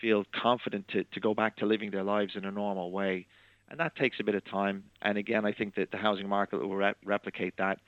feel 0.00 0.24
confident 0.34 0.88
to, 0.88 1.04
to 1.04 1.20
go 1.20 1.34
back 1.34 1.56
to 1.56 1.66
living 1.66 1.90
their 1.90 2.04
lives 2.04 2.32
in 2.34 2.44
a 2.44 2.50
normal 2.50 2.90
way. 2.90 3.26
And 3.68 3.78
that 3.78 3.94
takes 3.96 4.16
a 4.18 4.24
bit 4.24 4.34
of 4.34 4.44
time. 4.44 4.84
And 5.02 5.18
again, 5.18 5.44
I 5.44 5.52
think 5.52 5.74
that 5.76 5.90
the 5.90 5.96
housing 5.96 6.28
market 6.28 6.58
will 6.58 6.74
re- 6.74 6.94
replicate 7.04 7.54
that, 7.58 7.78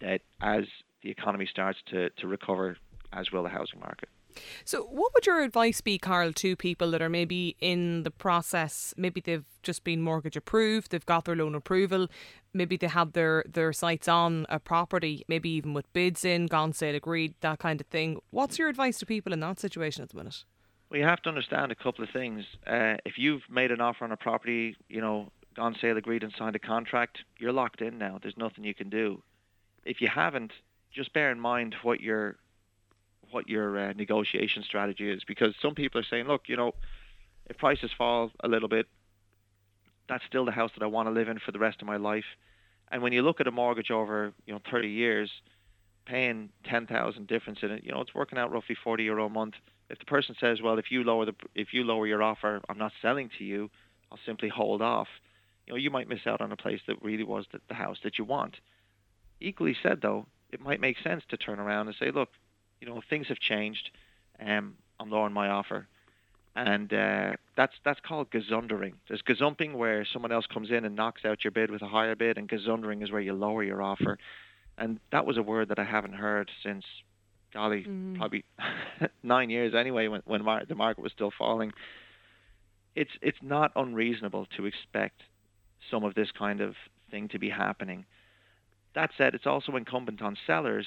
that 0.00 0.20
as 0.40 0.64
the 1.02 1.10
economy 1.10 1.46
starts 1.50 1.78
to, 1.90 2.10
to 2.10 2.26
recover 2.26 2.76
as 3.14 3.32
will 3.32 3.42
the 3.42 3.48
housing 3.48 3.80
market. 3.80 4.08
So, 4.64 4.82
what 4.82 5.12
would 5.14 5.26
your 5.26 5.42
advice 5.42 5.80
be, 5.80 5.98
Karl, 5.98 6.32
to 6.32 6.56
people 6.56 6.90
that 6.90 7.02
are 7.02 7.08
maybe 7.08 7.56
in 7.60 8.02
the 8.02 8.10
process? 8.10 8.92
Maybe 8.96 9.20
they've 9.20 9.44
just 9.62 9.84
been 9.84 10.02
mortgage 10.02 10.36
approved, 10.36 10.90
they've 10.90 11.06
got 11.06 11.24
their 11.24 11.36
loan 11.36 11.54
approval, 11.54 12.08
maybe 12.52 12.76
they 12.76 12.88
have 12.88 13.12
their, 13.12 13.44
their 13.48 13.72
sights 13.72 14.08
on 14.08 14.46
a 14.48 14.58
property, 14.58 15.24
maybe 15.28 15.50
even 15.50 15.72
with 15.72 15.92
bids 15.92 16.24
in, 16.24 16.46
gone 16.46 16.72
sale 16.72 16.96
agreed, 16.96 17.34
that 17.40 17.58
kind 17.58 17.80
of 17.80 17.86
thing. 17.86 18.20
What's 18.30 18.58
your 18.58 18.68
advice 18.68 18.98
to 18.98 19.06
people 19.06 19.32
in 19.32 19.40
that 19.40 19.60
situation 19.60 20.02
at 20.02 20.10
the 20.10 20.16
minute? 20.16 20.44
Well, 20.90 21.00
you 21.00 21.06
have 21.06 21.22
to 21.22 21.28
understand 21.28 21.72
a 21.72 21.74
couple 21.74 22.04
of 22.04 22.10
things. 22.10 22.44
Uh, 22.66 22.96
if 23.04 23.18
you've 23.18 23.42
made 23.50 23.70
an 23.70 23.80
offer 23.80 24.04
on 24.04 24.12
a 24.12 24.16
property, 24.16 24.76
you 24.88 25.00
know, 25.00 25.30
gone 25.54 25.76
sale 25.80 25.96
agreed 25.96 26.22
and 26.22 26.32
signed 26.36 26.56
a 26.56 26.60
contract, 26.60 27.18
you're 27.38 27.52
locked 27.52 27.80
in 27.80 27.98
now. 27.98 28.18
There's 28.20 28.36
nothing 28.36 28.64
you 28.64 28.74
can 28.74 28.90
do. 28.90 29.22
If 29.84 30.00
you 30.00 30.08
haven't, 30.08 30.52
just 30.92 31.12
bear 31.12 31.30
in 31.30 31.40
mind 31.40 31.74
what 31.82 32.00
your 32.00 32.36
what 33.34 33.48
your 33.48 33.76
uh, 33.76 33.92
negotiation 33.94 34.62
strategy 34.62 35.10
is 35.10 35.24
because 35.24 35.54
some 35.60 35.74
people 35.74 36.00
are 36.00 36.04
saying, 36.04 36.26
look, 36.26 36.42
you 36.46 36.56
know, 36.56 36.72
if 37.46 37.58
prices 37.58 37.90
fall 37.98 38.30
a 38.40 38.48
little 38.48 38.68
bit, 38.68 38.86
that's 40.08 40.24
still 40.24 40.44
the 40.44 40.52
house 40.52 40.70
that 40.76 40.84
I 40.84 40.86
want 40.86 41.08
to 41.08 41.12
live 41.12 41.28
in 41.28 41.40
for 41.40 41.50
the 41.50 41.58
rest 41.58 41.82
of 41.82 41.88
my 41.88 41.96
life. 41.96 42.24
And 42.92 43.02
when 43.02 43.12
you 43.12 43.22
look 43.22 43.40
at 43.40 43.48
a 43.48 43.50
mortgage 43.50 43.90
over, 43.90 44.32
you 44.46 44.54
know, 44.54 44.60
30 44.70 44.88
years, 44.88 45.30
paying 46.06 46.50
10,000 46.64 47.26
difference 47.26 47.58
in 47.62 47.72
it, 47.72 47.82
you 47.84 47.90
know, 47.90 48.00
it's 48.00 48.14
working 48.14 48.38
out 48.38 48.52
roughly 48.52 48.76
40 48.82 49.02
euro 49.02 49.26
a 49.26 49.30
month. 49.30 49.54
If 49.90 49.98
the 49.98 50.04
person 50.04 50.36
says, 50.38 50.62
well, 50.62 50.78
if 50.78 50.90
you 50.90 51.02
lower 51.02 51.26
the 51.26 51.34
if 51.54 51.74
you 51.74 51.82
lower 51.82 52.06
your 52.06 52.22
offer, 52.22 52.60
I'm 52.68 52.78
not 52.78 52.92
selling 53.02 53.30
to 53.38 53.44
you, 53.44 53.70
I'll 54.12 54.18
simply 54.24 54.48
hold 54.48 54.80
off. 54.80 55.08
You 55.66 55.72
know, 55.72 55.78
you 55.78 55.90
might 55.90 56.08
miss 56.08 56.26
out 56.26 56.40
on 56.40 56.52
a 56.52 56.56
place 56.56 56.80
that 56.86 57.02
really 57.02 57.24
was 57.24 57.46
the, 57.52 57.58
the 57.68 57.74
house 57.74 57.98
that 58.04 58.18
you 58.18 58.24
want. 58.24 58.56
Equally 59.40 59.76
said, 59.82 60.00
though, 60.02 60.26
it 60.52 60.60
might 60.60 60.80
make 60.80 60.96
sense 61.02 61.24
to 61.30 61.36
turn 61.36 61.58
around 61.58 61.88
and 61.88 61.96
say, 61.98 62.10
look, 62.10 62.28
you 62.80 62.88
know, 62.88 63.00
things 63.08 63.28
have 63.28 63.38
changed. 63.38 63.90
Um, 64.40 64.74
I'm 65.00 65.10
lowering 65.10 65.32
my 65.32 65.48
offer. 65.48 65.86
And 66.56 66.92
uh, 66.92 67.32
that's 67.56 67.74
that's 67.84 67.98
called 68.00 68.30
gazundering. 68.30 68.92
There's 69.08 69.22
gazumping 69.22 69.74
where 69.74 70.06
someone 70.12 70.30
else 70.30 70.46
comes 70.46 70.70
in 70.70 70.84
and 70.84 70.94
knocks 70.94 71.24
out 71.24 71.42
your 71.42 71.50
bid 71.50 71.70
with 71.70 71.82
a 71.82 71.88
higher 71.88 72.14
bid, 72.14 72.38
and 72.38 72.48
gazundering 72.48 73.02
is 73.02 73.10
where 73.10 73.20
you 73.20 73.32
lower 73.32 73.64
your 73.64 73.82
offer. 73.82 74.18
And 74.78 75.00
that 75.10 75.26
was 75.26 75.36
a 75.36 75.42
word 75.42 75.68
that 75.70 75.80
I 75.80 75.84
haven't 75.84 76.14
heard 76.14 76.50
since, 76.62 76.84
golly, 77.52 77.84
mm. 77.84 78.16
probably 78.16 78.44
nine 79.24 79.50
years 79.50 79.74
anyway, 79.74 80.06
when 80.06 80.22
when 80.26 80.44
mar- 80.44 80.64
the 80.64 80.76
market 80.76 81.02
was 81.02 81.10
still 81.10 81.32
falling. 81.36 81.72
It's 82.94 83.10
it's 83.20 83.42
not 83.42 83.72
unreasonable 83.74 84.46
to 84.56 84.66
expect 84.66 85.22
some 85.90 86.04
of 86.04 86.14
this 86.14 86.30
kind 86.30 86.60
of 86.60 86.76
thing 87.10 87.26
to 87.28 87.38
be 87.40 87.50
happening. 87.50 88.04
That 88.94 89.10
said, 89.18 89.34
it's 89.34 89.46
also 89.46 89.74
incumbent 89.74 90.22
on 90.22 90.36
sellers 90.46 90.86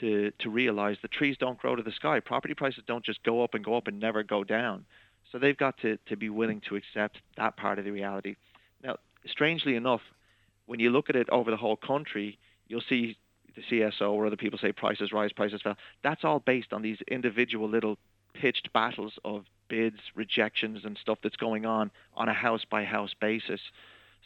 to 0.00 0.30
to 0.38 0.50
realize 0.50 0.96
the 1.02 1.08
trees 1.08 1.36
don't 1.38 1.58
grow 1.58 1.76
to 1.76 1.82
the 1.82 1.92
sky. 1.92 2.20
Property 2.20 2.54
prices 2.54 2.82
don't 2.86 3.04
just 3.04 3.22
go 3.22 3.42
up 3.42 3.54
and 3.54 3.64
go 3.64 3.76
up 3.76 3.86
and 3.86 3.98
never 3.98 4.22
go 4.22 4.44
down. 4.44 4.84
So 5.32 5.38
they've 5.38 5.56
got 5.56 5.78
to, 5.82 5.98
to 6.08 6.16
be 6.16 6.30
willing 6.30 6.62
to 6.68 6.76
accept 6.76 7.18
that 7.36 7.56
part 7.56 7.78
of 7.78 7.84
the 7.84 7.90
reality. 7.90 8.36
Now, 8.82 8.96
strangely 9.26 9.74
enough, 9.74 10.00
when 10.66 10.80
you 10.80 10.90
look 10.90 11.10
at 11.10 11.16
it 11.16 11.28
over 11.30 11.50
the 11.50 11.56
whole 11.56 11.76
country, 11.76 12.38
you'll 12.68 12.82
see 12.88 13.16
the 13.54 13.62
CSO 13.62 14.12
or 14.12 14.26
other 14.26 14.36
people 14.36 14.58
say 14.58 14.72
prices 14.72 15.12
rise, 15.12 15.32
prices 15.32 15.62
fall. 15.62 15.76
That's 16.02 16.24
all 16.24 16.40
based 16.40 16.72
on 16.72 16.82
these 16.82 16.98
individual 17.08 17.68
little 17.68 17.98
pitched 18.34 18.72
battles 18.72 19.14
of 19.24 19.44
bids, 19.68 19.98
rejections, 20.14 20.84
and 20.84 20.96
stuff 21.00 21.18
that's 21.22 21.36
going 21.36 21.66
on 21.66 21.90
on 22.14 22.28
a 22.28 22.34
house 22.34 22.64
by 22.70 22.84
house 22.84 23.14
basis. 23.20 23.60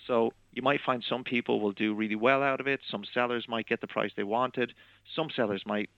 So 0.07 0.33
you 0.53 0.63
might 0.63 0.81
find 0.85 1.05
some 1.09 1.25
people 1.25 1.61
will 1.61 1.73
do 1.73 1.95
really 1.95 2.17
well 2.17 2.43
out 2.43 2.61
of 2.61 2.67
it. 2.67 2.81
Some 2.91 3.05
sellers 3.15 3.47
might 3.49 3.69
get 3.69 3.81
the 3.81 3.87
price 3.87 4.11
they 4.17 4.25
wanted. 4.25 4.73
Some 5.15 5.29
sellers 5.35 5.63
might, 5.65 5.91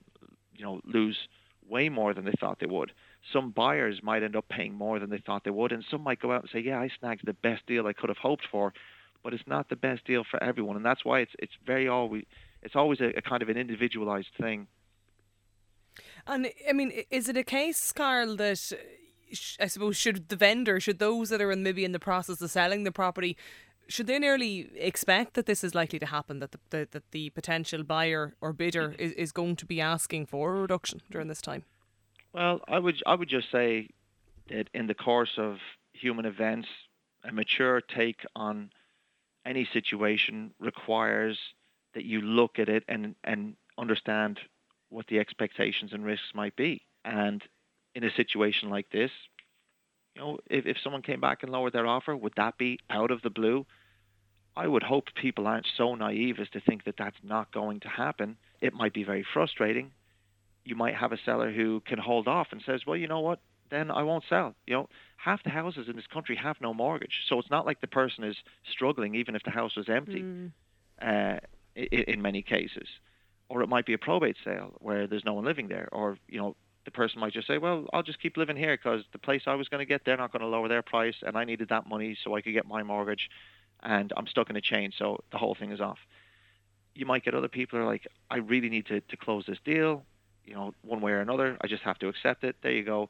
you 0.55 0.63
know, 0.63 0.81
lose 0.85 1.17
way 1.67 1.89
more 1.89 2.13
than 2.13 2.25
they 2.25 2.33
thought 2.39 2.59
they 2.59 2.67
would. 2.67 2.91
Some 3.31 3.51
buyers 3.51 4.01
might 4.03 4.23
end 4.23 4.35
up 4.35 4.47
paying 4.49 4.73
more 4.73 4.99
than 4.99 5.09
they 5.09 5.17
thought 5.17 5.43
they 5.43 5.51
would, 5.51 5.71
and 5.71 5.83
some 5.89 6.01
might 6.01 6.19
go 6.19 6.31
out 6.31 6.41
and 6.41 6.49
say, 6.51 6.59
"Yeah, 6.59 6.79
I 6.79 6.89
snagged 6.99 7.25
the 7.25 7.33
best 7.33 7.65
deal 7.65 7.87
I 7.87 7.93
could 7.93 8.09
have 8.09 8.17
hoped 8.17 8.45
for," 8.51 8.73
but 9.23 9.33
it's 9.33 9.47
not 9.47 9.69
the 9.69 9.75
best 9.75 10.05
deal 10.05 10.23
for 10.23 10.43
everyone, 10.43 10.75
and 10.75 10.85
that's 10.85 11.05
why 11.05 11.19
it's 11.19 11.31
it's 11.39 11.53
very 11.65 11.87
always 11.87 12.25
it's 12.61 12.75
always 12.75 12.99
a, 12.99 13.17
a 13.17 13.21
kind 13.21 13.41
of 13.41 13.49
an 13.49 13.57
individualized 13.57 14.29
thing. 14.39 14.67
And 16.27 16.51
I 16.69 16.73
mean, 16.73 16.91
is 17.09 17.29
it 17.29 17.37
a 17.37 17.43
case, 17.43 17.91
Karl, 17.91 18.35
that 18.35 18.73
I 19.59 19.67
suppose 19.67 19.97
should 19.97 20.29
the 20.29 20.35
vendor, 20.35 20.79
should 20.79 20.99
those 20.99 21.29
that 21.29 21.41
are 21.41 21.51
in, 21.51 21.63
maybe 21.63 21.85
in 21.85 21.91
the 21.91 21.99
process 21.99 22.41
of 22.41 22.51
selling 22.51 22.83
the 22.83 22.91
property, 22.91 23.37
should 23.87 24.07
they 24.07 24.19
nearly 24.19 24.69
expect 24.75 25.33
that 25.33 25.45
this 25.45 25.63
is 25.63 25.75
likely 25.75 25.99
to 25.99 26.05
happen? 26.05 26.39
That 26.39 26.51
the, 26.51 26.59
the 26.69 26.87
that 26.91 27.11
the 27.11 27.29
potential 27.31 27.83
buyer 27.83 28.33
or 28.41 28.53
bidder 28.53 28.89
mm. 28.89 28.99
is, 28.99 29.11
is 29.13 29.31
going 29.31 29.55
to 29.57 29.65
be 29.65 29.81
asking 29.81 30.27
for 30.27 30.55
a 30.55 30.61
reduction 30.61 31.01
during 31.11 31.27
this 31.27 31.41
time? 31.41 31.63
Well, 32.33 32.61
I 32.67 32.79
would 32.79 33.01
I 33.05 33.15
would 33.15 33.29
just 33.29 33.51
say 33.51 33.89
that 34.49 34.69
in 34.73 34.87
the 34.87 34.93
course 34.93 35.37
of 35.37 35.59
human 35.93 36.25
events, 36.25 36.67
a 37.23 37.31
mature 37.31 37.81
take 37.81 38.25
on 38.35 38.71
any 39.45 39.65
situation 39.65 40.53
requires 40.59 41.37
that 41.93 42.05
you 42.05 42.21
look 42.21 42.59
at 42.59 42.69
it 42.69 42.83
and 42.87 43.15
and 43.23 43.55
understand 43.77 44.39
what 44.89 45.07
the 45.07 45.19
expectations 45.19 45.93
and 45.93 46.05
risks 46.05 46.31
might 46.33 46.55
be. 46.55 46.81
And 47.03 47.43
in 47.95 48.03
a 48.03 48.11
situation 48.11 48.69
like 48.69 48.89
this, 48.91 49.11
you 50.15 50.21
know, 50.21 50.37
if, 50.49 50.65
if 50.65 50.77
someone 50.83 51.01
came 51.01 51.19
back 51.19 51.43
and 51.43 51.51
lowered 51.51 51.73
their 51.73 51.87
offer, 51.87 52.15
would 52.15 52.33
that 52.37 52.57
be 52.57 52.79
out 52.89 53.11
of 53.11 53.21
the 53.21 53.29
blue? 53.29 53.65
I 54.55 54.67
would 54.67 54.83
hope 54.83 55.05
people 55.19 55.47
aren't 55.47 55.65
so 55.77 55.95
naive 55.95 56.39
as 56.39 56.49
to 56.49 56.61
think 56.61 56.83
that 56.85 56.95
that's 56.97 57.17
not 57.23 57.51
going 57.51 57.79
to 57.81 57.87
happen. 57.87 58.37
It 58.61 58.73
might 58.73 58.93
be 58.93 59.03
very 59.03 59.25
frustrating. 59.33 59.91
You 60.63 60.75
might 60.75 60.95
have 60.95 61.11
a 61.11 61.17
seller 61.25 61.51
who 61.51 61.81
can 61.81 61.97
hold 61.97 62.27
off 62.27 62.47
and 62.51 62.61
says, 62.65 62.81
well, 62.85 62.95
you 62.95 63.07
know 63.07 63.21
what? 63.21 63.39
Then 63.71 63.89
I 63.89 64.03
won't 64.03 64.23
sell. 64.29 64.53
You 64.67 64.75
know, 64.75 64.89
half 65.17 65.43
the 65.43 65.49
houses 65.49 65.87
in 65.89 65.95
this 65.95 66.05
country 66.05 66.35
have 66.35 66.57
no 66.61 66.73
mortgage, 66.73 67.21
so 67.27 67.39
it's 67.39 67.49
not 67.49 67.65
like 67.65 67.81
the 67.81 67.87
person 67.87 68.23
is 68.23 68.35
struggling 68.71 69.15
even 69.15 69.35
if 69.35 69.43
the 69.43 69.49
house 69.49 69.75
was 69.75 69.89
empty. 69.89 70.21
Mm. 70.21 70.51
Uh, 71.01 71.39
in, 71.75 72.03
in 72.03 72.21
many 72.21 72.43
cases, 72.43 72.87
or 73.49 73.63
it 73.63 73.67
might 73.67 73.85
be 73.85 73.93
a 73.93 73.97
probate 73.97 74.37
sale 74.43 74.73
where 74.79 75.07
there's 75.07 75.25
no 75.25 75.33
one 75.33 75.43
living 75.43 75.69
there, 75.69 75.89
or 75.91 76.17
you 76.27 76.39
know 76.39 76.55
the 76.85 76.91
person 76.91 77.19
might 77.19 77.33
just 77.33 77.47
say, 77.47 77.57
well, 77.57 77.85
I'll 77.93 78.03
just 78.03 78.21
keep 78.21 78.37
living 78.37 78.57
here 78.57 78.75
because 78.75 79.03
the 79.11 79.19
place 79.19 79.43
I 79.47 79.55
was 79.55 79.69
going 79.69 79.79
to 79.79 79.85
get, 79.85 80.01
they're 80.05 80.17
not 80.17 80.31
going 80.31 80.41
to 80.41 80.47
lower 80.47 80.67
their 80.67 80.81
price, 80.81 81.15
and 81.21 81.37
I 81.37 81.43
needed 81.43 81.69
that 81.69 81.87
money 81.87 82.17
so 82.23 82.35
I 82.35 82.41
could 82.41 82.53
get 82.53 82.67
my 82.67 82.83
mortgage, 82.83 83.29
and 83.81 84.11
I'm 84.17 84.27
stuck 84.27 84.49
in 84.49 84.55
a 84.55 84.61
chain, 84.61 84.91
so 84.97 85.23
the 85.31 85.37
whole 85.37 85.55
thing 85.55 85.71
is 85.71 85.81
off. 85.81 85.99
You 86.95 87.05
might 87.05 87.23
get 87.23 87.33
other 87.33 87.47
people 87.47 87.79
who 87.79 87.85
are 87.85 87.87
like, 87.87 88.07
I 88.29 88.37
really 88.37 88.69
need 88.69 88.85
to, 88.87 89.01
to 89.01 89.17
close 89.17 89.45
this 89.47 89.57
deal, 89.63 90.03
you 90.45 90.53
know, 90.53 90.73
one 90.81 91.01
way 91.01 91.11
or 91.11 91.21
another. 91.21 91.57
I 91.61 91.67
just 91.67 91.83
have 91.83 91.99
to 91.99 92.07
accept 92.07 92.43
it. 92.43 92.57
There 92.61 92.71
you 92.71 92.83
go. 92.83 93.09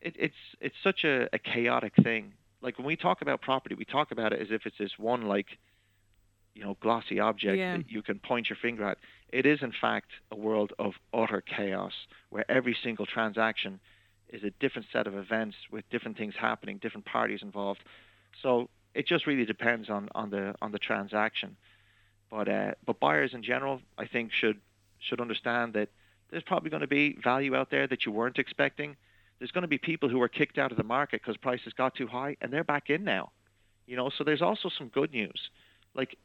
It, 0.00 0.14
it's 0.18 0.34
it's 0.60 0.76
such 0.82 1.04
a, 1.04 1.28
a 1.34 1.38
chaotic 1.38 1.92
thing. 2.02 2.32
Like 2.62 2.78
when 2.78 2.86
we 2.86 2.96
talk 2.96 3.20
about 3.20 3.42
property, 3.42 3.74
we 3.74 3.84
talk 3.84 4.12
about 4.12 4.32
it 4.32 4.40
as 4.40 4.48
if 4.50 4.64
it's 4.64 4.78
this 4.78 4.92
one 4.96 5.26
like 5.26 5.58
you 6.54 6.64
know, 6.64 6.76
glossy 6.80 7.20
object 7.20 7.58
yeah. 7.58 7.76
that 7.76 7.90
you 7.90 8.02
can 8.02 8.18
point 8.18 8.48
your 8.50 8.56
finger 8.60 8.84
at. 8.84 8.98
It 9.32 9.46
is, 9.46 9.62
in 9.62 9.72
fact, 9.72 10.10
a 10.30 10.36
world 10.36 10.72
of 10.78 10.94
utter 11.14 11.40
chaos 11.40 11.92
where 12.30 12.50
every 12.50 12.76
single 12.82 13.06
transaction 13.06 13.80
is 14.28 14.44
a 14.44 14.50
different 14.60 14.88
set 14.92 15.06
of 15.06 15.16
events 15.16 15.56
with 15.70 15.88
different 15.90 16.16
things 16.16 16.34
happening, 16.38 16.78
different 16.78 17.06
parties 17.06 17.42
involved. 17.42 17.80
So 18.42 18.68
it 18.94 19.06
just 19.06 19.26
really 19.26 19.44
depends 19.44 19.90
on, 19.90 20.08
on 20.14 20.30
the 20.30 20.54
on 20.62 20.72
the 20.72 20.78
transaction. 20.78 21.56
But 22.30 22.48
uh, 22.48 22.72
but 22.86 23.00
buyers 23.00 23.34
in 23.34 23.42
general, 23.42 23.80
I 23.98 24.06
think, 24.06 24.32
should 24.32 24.60
should 24.98 25.20
understand 25.20 25.74
that 25.74 25.88
there's 26.30 26.42
probably 26.44 26.70
going 26.70 26.82
to 26.82 26.86
be 26.86 27.16
value 27.22 27.56
out 27.56 27.70
there 27.70 27.86
that 27.86 28.06
you 28.06 28.12
weren't 28.12 28.38
expecting. 28.38 28.96
There's 29.38 29.50
going 29.50 29.62
to 29.62 29.68
be 29.68 29.78
people 29.78 30.08
who 30.08 30.18
were 30.18 30.28
kicked 30.28 30.58
out 30.58 30.70
of 30.70 30.76
the 30.76 30.84
market 30.84 31.22
because 31.22 31.36
prices 31.36 31.72
got 31.72 31.94
too 31.94 32.06
high, 32.06 32.36
and 32.40 32.52
they're 32.52 32.64
back 32.64 32.90
in 32.90 33.04
now. 33.04 33.32
You 33.86 33.96
know, 33.96 34.10
so 34.10 34.22
there's 34.22 34.42
also 34.42 34.68
some 34.68 34.88
good 34.88 35.12
news. 35.12 35.50
Like 35.94 36.16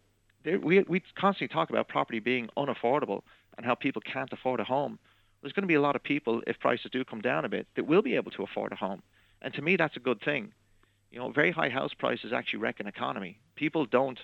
we 0.46 0.84
we 0.88 1.02
constantly 1.16 1.54
talk 1.54 1.70
about 1.70 1.88
property 1.88 2.20
being 2.20 2.50
unaffordable 2.58 3.22
and 3.58 3.66
how 3.66 3.76
people 3.76 4.02
can't 4.02 4.32
afford 4.32 4.60
a 4.60 4.64
home. 4.64 5.00
There's 5.42 5.54
going 5.54 5.64
to 5.64 5.68
be 5.68 5.76
a 5.76 5.82
lot 5.82 5.96
of 5.96 6.04
people, 6.04 6.42
if 6.48 6.60
prices 6.60 6.90
do 6.92 7.06
come 7.06 7.22
down 7.22 7.46
a 7.46 7.50
bit, 7.50 7.68
that 7.76 7.86
will 7.86 8.02
be 8.02 8.16
able 8.16 8.32
to 8.32 8.44
afford 8.44 8.72
a 8.72 8.76
home, 8.76 9.04
and 9.42 9.54
to 9.54 9.62
me, 9.62 9.76
that's 9.76 9.96
a 9.96 10.00
good 10.00 10.22
thing. 10.22 10.54
You 11.12 11.20
know, 11.20 11.32
very 11.32 11.52
high 11.52 11.70
house 11.70 11.94
prices 11.98 12.34
actually 12.34 12.60
wreck 12.60 12.80
an 12.80 12.88
economy. 12.88 13.40
People 13.56 13.86
don't 13.86 14.20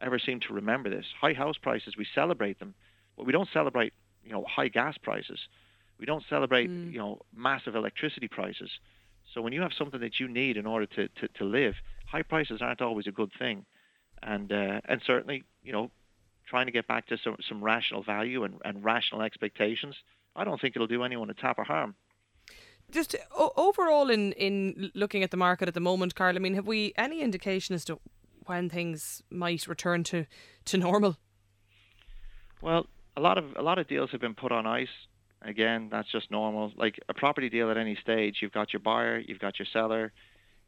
ever 0.00 0.18
seem 0.18 0.40
to 0.40 0.52
remember 0.52 0.90
this. 0.90 1.06
High 1.20 1.32
house 1.32 1.56
prices, 1.60 1.94
we 1.96 2.06
celebrate 2.14 2.58
them, 2.58 2.74
but 3.16 3.26
we 3.26 3.32
don't 3.32 3.48
celebrate, 3.52 3.92
you 4.24 4.32
know, 4.32 4.44
high 4.48 4.68
gas 4.68 4.96
prices. 4.98 5.38
We 5.98 6.06
don't 6.06 6.24
celebrate, 6.30 6.70
mm. 6.70 6.92
you 6.92 6.98
know, 6.98 7.20
massive 7.34 7.74
electricity 7.74 8.28
prices. 8.28 8.70
So 9.34 9.42
when 9.42 9.52
you 9.52 9.60
have 9.62 9.72
something 9.76 10.00
that 10.00 10.20
you 10.20 10.28
need 10.28 10.56
in 10.56 10.66
order 10.66 10.86
to, 10.86 11.08
to, 11.08 11.28
to 11.38 11.44
live, 11.44 11.74
high 12.06 12.22
prices 12.22 12.60
aren't 12.62 12.80
always 12.80 13.06
a 13.06 13.12
good 13.12 13.30
thing 13.38 13.64
and 14.22 14.52
uh, 14.52 14.80
and 14.86 15.00
certainly 15.06 15.44
you 15.62 15.72
know 15.72 15.90
trying 16.48 16.66
to 16.66 16.72
get 16.72 16.88
back 16.88 17.06
to 17.06 17.16
some, 17.22 17.36
some 17.48 17.62
rational 17.62 18.02
value 18.02 18.42
and, 18.42 18.54
and 18.64 18.84
rational 18.84 19.22
expectations. 19.22 19.94
I 20.34 20.42
don't 20.42 20.60
think 20.60 20.74
it'll 20.74 20.88
do 20.88 21.04
anyone 21.04 21.30
a 21.30 21.34
tap 21.34 21.60
of 21.60 21.66
harm. 21.66 21.94
Just 22.90 23.14
o- 23.36 23.52
overall, 23.56 24.10
in 24.10 24.32
in 24.32 24.90
looking 24.94 25.22
at 25.22 25.30
the 25.30 25.36
market 25.36 25.68
at 25.68 25.74
the 25.74 25.80
moment, 25.80 26.14
Karl, 26.14 26.36
I 26.36 26.38
mean, 26.38 26.54
have 26.54 26.66
we 26.66 26.92
any 26.96 27.20
indication 27.22 27.74
as 27.74 27.84
to 27.84 28.00
when 28.46 28.68
things 28.68 29.22
might 29.30 29.68
return 29.68 30.02
to, 30.04 30.26
to 30.64 30.76
normal? 30.76 31.16
Well, 32.60 32.86
a 33.16 33.20
lot 33.20 33.38
of 33.38 33.44
a 33.56 33.62
lot 33.62 33.78
of 33.78 33.86
deals 33.86 34.10
have 34.10 34.20
been 34.20 34.34
put 34.34 34.50
on 34.50 34.66
ice 34.66 34.88
Again, 35.42 35.88
that's 35.90 36.10
just 36.12 36.30
normal. 36.30 36.72
Like 36.76 37.00
a 37.08 37.14
property 37.14 37.48
deal 37.48 37.70
at 37.70 37.78
any 37.78 37.96
stage, 38.02 38.38
you've 38.42 38.52
got 38.52 38.72
your 38.72 38.80
buyer, 38.80 39.18
you've 39.18 39.38
got 39.38 39.58
your 39.58 39.66
seller, 39.72 40.12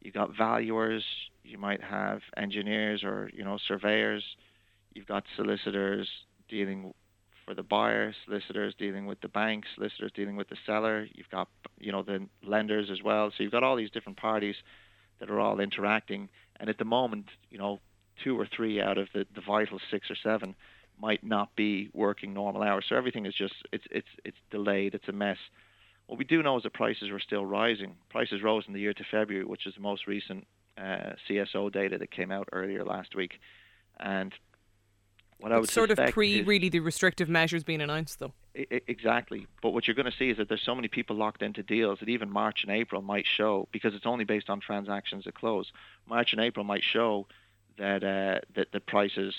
you've 0.01 0.15
got 0.15 0.35
valuers, 0.35 1.03
you 1.43 1.59
might 1.59 1.81
have 1.81 2.21
engineers 2.37 3.03
or 3.03 3.29
you 3.33 3.43
know 3.43 3.59
surveyors, 3.67 4.23
you've 4.93 5.07
got 5.07 5.23
solicitors 5.35 6.09
dealing 6.49 6.93
for 7.45 7.53
the 7.53 7.63
buyer, 7.63 8.13
solicitors 8.25 8.73
dealing 8.77 9.05
with 9.05 9.19
the 9.21 9.27
bank, 9.27 9.65
solicitors 9.75 10.11
dealing 10.15 10.35
with 10.35 10.49
the 10.49 10.57
seller. 10.65 11.07
You've 11.13 11.29
got 11.29 11.47
you 11.79 11.91
know 11.91 12.03
the 12.03 12.27
lenders 12.43 12.89
as 12.91 13.01
well. 13.03 13.31
So 13.35 13.43
you've 13.43 13.51
got 13.51 13.63
all 13.63 13.75
these 13.75 13.91
different 13.91 14.17
parties 14.17 14.55
that 15.19 15.29
are 15.29 15.39
all 15.39 15.59
interacting. 15.59 16.29
And 16.59 16.69
at 16.69 16.77
the 16.77 16.85
moment, 16.85 17.25
you 17.49 17.57
know, 17.57 17.79
two 18.23 18.39
or 18.39 18.47
three 18.55 18.81
out 18.81 18.97
of 18.97 19.07
the, 19.13 19.25
the 19.35 19.41
vital 19.41 19.79
six 19.91 20.09
or 20.09 20.15
seven 20.15 20.55
might 20.99 21.23
not 21.23 21.55
be 21.55 21.89
working 21.93 22.33
normal 22.33 22.63
hours. 22.63 22.85
So 22.87 22.95
everything 22.95 23.25
is 23.25 23.33
just 23.33 23.55
it's 23.71 23.85
it's 23.91 24.07
it's 24.23 24.37
delayed. 24.51 24.95
It's 24.95 25.07
a 25.07 25.13
mess. 25.13 25.37
What 26.07 26.19
we 26.19 26.25
do 26.25 26.43
know 26.43 26.57
is 26.57 26.63
that 26.63 26.73
prices 26.73 27.09
are 27.09 27.19
still 27.19 27.45
rising. 27.45 27.95
Prices 28.09 28.43
rose 28.43 28.65
in 28.67 28.73
the 28.73 28.79
year 28.79 28.93
to 28.93 29.03
February, 29.09 29.45
which 29.45 29.65
is 29.65 29.73
the 29.75 29.81
most 29.81 30.05
recent 30.05 30.45
uh, 30.77 31.13
CSO 31.29 31.71
data 31.71 31.97
that 31.97 32.11
came 32.11 32.31
out 32.31 32.49
earlier 32.51 32.83
last 32.83 33.15
week, 33.15 33.39
and 33.99 34.33
what 35.43 35.51
I 35.51 35.59
would 35.59 35.69
sort 35.69 35.91
of 35.91 35.99
pre 36.11 36.39
is, 36.39 36.47
really 36.47 36.69
the 36.69 36.79
restrictive 36.79 37.27
measures 37.27 37.65
being 37.65 37.81
announced, 37.81 38.19
though. 38.19 38.31
I- 38.57 38.79
exactly. 38.87 39.45
But 39.61 39.71
what 39.71 39.85
you're 39.85 39.95
going 39.95 40.09
to 40.09 40.17
see 40.17 40.29
is 40.29 40.37
that 40.37 40.47
there's 40.47 40.61
so 40.61 40.73
many 40.73 40.87
people 40.87 41.17
locked 41.17 41.41
into 41.41 41.61
deals 41.61 41.99
that 41.99 42.07
even 42.07 42.29
March 42.29 42.63
and 42.63 42.71
April 42.71 43.01
might 43.01 43.25
show, 43.25 43.67
because 43.73 43.93
it's 43.93 44.05
only 44.05 44.23
based 44.23 44.49
on 44.49 44.61
transactions 44.61 45.25
that 45.25 45.35
close. 45.35 45.73
March 46.07 46.31
and 46.31 46.41
April 46.41 46.63
might 46.63 46.81
show 46.81 47.27
that 47.77 48.05
uh, 48.05 48.39
that 48.55 48.71
the 48.71 48.79
prices, 48.79 49.35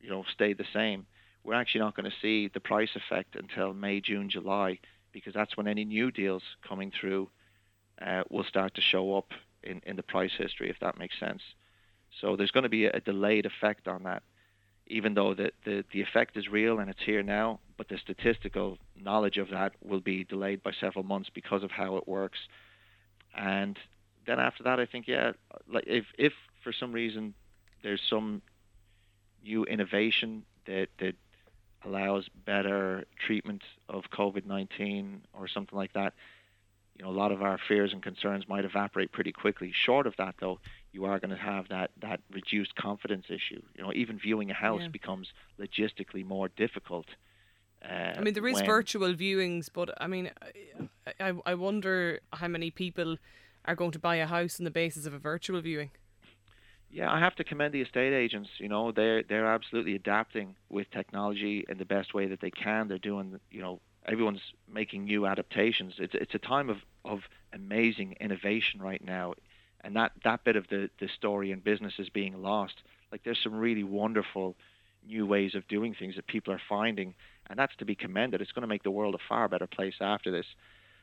you 0.00 0.08
know, 0.08 0.24
stay 0.32 0.52
the 0.52 0.64
same. 0.72 1.06
We're 1.42 1.54
actually 1.54 1.80
not 1.80 1.96
going 1.96 2.08
to 2.08 2.16
see 2.22 2.46
the 2.46 2.60
price 2.60 2.90
effect 2.94 3.34
until 3.34 3.74
May, 3.74 4.00
June, 4.00 4.30
July, 4.30 4.78
because 5.10 5.34
that's 5.34 5.56
when 5.56 5.66
any 5.66 5.84
new 5.84 6.12
deals 6.12 6.44
coming 6.62 6.92
through 6.92 7.30
uh, 8.00 8.22
will 8.30 8.44
start 8.44 8.76
to 8.76 8.80
show 8.80 9.16
up 9.16 9.32
in, 9.64 9.82
in 9.84 9.96
the 9.96 10.04
price 10.04 10.34
history, 10.38 10.70
if 10.70 10.78
that 10.78 11.00
makes 11.00 11.18
sense. 11.18 11.42
So 12.20 12.36
there's 12.36 12.52
going 12.52 12.62
to 12.62 12.68
be 12.68 12.84
a, 12.84 12.92
a 12.92 13.00
delayed 13.00 13.44
effect 13.44 13.88
on 13.88 14.04
that 14.04 14.22
even 14.88 15.14
though 15.14 15.34
the, 15.34 15.52
the, 15.64 15.84
the 15.92 16.00
effect 16.00 16.36
is 16.36 16.48
real 16.48 16.78
and 16.78 16.90
it's 16.90 17.02
here 17.04 17.22
now, 17.22 17.60
but 17.76 17.88
the 17.88 17.98
statistical 17.98 18.78
knowledge 19.00 19.36
of 19.36 19.50
that 19.50 19.72
will 19.84 20.00
be 20.00 20.24
delayed 20.24 20.62
by 20.62 20.72
several 20.80 21.04
months 21.04 21.30
because 21.32 21.62
of 21.62 21.70
how 21.70 21.96
it 21.96 22.08
works. 22.08 22.38
And 23.36 23.78
then 24.26 24.40
after 24.40 24.62
that, 24.64 24.80
I 24.80 24.86
think, 24.86 25.06
yeah, 25.06 25.32
like 25.70 25.84
if, 25.86 26.06
if 26.18 26.32
for 26.64 26.72
some 26.72 26.92
reason 26.92 27.34
there's 27.82 28.02
some 28.08 28.42
new 29.44 29.64
innovation 29.64 30.44
that, 30.66 30.88
that 30.98 31.14
allows 31.84 32.28
better 32.44 33.04
treatment 33.24 33.62
of 33.88 34.04
COVID-19 34.10 35.20
or 35.32 35.48
something 35.48 35.76
like 35.76 35.92
that, 35.92 36.14
you 36.96 37.04
know, 37.04 37.10
a 37.10 37.12
lot 37.12 37.30
of 37.30 37.42
our 37.42 37.58
fears 37.68 37.92
and 37.92 38.02
concerns 38.02 38.48
might 38.48 38.64
evaporate 38.64 39.12
pretty 39.12 39.32
quickly. 39.32 39.72
Short 39.72 40.06
of 40.06 40.16
that, 40.16 40.34
though, 40.40 40.58
you 40.98 41.04
are 41.04 41.20
going 41.20 41.30
to 41.30 41.44
have 41.52 41.68
that 41.68 41.90
that 42.00 42.20
reduced 42.32 42.74
confidence 42.74 43.26
issue. 43.28 43.62
You 43.76 43.82
know, 43.84 43.92
even 43.94 44.18
viewing 44.18 44.50
a 44.50 44.54
house 44.54 44.82
yeah. 44.82 44.88
becomes 44.88 45.28
logistically 45.60 46.24
more 46.26 46.48
difficult. 46.48 47.06
Uh, 47.88 48.14
I 48.18 48.20
mean, 48.20 48.34
there 48.34 48.48
is 48.48 48.56
when... 48.56 48.66
virtual 48.66 49.14
viewings, 49.14 49.68
but 49.72 49.88
I 50.00 50.08
mean, 50.08 50.30
I, 51.20 51.32
I 51.46 51.54
wonder 51.54 52.18
how 52.32 52.48
many 52.48 52.70
people 52.72 53.16
are 53.64 53.76
going 53.76 53.92
to 53.92 54.00
buy 54.00 54.16
a 54.16 54.26
house 54.26 54.58
on 54.58 54.64
the 54.64 54.72
basis 54.72 55.06
of 55.06 55.14
a 55.14 55.18
virtual 55.18 55.60
viewing. 55.60 55.90
Yeah, 56.90 57.12
I 57.12 57.20
have 57.20 57.36
to 57.36 57.44
commend 57.44 57.74
the 57.74 57.82
estate 57.82 58.14
agents. 58.14 58.50
You 58.58 58.68
know, 58.68 58.90
they're 58.90 59.22
they're 59.22 59.46
absolutely 59.46 59.94
adapting 59.94 60.56
with 60.68 60.90
technology 60.90 61.64
in 61.68 61.78
the 61.78 61.84
best 61.84 62.12
way 62.12 62.26
that 62.26 62.40
they 62.40 62.50
can. 62.50 62.88
They're 62.88 62.98
doing, 62.98 63.38
you 63.52 63.60
know, 63.60 63.80
everyone's 64.04 64.46
making 64.80 65.04
new 65.04 65.26
adaptations. 65.26 65.94
It's 65.98 66.14
it's 66.14 66.34
a 66.34 66.40
time 66.54 66.68
of 66.68 66.78
of 67.04 67.20
amazing 67.52 68.16
innovation 68.20 68.82
right 68.82 69.04
now 69.04 69.34
and 69.82 69.96
that 69.96 70.12
that 70.24 70.44
bit 70.44 70.56
of 70.56 70.66
the 70.68 70.90
the 71.00 71.08
story 71.16 71.52
and 71.52 71.62
business 71.62 71.94
is 71.98 72.08
being 72.08 72.42
lost. 72.42 72.74
Like 73.12 73.22
there's 73.24 73.38
some 73.42 73.54
really 73.54 73.84
wonderful 73.84 74.56
new 75.06 75.26
ways 75.26 75.54
of 75.54 75.66
doing 75.68 75.94
things 75.94 76.16
that 76.16 76.26
people 76.26 76.52
are 76.52 76.60
finding, 76.68 77.14
and 77.48 77.58
that's 77.58 77.74
to 77.76 77.84
be 77.84 77.94
commended. 77.94 78.40
It's 78.40 78.52
going 78.52 78.62
to 78.62 78.68
make 78.68 78.82
the 78.82 78.90
world 78.90 79.14
a 79.14 79.28
far 79.28 79.48
better 79.48 79.66
place 79.66 79.94
after 80.00 80.30
this. 80.30 80.46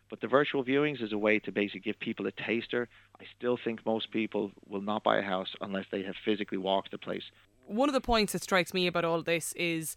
But 0.09 0.21
the 0.21 0.27
virtual 0.27 0.63
viewings 0.63 1.01
is 1.01 1.11
a 1.13 1.17
way 1.17 1.39
to 1.39 1.51
basically 1.51 1.79
give 1.79 1.99
people 1.99 2.27
a 2.27 2.31
taster. 2.31 2.87
I 3.19 3.23
still 3.37 3.57
think 3.63 3.83
most 3.85 4.11
people 4.11 4.51
will 4.67 4.81
not 4.81 5.03
buy 5.03 5.17
a 5.17 5.23
house 5.23 5.49
unless 5.61 5.85
they 5.91 6.03
have 6.03 6.15
physically 6.23 6.59
walked 6.59 6.91
the 6.91 6.99
place. 6.99 7.23
One 7.65 7.89
of 7.89 7.93
the 7.93 8.01
points 8.01 8.33
that 8.33 8.43
strikes 8.43 8.73
me 8.73 8.85
about 8.85 9.05
all 9.05 9.23
this 9.23 9.53
is 9.53 9.95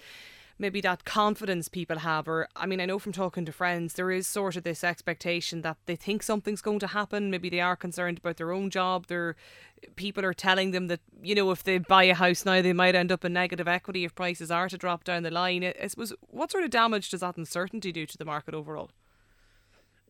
maybe 0.59 0.81
that 0.81 1.05
confidence 1.05 1.69
people 1.69 1.99
have 1.99 2.29
or 2.29 2.49
I 2.57 2.67
mean 2.67 2.81
I 2.81 2.87
know 2.87 2.99
from 2.99 3.13
talking 3.13 3.45
to 3.45 3.53
friends 3.53 3.95
there 3.95 4.11
is 4.11 4.27
sort 4.27 4.57
of 4.57 4.65
this 4.65 4.85
expectation 4.85 5.63
that 5.63 5.77
they 5.87 5.97
think 5.97 6.23
something's 6.23 6.63
going 6.63 6.81
to 6.81 6.89
happen 6.89 7.31
maybe 7.31 7.49
they 7.49 7.61
are 7.61 7.77
concerned 7.77 8.19
about 8.19 8.37
their 8.37 8.53
own 8.53 8.71
job 8.71 9.07
their 9.07 9.37
people 9.97 10.25
are 10.25 10.35
telling 10.35 10.73
them 10.73 10.89
that 10.89 11.01
you 11.23 11.35
know 11.35 11.51
if 11.51 11.63
they 11.63 11.79
buy 11.79 12.05
a 12.05 12.15
house 12.15 12.45
now 12.45 12.61
they 12.61 12.73
might 12.73 12.95
end 12.95 13.13
up 13.13 13.25
in 13.25 13.33
negative 13.33 13.69
equity 13.69 14.05
if 14.05 14.15
prices 14.15 14.51
are 14.51 14.69
to 14.69 14.79
drop 14.79 15.05
down 15.05 15.23
the 15.23 15.31
line 15.31 15.65
I 15.65 15.87
suppose 15.87 16.13
what 16.21 16.51
sort 16.51 16.65
of 16.65 16.71
damage 16.71 17.11
does 17.11 17.21
that 17.21 17.37
uncertainty 17.37 17.93
do 17.93 18.07
to 18.07 18.19
the 18.19 18.25
market 18.25 18.55
overall 18.55 18.91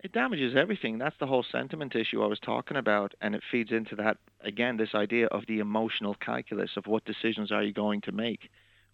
it 0.01 0.13
damages 0.13 0.55
everything. 0.57 0.99
That's 0.99 1.17
the 1.19 1.27
whole 1.27 1.45
sentiment 1.51 1.97
issue 1.97 2.23
I 2.23 2.29
was 2.29 2.39
talking 2.39 2.77
about, 2.77 3.15
and 3.21 3.35
it 3.35 3.43
feeds 3.51 3.73
into 3.73 3.97
that 3.97 4.17
again. 4.43 4.77
This 4.77 4.95
idea 4.95 5.27
of 5.27 5.43
the 5.49 5.59
emotional 5.59 6.15
calculus 6.15 6.71
of 6.77 6.87
what 6.87 7.05
decisions 7.05 7.51
are 7.51 7.65
you 7.65 7.73
going 7.73 8.03
to 8.03 8.13
make 8.13 8.49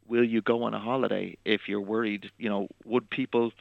will 0.06 0.24
you 0.24 0.42
go 0.42 0.64
on 0.64 0.74
a 0.74 0.78
holiday 0.78 1.36
if 1.44 1.62
you're 1.68 1.80
worried? 1.80 2.30
You 2.38 2.48
know, 2.48 2.68
would 2.84 3.08
people 3.10 3.52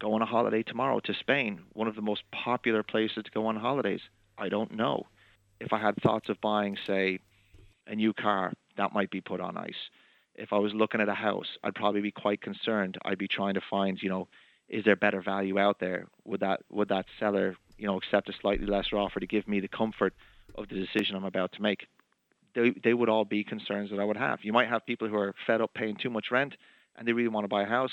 go 0.00 0.14
on 0.14 0.22
a 0.22 0.26
holiday 0.26 0.62
tomorrow 0.62 1.00
to 1.00 1.14
Spain, 1.14 1.60
one 1.72 1.88
of 1.88 1.96
the 1.96 2.02
most 2.02 2.22
popular 2.32 2.82
places 2.82 3.24
to 3.24 3.30
go 3.30 3.46
on 3.46 3.56
holidays? 3.56 4.00
I 4.38 4.48
don't 4.48 4.72
know. 4.74 5.04
If 5.60 5.72
I 5.72 5.78
had 5.80 5.96
thoughts 6.02 6.28
of 6.28 6.40
buying, 6.40 6.76
say, 6.86 7.20
a 7.86 7.94
new 7.94 8.12
car, 8.12 8.52
that 8.76 8.92
might 8.92 9.10
be 9.10 9.20
put 9.20 9.40
on 9.40 9.56
ice. 9.56 9.90
If 10.34 10.52
I 10.52 10.58
was 10.58 10.74
looking 10.74 11.00
at 11.00 11.08
a 11.08 11.14
house, 11.14 11.56
I'd 11.64 11.74
probably 11.74 12.02
be 12.02 12.10
quite 12.10 12.42
concerned. 12.42 12.98
I'd 13.04 13.18
be 13.18 13.28
trying 13.28 13.54
to 13.54 13.62
find, 13.70 13.98
you 14.02 14.10
know, 14.10 14.28
is 14.68 14.84
there 14.84 14.96
better 14.96 15.22
value 15.22 15.58
out 15.58 15.78
there? 15.80 16.06
Would 16.24 16.40
that 16.40 16.60
would 16.70 16.88
that 16.88 17.06
seller, 17.18 17.56
you 17.78 17.86
know, 17.86 17.96
accept 17.96 18.28
a 18.28 18.32
slightly 18.40 18.66
lesser 18.66 18.98
offer 18.98 19.20
to 19.20 19.26
give 19.26 19.48
me 19.48 19.60
the 19.60 19.68
comfort 19.68 20.12
of 20.56 20.68
the 20.68 20.74
decision 20.74 21.16
I'm 21.16 21.24
about 21.24 21.52
to 21.52 21.62
make? 21.62 21.86
They, 22.56 22.74
they 22.82 22.94
would 22.94 23.08
all 23.08 23.24
be 23.24 23.44
concerns 23.44 23.90
that 23.90 24.00
I 24.00 24.04
would 24.04 24.16
have. 24.16 24.40
You 24.42 24.52
might 24.52 24.68
have 24.68 24.84
people 24.84 25.06
who 25.06 25.14
are 25.14 25.34
fed 25.46 25.60
up 25.60 25.74
paying 25.74 25.96
too 25.96 26.10
much 26.10 26.26
rent 26.32 26.54
and 26.96 27.06
they 27.06 27.12
really 27.12 27.28
want 27.28 27.44
to 27.44 27.48
buy 27.48 27.62
a 27.62 27.66
house, 27.66 27.92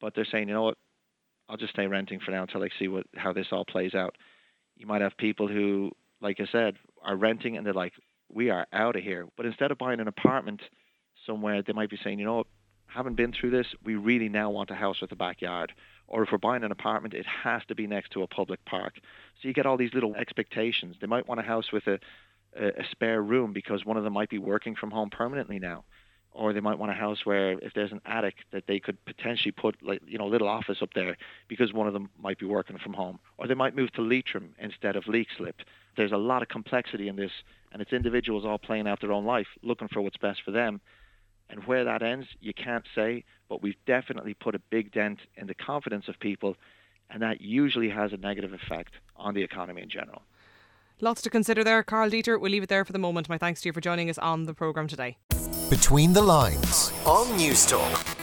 but 0.00 0.14
they're 0.14 0.24
saying, 0.24 0.48
you 0.48 0.54
know 0.54 0.64
what, 0.64 0.78
I'll 1.48 1.56
just 1.56 1.74
stay 1.74 1.86
renting 1.86 2.18
for 2.18 2.30
now 2.32 2.42
until 2.42 2.64
I 2.64 2.68
see 2.78 2.88
what 2.88 3.06
how 3.14 3.32
this 3.32 3.48
all 3.52 3.64
plays 3.64 3.94
out. 3.94 4.16
You 4.76 4.86
might 4.86 5.02
have 5.02 5.16
people 5.16 5.46
who, 5.46 5.92
like 6.20 6.40
I 6.40 6.46
said, 6.50 6.76
are 7.04 7.14
renting 7.14 7.56
and 7.56 7.64
they're 7.64 7.74
like, 7.74 7.92
we 8.32 8.48
are 8.50 8.66
out 8.72 8.96
of 8.96 9.02
here. 9.02 9.28
But 9.36 9.46
instead 9.46 9.70
of 9.70 9.78
buying 9.78 10.00
an 10.00 10.08
apartment 10.08 10.62
somewhere, 11.26 11.62
they 11.62 11.74
might 11.74 11.90
be 11.90 11.98
saying, 12.02 12.18
you 12.18 12.24
know 12.24 12.44
haven't 12.92 13.16
been 13.16 13.32
through 13.32 13.50
this, 13.50 13.66
we 13.84 13.94
really 13.94 14.28
now 14.28 14.50
want 14.50 14.70
a 14.70 14.74
house 14.74 15.00
with 15.00 15.12
a 15.12 15.16
backyard. 15.16 15.72
Or 16.06 16.22
if 16.22 16.28
we're 16.30 16.38
buying 16.38 16.62
an 16.62 16.72
apartment, 16.72 17.14
it 17.14 17.26
has 17.26 17.62
to 17.68 17.74
be 17.74 17.86
next 17.86 18.10
to 18.12 18.22
a 18.22 18.26
public 18.26 18.64
park. 18.64 18.94
So 19.40 19.48
you 19.48 19.54
get 19.54 19.66
all 19.66 19.76
these 19.76 19.94
little 19.94 20.14
expectations. 20.14 20.96
They 21.00 21.06
might 21.06 21.26
want 21.26 21.40
a 21.40 21.44
house 21.44 21.72
with 21.72 21.86
a, 21.86 21.98
a, 22.58 22.68
a 22.80 22.84
spare 22.90 23.22
room 23.22 23.52
because 23.52 23.84
one 23.84 23.96
of 23.96 24.04
them 24.04 24.12
might 24.12 24.30
be 24.30 24.38
working 24.38 24.74
from 24.74 24.90
home 24.90 25.10
permanently 25.10 25.58
now 25.58 25.84
or 26.34 26.52
they 26.52 26.60
might 26.60 26.78
want 26.78 26.90
a 26.90 26.94
house 26.94 27.24
where 27.24 27.58
if 27.58 27.74
there's 27.74 27.92
an 27.92 28.00
attic 28.06 28.36
that 28.52 28.66
they 28.66 28.80
could 28.80 29.02
potentially 29.04 29.52
put 29.52 29.76
like 29.82 30.00
you 30.06 30.18
know 30.18 30.26
a 30.26 30.28
little 30.28 30.48
office 30.48 30.78
up 30.80 30.90
there 30.94 31.16
because 31.48 31.72
one 31.72 31.86
of 31.86 31.92
them 31.92 32.08
might 32.20 32.38
be 32.38 32.46
working 32.46 32.78
from 32.78 32.92
home 32.92 33.18
or 33.38 33.46
they 33.46 33.54
might 33.54 33.76
move 33.76 33.92
to 33.92 34.02
Leitrim 34.02 34.54
instead 34.58 34.96
of 34.96 35.04
Leixlip. 35.04 35.60
There's 35.96 36.12
a 36.12 36.16
lot 36.16 36.42
of 36.42 36.48
complexity 36.48 37.08
in 37.08 37.16
this 37.16 37.32
and 37.72 37.82
it's 37.82 37.92
individuals 37.92 38.44
all 38.44 38.58
playing 38.58 38.88
out 38.88 39.00
their 39.00 39.12
own 39.12 39.24
life 39.24 39.48
looking 39.62 39.88
for 39.88 40.00
what's 40.00 40.16
best 40.16 40.42
for 40.42 40.50
them 40.50 40.80
and 41.50 41.66
where 41.66 41.84
that 41.84 42.02
ends 42.02 42.26
you 42.40 42.54
can't 42.54 42.84
say 42.94 43.24
but 43.48 43.62
we've 43.62 43.76
definitely 43.86 44.34
put 44.34 44.54
a 44.54 44.60
big 44.70 44.92
dent 44.92 45.20
in 45.36 45.46
the 45.46 45.54
confidence 45.54 46.08
of 46.08 46.18
people 46.18 46.56
and 47.10 47.22
that 47.22 47.42
usually 47.42 47.90
has 47.90 48.12
a 48.12 48.16
negative 48.16 48.54
effect 48.54 48.94
on 49.16 49.34
the 49.34 49.42
economy 49.42 49.82
in 49.82 49.90
general. 49.90 50.22
Lots 51.04 51.20
to 51.22 51.30
consider 51.30 51.64
there. 51.64 51.82
Karl 51.82 52.10
Deeter, 52.10 52.38
we'll 52.38 52.52
leave 52.52 52.62
it 52.62 52.68
there 52.68 52.84
for 52.84 52.92
the 52.92 52.98
moment. 53.00 53.28
My 53.28 53.36
thanks 53.36 53.60
to 53.62 53.68
you 53.68 53.72
for 53.72 53.80
joining 53.80 54.08
us 54.08 54.18
on 54.18 54.44
the 54.44 54.54
programme 54.54 54.86
today. 54.86 55.18
Between 55.68 56.12
the 56.12 56.22
Lines 56.22 56.92
on 57.04 57.26
Newstalk. 57.36 58.16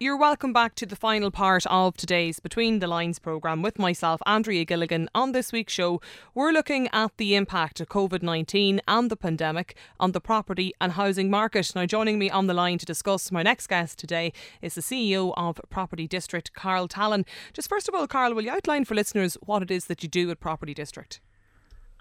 You're 0.00 0.16
welcome 0.16 0.52
back 0.52 0.74
to 0.74 0.84
the 0.84 0.96
final 0.96 1.30
part 1.30 1.64
of 1.66 1.96
today's 1.96 2.40
Between 2.40 2.80
the 2.80 2.88
Lines 2.88 3.20
programme 3.20 3.62
with 3.62 3.78
myself, 3.78 4.20
Andrea 4.26 4.64
Gilligan. 4.64 5.08
On 5.14 5.30
this 5.30 5.52
week's 5.52 5.72
show, 5.72 6.00
we're 6.34 6.50
looking 6.50 6.88
at 6.92 7.16
the 7.18 7.36
impact 7.36 7.80
of 7.80 7.88
COVID 7.88 8.20
19 8.20 8.80
and 8.88 9.08
the 9.08 9.16
pandemic 9.16 9.76
on 10.00 10.10
the 10.10 10.20
property 10.20 10.74
and 10.80 10.94
housing 10.94 11.30
market. 11.30 11.70
Now, 11.76 11.86
joining 11.86 12.18
me 12.18 12.30
on 12.30 12.48
the 12.48 12.54
line 12.54 12.78
to 12.78 12.84
discuss 12.84 13.30
my 13.30 13.44
next 13.44 13.68
guest 13.68 13.96
today 14.00 14.32
is 14.60 14.74
the 14.74 14.80
CEO 14.80 15.32
of 15.36 15.60
Property 15.70 16.08
District, 16.08 16.52
Carol 16.52 16.88
Tallon. 16.88 17.24
Just 17.52 17.68
first 17.68 17.88
of 17.88 17.94
all, 17.94 18.08
Carol, 18.08 18.34
will 18.34 18.42
you 18.42 18.50
outline 18.50 18.84
for 18.84 18.96
listeners 18.96 19.38
what 19.46 19.62
it 19.62 19.70
is 19.70 19.84
that 19.84 20.02
you 20.02 20.08
do 20.08 20.28
at 20.32 20.40
Property 20.40 20.74
District? 20.74 21.20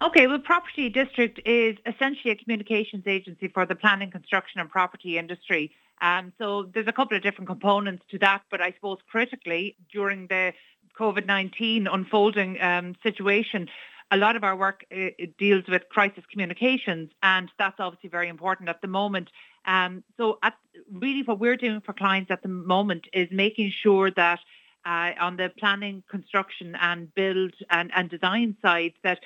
Okay, 0.03 0.27
well, 0.27 0.39
Property 0.39 0.89
District 0.89 1.39
is 1.45 1.77
essentially 1.85 2.31
a 2.31 2.35
communications 2.35 3.05
agency 3.07 3.47
for 3.47 3.65
the 3.65 3.73
planning, 3.73 4.11
construction 4.11 4.59
and 4.59 4.69
property 4.69 5.17
industry. 5.17 5.71
Um, 6.01 6.33
so 6.37 6.63
there's 6.73 6.89
a 6.89 6.91
couple 6.91 7.15
of 7.15 7.23
different 7.23 7.47
components 7.47 8.03
to 8.11 8.19
that, 8.19 8.41
but 8.51 8.59
I 8.59 8.73
suppose 8.73 8.97
critically 9.09 9.77
during 9.93 10.27
the 10.27 10.51
COVID-19 10.99 11.87
unfolding 11.89 12.61
um, 12.61 12.95
situation, 13.01 13.69
a 14.11 14.17
lot 14.17 14.35
of 14.35 14.43
our 14.43 14.57
work 14.57 14.83
uh, 14.93 15.05
deals 15.37 15.63
with 15.69 15.83
crisis 15.87 16.25
communications, 16.29 17.09
and 17.23 17.49
that's 17.57 17.79
obviously 17.79 18.09
very 18.09 18.27
important 18.27 18.67
at 18.67 18.81
the 18.81 18.89
moment. 18.89 19.29
Um, 19.65 20.03
so 20.17 20.37
at, 20.43 20.55
really 20.91 21.23
what 21.23 21.39
we're 21.39 21.55
doing 21.55 21.79
for 21.79 21.93
clients 21.93 22.29
at 22.29 22.43
the 22.43 22.49
moment 22.49 23.07
is 23.13 23.29
making 23.31 23.71
sure 23.81 24.11
that 24.11 24.41
uh, 24.85 25.11
on 25.17 25.37
the 25.37 25.49
planning, 25.57 26.03
construction 26.11 26.75
and 26.81 27.15
build 27.15 27.53
and, 27.69 27.89
and 27.95 28.09
design 28.09 28.57
side 28.61 28.91
that 29.01 29.19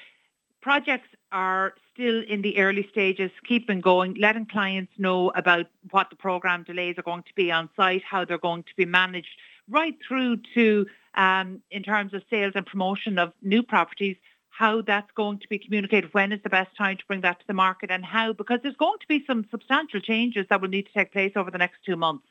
projects 0.62 1.10
are 1.32 1.74
still 1.94 2.24
in 2.28 2.42
the 2.42 2.58
early 2.58 2.88
stages, 2.92 3.32
keeping 3.48 3.82
going, 3.82 4.16
letting 4.16 4.46
clients 4.46 4.92
know 4.98 5.30
about 5.32 5.66
what 5.92 6.10
the 6.10 6.16
program 6.16 6.64
delays 6.64 6.96
are 6.98 7.04
going 7.04 7.24
to 7.24 7.34
be 7.36 7.52
on 7.52 7.70
site, 7.76 8.04
how 8.04 8.26
they're 8.26 8.38
going 8.38 8.64
to 8.64 8.76
be 8.76 8.86
managed, 8.86 9.40
right 9.70 9.98
through 10.08 10.38
to 10.54 10.86
um, 11.16 11.62
in 11.72 11.84
terms 11.84 12.14
of 12.14 12.22
sales 12.30 12.54
and 12.56 12.66
promotion 12.66 13.18
of 13.18 13.34
new 13.42 13.64
properties, 13.64 14.16
how 14.50 14.82
that's 14.82 15.12
going 15.16 15.40
to 15.40 15.48
be 15.48 15.60
communicated, 15.60 16.14
when 16.14 16.32
is 16.32 16.42
the 16.44 16.50
best 16.50 16.76
time 16.76 16.98
to 16.98 17.06
bring 17.08 17.22
that 17.22 17.40
to 17.40 17.48
the 17.48 17.54
market 17.54 17.92
and 17.92 18.04
how, 18.04 18.34
because 18.34 18.60
there's 18.64 18.76
going 18.76 18.98
to 19.00 19.08
be 19.08 19.24
some 19.28 19.46
substantial 19.52 20.00
changes 20.00 20.46
that 20.50 20.62
will 20.62 20.70
need 20.70 20.88
to 20.88 20.94
take 20.94 21.12
place 21.12 21.34
over 21.36 21.52
the 21.52 21.58
next 21.58 21.78
two 21.86 21.96
months. 21.96 22.26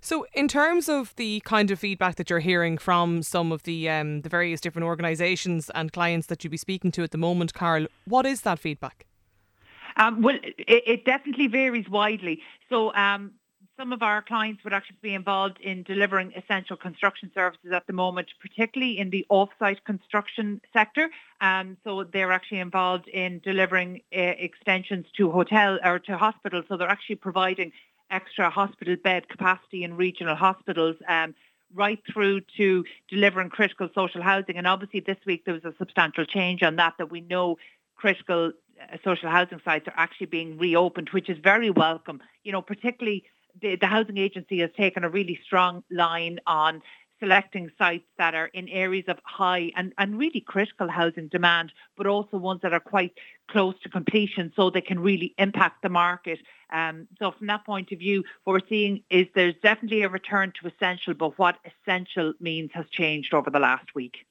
So, 0.00 0.26
in 0.34 0.48
terms 0.48 0.88
of 0.88 1.14
the 1.16 1.40
kind 1.44 1.70
of 1.70 1.78
feedback 1.78 2.16
that 2.16 2.30
you're 2.30 2.40
hearing 2.40 2.78
from 2.78 3.22
some 3.22 3.52
of 3.52 3.62
the 3.64 3.88
um, 3.88 4.22
the 4.22 4.28
various 4.28 4.60
different 4.60 4.86
organisations 4.86 5.70
and 5.74 5.92
clients 5.92 6.26
that 6.28 6.44
you'd 6.44 6.50
be 6.50 6.56
speaking 6.56 6.90
to 6.92 7.02
at 7.02 7.10
the 7.10 7.18
moment, 7.18 7.54
Carol, 7.54 7.86
what 8.06 8.26
is 8.26 8.42
that 8.42 8.58
feedback? 8.58 9.06
Um, 9.96 10.22
well, 10.22 10.36
it, 10.42 10.82
it, 10.86 11.04
definitely 11.06 11.46
varies 11.46 11.88
widely. 11.88 12.42
So, 12.68 12.94
um, 12.94 13.32
some 13.76 13.92
of 13.92 14.02
our 14.02 14.22
clients 14.22 14.64
would 14.64 14.72
actually 14.72 14.96
be 15.02 15.14
involved 15.14 15.60
in 15.60 15.82
delivering 15.82 16.32
essential 16.34 16.76
construction 16.76 17.30
services 17.34 17.72
at 17.72 17.86
the 17.86 17.92
moment, 17.92 18.28
particularly 18.40 18.98
in 18.98 19.10
the 19.10 19.26
off-site 19.28 19.84
construction 19.84 20.60
sector. 20.72 21.10
Um, 21.40 21.76
so 21.84 22.04
they're 22.04 22.32
actually 22.32 22.60
involved 22.60 23.06
in 23.08 23.40
delivering 23.40 24.00
uh, 24.14 24.20
extensions 24.20 25.06
to 25.18 25.30
hotel 25.30 25.78
or 25.84 25.98
to 26.00 26.16
hospitals. 26.16 26.64
So 26.68 26.76
they're 26.76 26.88
actually 26.88 27.16
providing 27.16 27.72
extra 28.10 28.50
hospital 28.50 28.96
bed 28.96 29.28
capacity 29.28 29.84
in 29.84 29.96
regional 29.96 30.36
hospitals. 30.36 30.96
Um, 31.08 31.34
right 31.74 32.00
through 32.12 32.40
to 32.56 32.84
delivering 33.08 33.50
critical 33.50 33.88
social 33.94 34.22
housing. 34.22 34.56
And 34.56 34.66
obviously 34.66 35.00
this 35.00 35.16
week 35.26 35.44
there 35.44 35.54
was 35.54 35.64
a 35.64 35.74
substantial 35.78 36.24
change 36.24 36.62
on 36.62 36.76
that, 36.76 36.94
that 36.98 37.10
we 37.10 37.20
know 37.20 37.56
critical 37.96 38.52
uh, 38.80 38.96
social 39.04 39.30
housing 39.30 39.60
sites 39.64 39.88
are 39.88 39.94
actually 39.96 40.26
being 40.26 40.58
reopened, 40.58 41.08
which 41.10 41.28
is 41.28 41.38
very 41.38 41.70
welcome. 41.70 42.22
You 42.44 42.52
know, 42.52 42.62
particularly 42.62 43.24
the, 43.60 43.76
the 43.76 43.86
housing 43.86 44.18
agency 44.18 44.60
has 44.60 44.70
taken 44.76 45.04
a 45.04 45.08
really 45.08 45.38
strong 45.44 45.82
line 45.90 46.38
on 46.46 46.82
selecting 47.20 47.70
sites 47.78 48.06
that 48.18 48.34
are 48.34 48.46
in 48.46 48.68
areas 48.68 49.04
of 49.08 49.18
high 49.24 49.72
and, 49.76 49.92
and 49.98 50.18
really 50.18 50.40
critical 50.40 50.88
housing 50.88 51.28
demand, 51.28 51.72
but 51.96 52.06
also 52.06 52.36
ones 52.36 52.60
that 52.62 52.72
are 52.72 52.80
quite 52.80 53.12
close 53.48 53.74
to 53.82 53.88
completion 53.88 54.52
so 54.54 54.70
they 54.70 54.80
can 54.80 55.00
really 55.00 55.34
impact 55.38 55.82
the 55.82 55.88
market. 55.88 56.38
Um, 56.72 57.06
so 57.18 57.32
from 57.32 57.46
that 57.46 57.64
point 57.64 57.92
of 57.92 57.98
view, 57.98 58.24
what 58.44 58.52
we're 58.52 58.68
seeing 58.68 59.02
is 59.10 59.26
there's 59.34 59.54
definitely 59.62 60.02
a 60.02 60.08
return 60.08 60.52
to 60.60 60.68
essential, 60.68 61.14
but 61.14 61.38
what 61.38 61.56
essential 61.64 62.34
means 62.40 62.70
has 62.74 62.86
changed 62.90 63.32
over 63.32 63.50
the 63.50 63.60
last 63.60 63.94
week. 63.94 64.26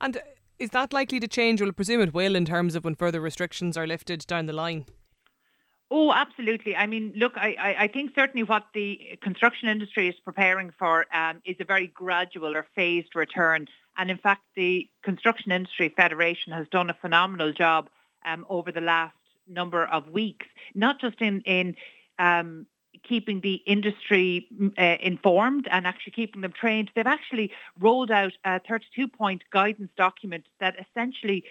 And 0.00 0.20
is 0.58 0.70
that 0.70 0.92
likely 0.92 1.20
to 1.20 1.28
change? 1.28 1.60
Well, 1.60 1.68
I 1.68 1.72
presume 1.72 2.00
it 2.00 2.14
will 2.14 2.34
in 2.34 2.44
terms 2.44 2.74
of 2.74 2.84
when 2.84 2.94
further 2.94 3.20
restrictions 3.20 3.76
are 3.76 3.86
lifted 3.86 4.26
down 4.26 4.46
the 4.46 4.52
line. 4.52 4.86
Oh, 5.88 6.12
absolutely. 6.12 6.74
I 6.74 6.86
mean, 6.86 7.12
look, 7.14 7.34
I, 7.36 7.76
I 7.78 7.86
think 7.86 8.10
certainly 8.14 8.42
what 8.42 8.64
the 8.74 9.18
construction 9.22 9.68
industry 9.68 10.08
is 10.08 10.16
preparing 10.24 10.72
for 10.76 11.06
um, 11.14 11.40
is 11.44 11.56
a 11.60 11.64
very 11.64 11.86
gradual 11.86 12.56
or 12.56 12.66
phased 12.74 13.14
return. 13.14 13.68
And 13.96 14.10
in 14.10 14.18
fact, 14.18 14.42
the 14.56 14.88
Construction 15.02 15.52
Industry 15.52 15.92
Federation 15.96 16.52
has 16.52 16.66
done 16.68 16.90
a 16.90 16.94
phenomenal 16.94 17.52
job 17.52 17.88
um, 18.24 18.44
over 18.48 18.72
the 18.72 18.80
last 18.80 19.14
number 19.48 19.86
of 19.86 20.08
weeks, 20.08 20.46
not 20.74 21.00
just 21.00 21.20
in, 21.20 21.40
in 21.42 21.76
um, 22.18 22.66
keeping 23.08 23.40
the 23.40 23.54
industry 23.66 24.48
uh, 24.76 24.96
informed 25.00 25.68
and 25.70 25.86
actually 25.86 26.12
keeping 26.12 26.40
them 26.40 26.52
trained. 26.52 26.90
They've 26.96 27.06
actually 27.06 27.52
rolled 27.78 28.10
out 28.10 28.32
a 28.44 28.60
32-point 28.60 29.42
guidance 29.52 29.90
document 29.96 30.46
that 30.58 30.74
essentially 30.90 31.44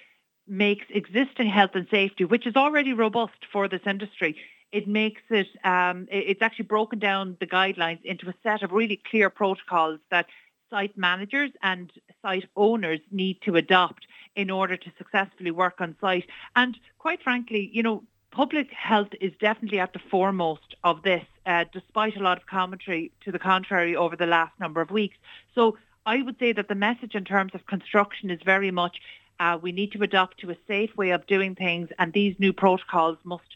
makes 0.48 0.86
existing 0.90 1.50
health 1.50 1.72
and 1.74 1.88
safety, 1.90 2.26
which 2.26 2.46
is 2.46 2.56
already 2.56 2.94
robust 2.94 3.46
for 3.52 3.68
this 3.68 3.82
industry, 3.86 4.36
it 4.72 4.88
makes 4.88 5.22
it, 5.30 5.48
um, 5.64 6.08
it's 6.12 6.42
actually 6.42 6.66
broken 6.66 7.00
down 7.00 7.38
the 7.40 7.48
guidelines 7.48 8.04
into 8.04 8.30
a 8.30 8.34
set 8.44 8.62
of 8.62 8.72
really 8.72 9.02
clear 9.10 9.30
protocols 9.30 10.00
that 10.12 10.28
site 10.70 10.98
managers 10.98 11.52
and 11.62 11.92
site 12.22 12.46
owners 12.56 13.00
need 13.12 13.42
to 13.42 13.56
adopt 13.56 14.06
in 14.36 14.50
order 14.50 14.76
to 14.76 14.92
successfully 14.98 15.52
work 15.52 15.76
on 15.80 15.96
site. 16.02 16.26
And 16.56 16.78
quite 17.00 17.24
frankly, 17.24 17.70
you 17.72 17.84
know, 17.84 18.04
public 18.32 18.70
health 18.72 19.10
is 19.22 19.32
definitely 19.40 19.80
at 19.80 19.94
the 19.94 20.00
foremost 20.12 20.76
of 20.84 21.02
this, 21.04 21.24
uh, 21.46 21.64
despite 21.72 22.18
a 22.18 22.24
lot 22.24 22.38
of 22.38 22.46
commentary 22.48 23.12
to 23.24 23.32
the 23.32 23.40
contrary 23.40 23.96
over 23.96 24.16
the 24.16 24.26
last 24.26 24.60
number 24.60 24.82
of 24.82 24.92
weeks. 24.92 25.18
So 25.54 25.78
I 26.06 26.22
would 26.22 26.38
say 26.38 26.52
that 26.52 26.68
the 26.68 26.76
message 26.76 27.16
in 27.16 27.24
terms 27.24 27.54
of 27.56 27.66
construction 27.66 28.30
is 28.30 28.42
very 28.44 28.72
much 28.72 28.98
uh, 29.40 29.58
we 29.62 29.72
need 29.72 29.92
to 29.94 30.04
adopt 30.04 30.40
to 30.40 30.52
a 30.52 30.58
safe 30.68 30.96
way 30.96 31.12
of 31.12 31.28
doing 31.28 31.56
things, 31.56 31.90
and 32.00 32.14
these 32.14 32.36
new 32.40 32.54
protocols 32.54 33.18
must 33.24 33.56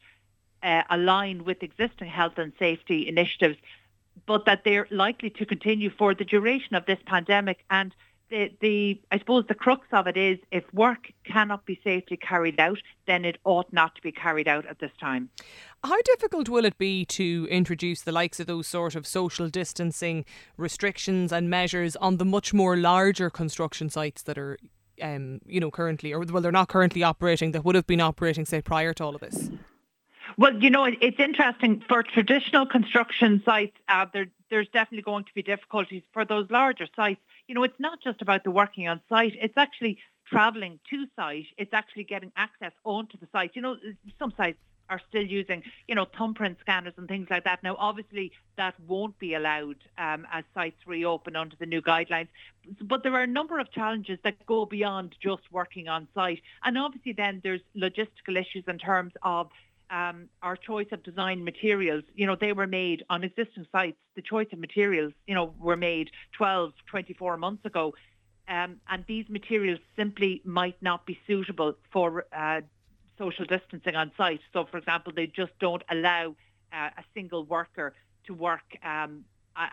uh, 0.63 0.83
align 0.89 1.45
with 1.45 1.63
existing 1.63 2.09
health 2.09 2.37
and 2.37 2.53
safety 2.59 3.07
initiatives, 3.07 3.57
but 4.25 4.45
that 4.45 4.63
they're 4.63 4.87
likely 4.91 5.29
to 5.29 5.45
continue 5.45 5.89
for 5.89 6.13
the 6.13 6.25
duration 6.25 6.75
of 6.75 6.85
this 6.85 6.99
pandemic. 7.05 7.63
And 7.69 7.95
the, 8.29 8.51
the, 8.59 9.01
I 9.11 9.17
suppose 9.17 9.45
the 9.47 9.55
crux 9.55 9.87
of 9.91 10.05
it 10.07 10.17
is 10.17 10.37
if 10.51 10.63
work 10.73 11.11
cannot 11.25 11.65
be 11.65 11.79
safely 11.83 12.17
carried 12.17 12.59
out, 12.59 12.77
then 13.07 13.25
it 13.25 13.37
ought 13.43 13.71
not 13.73 13.95
to 13.95 14.01
be 14.01 14.11
carried 14.11 14.47
out 14.47 14.65
at 14.67 14.79
this 14.79 14.91
time. 14.99 15.29
How 15.83 15.99
difficult 16.01 16.49
will 16.49 16.65
it 16.65 16.77
be 16.77 17.05
to 17.05 17.47
introduce 17.49 18.01
the 18.01 18.11
likes 18.11 18.39
of 18.39 18.47
those 18.47 18.67
sort 18.67 18.95
of 18.95 19.07
social 19.07 19.49
distancing 19.49 20.25
restrictions 20.57 21.31
and 21.31 21.49
measures 21.49 21.95
on 21.95 22.17
the 22.17 22.25
much 22.25 22.53
more 22.53 22.75
larger 22.75 23.29
construction 23.29 23.89
sites 23.89 24.21
that 24.23 24.37
are 24.37 24.57
um, 25.01 25.39
you 25.45 25.59
know, 25.59 25.71
currently, 25.71 26.13
or 26.13 26.19
well, 26.21 26.41
they're 26.41 26.51
not 26.51 26.67
currently 26.67 27.03
operating 27.03 27.51
that 27.51 27.63
would 27.65 27.75
have 27.75 27.87
been 27.87 28.01
operating, 28.01 28.45
say, 28.45 28.61
prior 28.61 28.93
to 28.93 29.03
all 29.03 29.15
of 29.15 29.21
this? 29.21 29.49
Well, 30.37 30.55
you 30.61 30.69
know, 30.69 30.85
it's 30.85 31.19
interesting 31.19 31.83
for 31.87 32.03
traditional 32.03 32.65
construction 32.65 33.41
sites. 33.43 33.75
Uh, 33.89 34.05
there, 34.13 34.27
there's 34.49 34.69
definitely 34.69 35.01
going 35.01 35.25
to 35.25 35.33
be 35.33 35.41
difficulties 35.41 36.03
for 36.13 36.23
those 36.23 36.49
larger 36.49 36.87
sites. 36.95 37.19
You 37.47 37.55
know, 37.55 37.63
it's 37.63 37.79
not 37.79 37.99
just 38.01 38.21
about 38.21 38.43
the 38.43 38.51
working 38.51 38.87
on 38.87 39.01
site; 39.09 39.33
it's 39.41 39.57
actually 39.57 39.97
travelling 40.29 40.79
to 40.89 41.05
site. 41.15 41.47
It's 41.57 41.73
actually 41.73 42.03
getting 42.03 42.31
access 42.37 42.71
onto 42.85 43.17
the 43.17 43.27
site. 43.31 43.51
You 43.55 43.63
know, 43.63 43.77
some 44.17 44.33
sites 44.37 44.59
are 44.89 45.01
still 45.09 45.25
using, 45.25 45.63
you 45.87 45.95
know, 45.95 46.05
thumbprint 46.17 46.57
scanners 46.59 46.93
and 46.97 47.07
things 47.07 47.27
like 47.29 47.43
that. 47.43 47.63
Now, 47.63 47.75
obviously, 47.77 48.31
that 48.57 48.75
won't 48.87 49.17
be 49.19 49.33
allowed 49.33 49.77
um, 49.97 50.27
as 50.31 50.43
sites 50.53 50.77
reopen 50.85 51.35
under 51.35 51.55
the 51.57 51.65
new 51.65 51.81
guidelines. 51.81 52.27
But 52.81 53.03
there 53.03 53.13
are 53.13 53.23
a 53.23 53.27
number 53.27 53.59
of 53.59 53.71
challenges 53.71 54.19
that 54.23 54.45
go 54.45 54.65
beyond 54.65 55.15
just 55.21 55.43
working 55.51 55.87
on 55.87 56.07
site. 56.13 56.41
And 56.63 56.77
obviously, 56.77 57.13
then 57.13 57.41
there's 57.43 57.61
logistical 57.75 58.37
issues 58.39 58.63
in 58.67 58.77
terms 58.77 59.13
of 59.23 59.49
um, 59.89 60.29
our 60.43 60.55
choice 60.55 60.87
of 60.91 61.03
design 61.03 61.43
materials, 61.43 62.03
you 62.15 62.25
know, 62.27 62.35
they 62.35 62.53
were 62.53 62.67
made 62.67 63.03
on 63.09 63.23
existing 63.23 63.65
sites. 63.71 63.97
The 64.15 64.21
choice 64.21 64.47
of 64.53 64.59
materials, 64.59 65.13
you 65.25 65.33
know, 65.33 65.53
were 65.59 65.77
made 65.77 66.11
12, 66.33 66.73
24 66.85 67.37
months 67.37 67.65
ago. 67.65 67.95
Um, 68.47 68.77
and 68.87 69.03
these 69.07 69.29
materials 69.29 69.79
simply 69.95 70.41
might 70.43 70.81
not 70.81 71.05
be 71.05 71.19
suitable 71.27 71.75
for 71.91 72.25
uh, 72.35 72.61
social 73.19 73.45
distancing 73.45 73.95
on 73.95 74.11
site. 74.17 74.41
So, 74.53 74.65
for 74.65 74.77
example, 74.77 75.13
they 75.15 75.27
just 75.27 75.51
don't 75.59 75.83
allow 75.91 76.35
uh, 76.73 76.89
a 76.97 77.03
single 77.13 77.43
worker 77.43 77.93
to 78.25 78.33
work 78.33 78.67
um, 78.83 79.25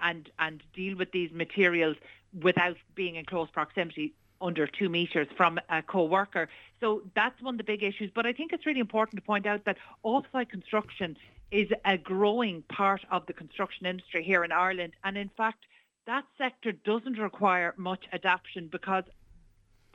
and 0.02 0.28
and 0.38 0.62
deal 0.74 0.96
with 0.98 1.12
these 1.12 1.30
materials 1.32 1.96
without 2.42 2.76
being 2.94 3.14
in 3.14 3.24
close 3.24 3.48
proximity 3.50 4.12
under 4.40 4.66
two 4.66 4.90
metres 4.90 5.28
from 5.37 5.59
a 5.70 5.80
co-worker. 5.82 6.48
So 6.80 7.02
that's 7.14 7.40
one 7.40 7.54
of 7.54 7.59
the 7.59 7.64
big 7.64 7.82
issues. 7.82 8.11
But 8.14 8.26
I 8.26 8.32
think 8.35 8.52
it's 8.52 8.66
really 8.66 8.80
important 8.80 9.16
to 9.18 9.26
point 9.26 9.46
out 9.46 9.64
that 9.64 9.78
off-site 10.02 10.50
construction 10.50 11.16
is 11.50 11.68
a 11.85 11.96
growing 11.96 12.62
part 12.68 13.02
of 13.10 13.25
the 13.27 13.33
construction 13.33 13.87
industry 13.87 14.23
here 14.23 14.44
in 14.44 14.52
Ireland. 14.52 14.92
And 15.04 15.16
in 15.16 15.31
fact, 15.37 15.64
that 16.06 16.25
sector 16.37 16.73
doesn't 16.73 17.18
require 17.18 17.75
much 17.77 18.04
adaptation 18.12 18.68
because 18.71 19.04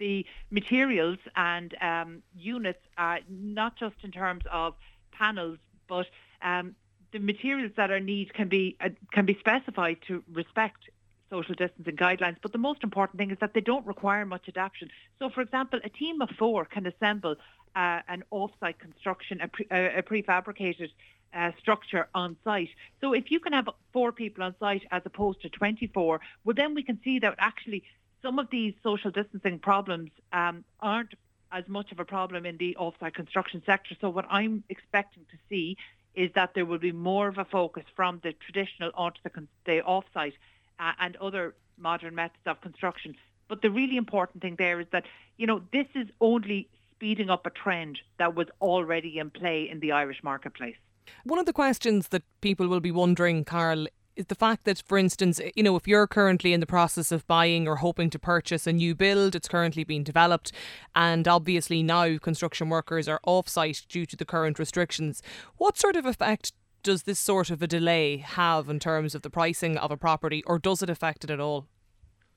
the 0.02 0.26
materials 0.50 1.20
and 1.36 1.70
um, 1.80 2.24
units, 2.36 2.84
are 2.98 3.20
not 3.30 3.78
just 3.78 3.96
in 4.04 4.12
terms 4.12 4.44
of 4.52 4.74
panels, 5.12 5.60
but 5.88 6.08
um, 6.42 6.76
the 7.14 7.20
materials 7.20 7.72
that 7.78 7.92
are 7.92 8.00
needed 8.00 8.34
can 8.34 8.50
be 8.50 8.76
uh, 8.82 8.90
can 9.16 9.26
be 9.26 9.36
specified 9.40 9.98
to 10.08 10.24
respect 10.34 10.82
social 11.30 11.56
distancing 11.56 11.96
guidelines. 11.96 12.38
But 12.42 12.52
the 12.52 12.64
most 12.70 12.84
important 12.84 13.18
thing 13.20 13.32
is 13.32 13.38
that 13.40 13.54
they 13.54 13.62
don't 13.62 13.86
require 13.86 14.26
much 14.26 14.46
adaptation. 14.50 14.90
So, 15.20 15.30
for 15.30 15.42
example, 15.42 15.80
a 15.84 15.90
team 15.90 16.22
of 16.22 16.30
four 16.38 16.66
can 16.66 16.86
assemble 16.86 17.36
uh, 17.76 18.00
an 18.14 18.24
off-site 18.32 18.80
construction, 18.80 19.40
a, 19.40 19.48
pre, 19.48 19.66
a 19.72 20.04
prefabricated 20.04 20.90
uh, 21.34 21.52
structure 21.60 22.10
on 22.14 22.36
site. 22.44 22.70
So 23.00 23.14
if 23.14 23.32
you 23.32 23.40
can 23.40 23.54
have 23.54 23.70
four 23.94 24.12
people 24.12 24.44
on 24.44 24.54
site 24.60 24.84
as 24.92 25.02
opposed 25.06 25.42
to 25.44 25.50
24, 25.50 26.20
well, 26.44 26.54
then 26.54 26.74
we 26.74 26.84
can 26.84 27.00
see 27.04 27.20
that 27.20 27.36
actually 27.38 27.84
some 28.22 28.40
of 28.40 28.50
these 28.50 28.74
social 28.84 29.12
distancing 29.12 29.60
problems 29.60 30.12
um, 30.34 30.64
aren't 30.80 31.14
as 31.52 31.68
much 31.68 31.92
of 31.92 32.00
a 32.00 32.06
problem 32.06 32.46
in 32.46 32.58
the 32.58 32.76
off-site 32.78 33.14
construction 33.14 33.62
sector. 33.66 33.96
So 34.00 34.10
what 34.10 34.26
I'm 34.30 34.64
expecting 34.70 35.24
to 35.32 35.38
see 35.50 35.78
is 36.16 36.32
that 36.36 36.54
there 36.54 36.66
will 36.66 36.78
be 36.78 36.92
more 36.92 37.28
of 37.28 37.38
a 37.38 37.46
focus 37.46 37.84
from 37.96 38.20
the 38.24 38.34
traditional 38.34 38.92
onto 38.96 39.20
the, 39.24 39.48
the 39.66 39.82
off-site 39.84 40.34
uh, 40.80 40.94
and 41.00 41.16
other 41.18 41.56
modern 41.78 42.16
methods 42.16 42.46
of 42.46 42.62
construction. 42.62 43.16
But 43.48 43.62
the 43.62 43.70
really 43.70 43.98
important 43.98 44.42
thing 44.42 44.56
there 44.58 44.80
is 44.80 44.88
that, 44.92 45.06
you 45.38 45.48
know, 45.48 45.62
this 45.74 45.88
is 45.96 46.08
only 46.20 46.70
speeding 46.92 47.30
up 47.30 47.46
a 47.46 47.50
trend 47.50 48.00
that 48.18 48.36
was 48.36 48.48
already 48.62 49.18
in 49.18 49.30
play 49.30 49.68
in 49.70 49.80
the 49.80 49.92
Irish 49.92 50.24
marketplace. 50.24 50.76
One 51.24 51.40
of 51.40 51.46
the 51.46 51.54
questions 51.54 52.10
that 52.10 52.24
people 52.42 52.68
will 52.68 52.80
be 52.80 52.92
wondering, 52.92 53.44
Carol, 53.44 53.88
is 54.22 54.28
the 54.28 54.36
fact 54.36 54.64
that, 54.64 54.82
for 54.86 54.98
instance, 54.98 55.42
you 55.56 55.64
know, 55.64 55.76
if 55.76 55.88
you're 55.88 56.08
currently 56.08 56.54
in 56.54 56.60
the 56.62 56.66
process 56.66 57.12
of 57.12 57.28
buying 57.28 57.68
or 57.68 57.78
hoping 57.78 58.10
to 58.12 58.20
purchase 58.20 58.66
a 58.66 58.72
new 58.72 58.96
build, 58.96 59.36
it's 59.36 59.48
currently 59.48 59.84
being 59.84 60.04
developed, 60.04 60.52
and 60.96 61.28
obviously 61.28 61.84
now 61.84 62.18
construction 62.18 62.70
workers 62.70 63.10
are 63.10 63.20
off 63.24 63.50
site 63.50 63.86
due 63.90 64.06
to 64.06 64.16
the 64.16 64.26
current 64.26 64.60
restrictions. 64.60 65.22
What 65.58 65.78
sort 65.78 65.96
of 65.96 66.06
effect 66.06 66.54
does 66.84 67.04
this 67.04 67.20
sort 67.20 67.50
of 67.50 67.62
a 67.62 67.68
delay 67.68 68.18
have 68.18 68.70
in 68.70 68.80
terms 68.80 69.14
of 69.14 69.24
the 69.24 69.30
pricing 69.30 69.78
of 69.78 69.92
a 69.92 69.98
property, 69.98 70.44
or 70.46 70.60
does 70.60 70.82
it 70.82 70.90
affect 70.90 71.24
it 71.24 71.30
at 71.30 71.40
all? 71.40 71.68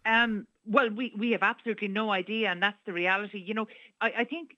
Um, 0.07 0.47
well, 0.67 0.91
we, 0.91 1.13
we 1.17 1.31
have 1.33 1.43
absolutely 1.43 1.89
no 1.89 2.11
idea, 2.11 2.51
and 2.51 2.63
that's 2.63 2.79
the 2.85 2.93
reality. 2.93 3.39
You 3.39 3.55
know, 3.55 3.69
I, 4.01 4.13
I 4.19 4.25
think 4.25 4.57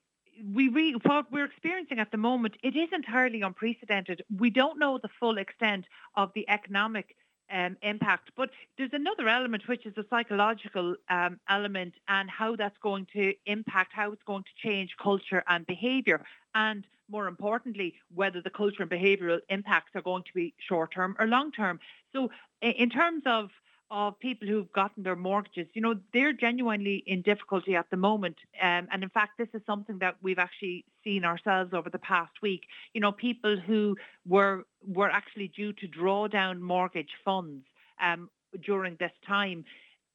we 0.55 0.69
re- 0.69 0.97
what 1.03 1.31
we're 1.31 1.45
experiencing 1.45 1.99
at 1.99 2.11
the 2.11 2.17
moment, 2.17 2.57
it 2.63 2.77
is 2.77 2.89
entirely 2.93 3.43
unprecedented. 3.43 4.23
We 4.39 4.51
don't 4.51 4.79
know 4.79 4.99
the 4.99 5.11
full 5.21 5.39
extent 5.39 5.87
of 6.15 6.33
the 6.35 6.49
economic 6.49 7.17
um, 7.51 7.77
impact, 7.83 8.31
but 8.37 8.51
there's 8.77 8.93
another 8.93 9.29
element 9.29 9.69
which 9.69 9.87
is 9.87 9.97
a 9.97 10.05
psychological 10.11 10.97
um, 11.09 11.39
element 11.49 11.95
and 12.09 12.29
how 12.29 12.57
that's 12.57 12.77
going 12.79 13.07
to 13.13 13.35
impact, 13.47 13.93
how 13.93 14.13
it's 14.13 14.23
going 14.25 14.43
to 14.43 14.69
change 14.69 14.97
culture 15.01 15.45
and 15.49 15.67
behaviour, 15.67 16.25
and 16.55 16.85
more 17.09 17.29
importantly, 17.29 17.95
whether 18.15 18.41
the 18.43 18.51
culture 18.51 18.83
and 18.83 18.91
behavioural 18.91 19.39
impacts 19.49 19.91
are 19.95 20.03
going 20.03 20.25
to 20.25 20.35
be 20.35 20.55
short 20.59 20.93
term 20.93 21.15
or 21.21 21.27
long 21.27 21.53
term. 21.53 21.79
So, 22.13 22.31
in 22.61 22.91
terms 22.91 23.23
of 23.27 23.51
of 23.91 24.19
people 24.19 24.49
who've 24.49 24.73
gotten 24.73 25.03
their 25.03 25.17
mortgages, 25.17 25.69
you 25.75 25.81
know, 25.81 25.95
they're 26.13 26.33
genuinely 26.33 27.05
in 27.07 27.23
difficulty 27.23 27.77
at 27.77 27.89
the 27.91 27.97
moment. 27.97 28.37
Um, 28.61 28.89
and 28.91 29.03
in 29.03 29.09
fact, 29.09 29.39
this 29.39 29.49
is 29.55 29.63
something 29.67 29.99
that 29.99 30.17
we've 30.23 30.39
actually 30.39 30.85
seen 31.05 31.25
ourselves 31.25 31.73
over 31.73 31.89
the 31.89 31.99
past 31.99 32.33
week. 32.43 32.63
You 32.95 33.01
know, 33.01 33.13
people 33.13 33.57
who 33.57 33.97
were 34.27 34.65
were 34.87 35.11
actually 35.11 35.49
due 35.49 35.73
to 35.75 35.87
draw 35.87 36.27
down 36.29 36.63
mortgage 36.63 37.13
funds 37.25 37.65
um, 38.01 38.31
during 38.65 38.97
this 38.97 39.13
time. 39.27 39.65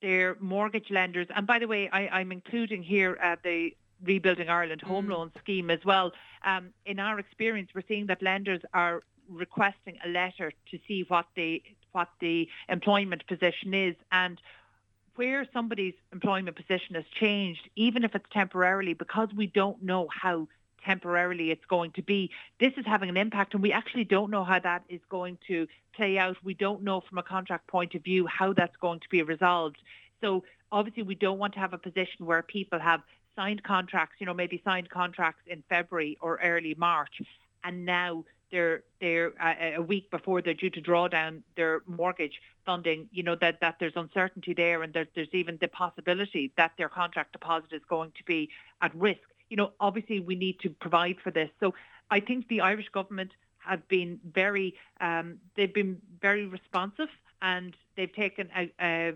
Their 0.01 0.35
mortgage 0.39 0.89
lenders, 0.89 1.27
and 1.35 1.45
by 1.45 1.59
the 1.59 1.67
way, 1.67 1.87
I, 1.93 2.21
am 2.21 2.31
including 2.31 2.81
here 2.81 3.19
uh, 3.21 3.35
the 3.43 3.75
Rebuilding 4.03 4.49
Ireland 4.49 4.81
Home 4.81 5.05
mm. 5.05 5.11
Loan 5.11 5.31
Scheme 5.39 5.69
as 5.69 5.85
well. 5.85 6.11
Um, 6.43 6.73
in 6.87 6.99
our 6.99 7.19
experience, 7.19 7.69
we're 7.75 7.83
seeing 7.87 8.07
that 8.07 8.23
lenders 8.23 8.61
are 8.73 9.03
requesting 9.29 9.97
a 10.03 10.09
letter 10.09 10.51
to 10.71 10.79
see 10.87 11.05
what 11.07 11.27
they 11.35 11.61
what 11.91 12.09
the 12.19 12.47
employment 12.69 13.25
position 13.27 13.73
is 13.73 13.95
and 14.11 14.39
where 15.15 15.47
somebody's 15.53 15.93
employment 16.13 16.55
position 16.55 16.95
has 16.95 17.03
changed, 17.19 17.69
even 17.75 18.03
if 18.03 18.15
it's 18.15 18.25
temporarily, 18.31 18.93
because 18.93 19.29
we 19.35 19.47
don't 19.47 19.83
know 19.83 20.07
how 20.09 20.47
temporarily 20.85 21.51
it's 21.51 21.65
going 21.65 21.91
to 21.91 22.01
be, 22.01 22.31
this 22.59 22.73
is 22.77 22.85
having 22.85 23.09
an 23.09 23.17
impact 23.17 23.53
and 23.53 23.61
we 23.61 23.71
actually 23.71 24.03
don't 24.03 24.31
know 24.31 24.43
how 24.43 24.59
that 24.59 24.83
is 24.89 25.01
going 25.09 25.37
to 25.47 25.67
play 25.95 26.17
out. 26.17 26.37
We 26.43 26.53
don't 26.53 26.81
know 26.81 27.01
from 27.01 27.17
a 27.17 27.23
contract 27.23 27.67
point 27.67 27.93
of 27.93 28.03
view 28.03 28.25
how 28.25 28.53
that's 28.53 28.75
going 28.77 28.99
to 29.01 29.09
be 29.09 29.21
resolved. 29.21 29.77
So 30.21 30.43
obviously 30.71 31.03
we 31.03 31.15
don't 31.15 31.37
want 31.37 31.53
to 31.53 31.59
have 31.59 31.73
a 31.73 31.77
position 31.77 32.25
where 32.25 32.41
people 32.41 32.79
have 32.79 33.01
signed 33.35 33.63
contracts, 33.63 34.15
you 34.19 34.25
know, 34.25 34.33
maybe 34.33 34.61
signed 34.63 34.89
contracts 34.89 35.43
in 35.47 35.63
February 35.69 36.17
or 36.21 36.39
early 36.43 36.75
March 36.77 37.21
and 37.63 37.85
now 37.85 38.23
they're 38.51 38.83
they're 38.99 39.33
uh, 39.41 39.77
a 39.77 39.81
week 39.81 40.11
before 40.11 40.41
they're 40.41 40.53
due 40.53 40.69
to 40.69 40.81
draw 40.81 41.07
down 41.07 41.43
their 41.55 41.81
mortgage 41.85 42.41
funding, 42.65 43.09
you 43.11 43.23
know 43.23 43.35
that 43.35 43.59
that 43.61 43.77
there's 43.79 43.95
uncertainty 43.95 44.53
there, 44.53 44.83
and 44.83 44.93
there, 44.93 45.07
there's 45.15 45.33
even 45.33 45.57
the 45.61 45.67
possibility 45.67 46.51
that 46.57 46.71
their 46.77 46.89
contract 46.89 47.31
deposit 47.33 47.71
is 47.71 47.81
going 47.89 48.11
to 48.17 48.23
be 48.25 48.49
at 48.81 48.93
risk. 48.95 49.21
You 49.49 49.57
know, 49.57 49.71
obviously 49.79 50.19
we 50.19 50.35
need 50.35 50.59
to 50.61 50.69
provide 50.69 51.17
for 51.23 51.31
this. 51.31 51.49
So 51.59 51.73
I 52.09 52.19
think 52.19 52.47
the 52.47 52.61
Irish 52.61 52.89
government 52.89 53.31
have 53.59 53.87
been 53.87 54.19
very 54.33 54.75
um, 54.99 55.37
they've 55.55 55.73
been 55.73 56.01
very 56.21 56.45
responsive 56.45 57.09
and 57.41 57.75
they've 57.95 58.13
taken 58.13 58.49
a, 58.55 58.71
a 58.79 59.13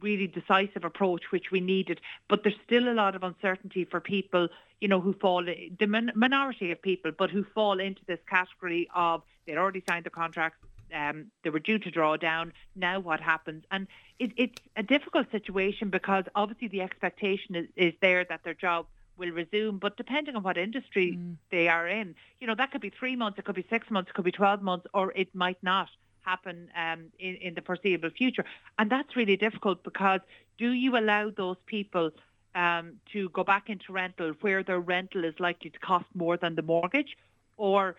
really 0.00 0.26
decisive 0.26 0.84
approach 0.84 1.30
which 1.30 1.50
we 1.50 1.60
needed. 1.60 2.00
But 2.28 2.42
there's 2.42 2.56
still 2.64 2.88
a 2.88 2.94
lot 2.94 3.14
of 3.14 3.22
uncertainty 3.22 3.84
for 3.84 4.00
people, 4.00 4.48
you 4.80 4.88
know, 4.88 5.00
who 5.00 5.12
fall 5.14 5.44
the 5.44 6.12
minority 6.14 6.72
of 6.72 6.82
people, 6.82 7.12
but 7.16 7.30
who 7.30 7.44
fall 7.54 7.80
into 7.80 8.02
this 8.06 8.20
category 8.28 8.88
of 8.94 9.22
they'd 9.46 9.56
already 9.56 9.82
signed 9.88 10.04
the 10.04 10.10
contract. 10.10 10.56
Um, 10.94 11.32
they 11.42 11.50
were 11.50 11.58
due 11.58 11.78
to 11.80 11.90
draw 11.90 12.16
down. 12.16 12.52
Now 12.76 13.00
what 13.00 13.20
happens? 13.20 13.64
And 13.70 13.88
it, 14.18 14.32
it's 14.36 14.62
a 14.76 14.82
difficult 14.82 15.30
situation 15.32 15.90
because 15.90 16.24
obviously 16.34 16.68
the 16.68 16.82
expectation 16.82 17.56
is, 17.56 17.66
is 17.76 17.94
there 18.00 18.24
that 18.24 18.44
their 18.44 18.54
job 18.54 18.86
will 19.16 19.30
resume, 19.30 19.78
but 19.78 19.96
depending 19.96 20.36
on 20.36 20.42
what 20.42 20.58
industry 20.58 21.18
mm. 21.18 21.36
they 21.50 21.68
are 21.68 21.88
in, 21.88 22.14
you 22.40 22.46
know, 22.46 22.54
that 22.54 22.70
could 22.70 22.80
be 22.80 22.90
three 22.90 23.16
months, 23.16 23.38
it 23.38 23.44
could 23.44 23.54
be 23.54 23.66
six 23.68 23.90
months, 23.90 24.10
it 24.10 24.14
could 24.14 24.24
be 24.24 24.32
12 24.32 24.62
months, 24.62 24.86
or 24.92 25.12
it 25.12 25.34
might 25.34 25.58
not 25.62 25.88
happen 26.26 26.68
um, 26.76 27.06
in, 27.18 27.36
in 27.36 27.54
the 27.54 27.62
foreseeable 27.62 28.10
future. 28.10 28.44
And 28.78 28.90
that's 28.90 29.16
really 29.16 29.36
difficult 29.36 29.82
because 29.84 30.20
do 30.58 30.72
you 30.72 30.96
allow 30.96 31.30
those 31.30 31.56
people 31.66 32.10
um, 32.54 32.94
to 33.12 33.28
go 33.30 33.44
back 33.44 33.68
into 33.68 33.92
rental 33.92 34.32
where 34.40 34.62
their 34.62 34.80
rental 34.80 35.24
is 35.24 35.34
likely 35.38 35.70
to 35.70 35.78
cost 35.78 36.06
more 36.14 36.36
than 36.36 36.54
the 36.54 36.62
mortgage? 36.62 37.16
Or 37.56 37.96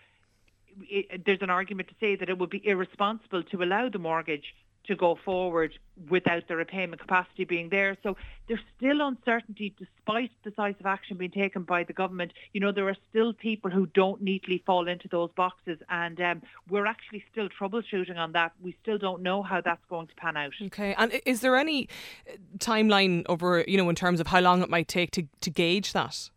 it, 0.82 1.24
there's 1.24 1.42
an 1.42 1.50
argument 1.50 1.88
to 1.88 1.94
say 2.00 2.16
that 2.16 2.28
it 2.28 2.38
would 2.38 2.50
be 2.50 2.66
irresponsible 2.66 3.42
to 3.44 3.62
allow 3.62 3.88
the 3.88 3.98
mortgage 3.98 4.54
to 4.88 4.96
go 4.96 5.18
forward 5.24 5.78
without 6.08 6.48
the 6.48 6.56
repayment 6.56 7.00
capacity 7.00 7.44
being 7.44 7.68
there. 7.68 7.96
So 8.02 8.16
there's 8.48 8.60
still 8.76 9.00
uncertainty 9.00 9.74
despite 9.78 10.30
decisive 10.42 10.86
action 10.86 11.16
being 11.16 11.30
taken 11.30 11.62
by 11.62 11.84
the 11.84 11.92
government. 11.92 12.32
You 12.52 12.60
know, 12.60 12.72
there 12.72 12.88
are 12.88 12.96
still 13.10 13.32
people 13.32 13.70
who 13.70 13.86
don't 13.86 14.20
neatly 14.22 14.62
fall 14.64 14.88
into 14.88 15.08
those 15.08 15.30
boxes 15.36 15.78
and 15.88 16.20
um, 16.20 16.42
we're 16.68 16.86
actually 16.86 17.24
still 17.30 17.48
troubleshooting 17.48 18.16
on 18.16 18.32
that. 18.32 18.52
We 18.62 18.76
still 18.82 18.98
don't 18.98 19.22
know 19.22 19.42
how 19.42 19.60
that's 19.60 19.84
going 19.88 20.08
to 20.08 20.14
pan 20.14 20.36
out. 20.36 20.52
Okay. 20.62 20.94
And 20.96 21.20
is 21.26 21.40
there 21.40 21.56
any 21.56 21.88
uh, 22.28 22.36
timeline 22.58 23.24
over, 23.28 23.64
you 23.68 23.76
know, 23.76 23.88
in 23.88 23.96
terms 23.96 24.20
of 24.20 24.28
how 24.28 24.40
long 24.40 24.62
it 24.62 24.70
might 24.70 24.88
take 24.88 25.10
to, 25.12 25.24
to 25.42 25.50
gauge 25.50 25.92
that? 25.92 26.30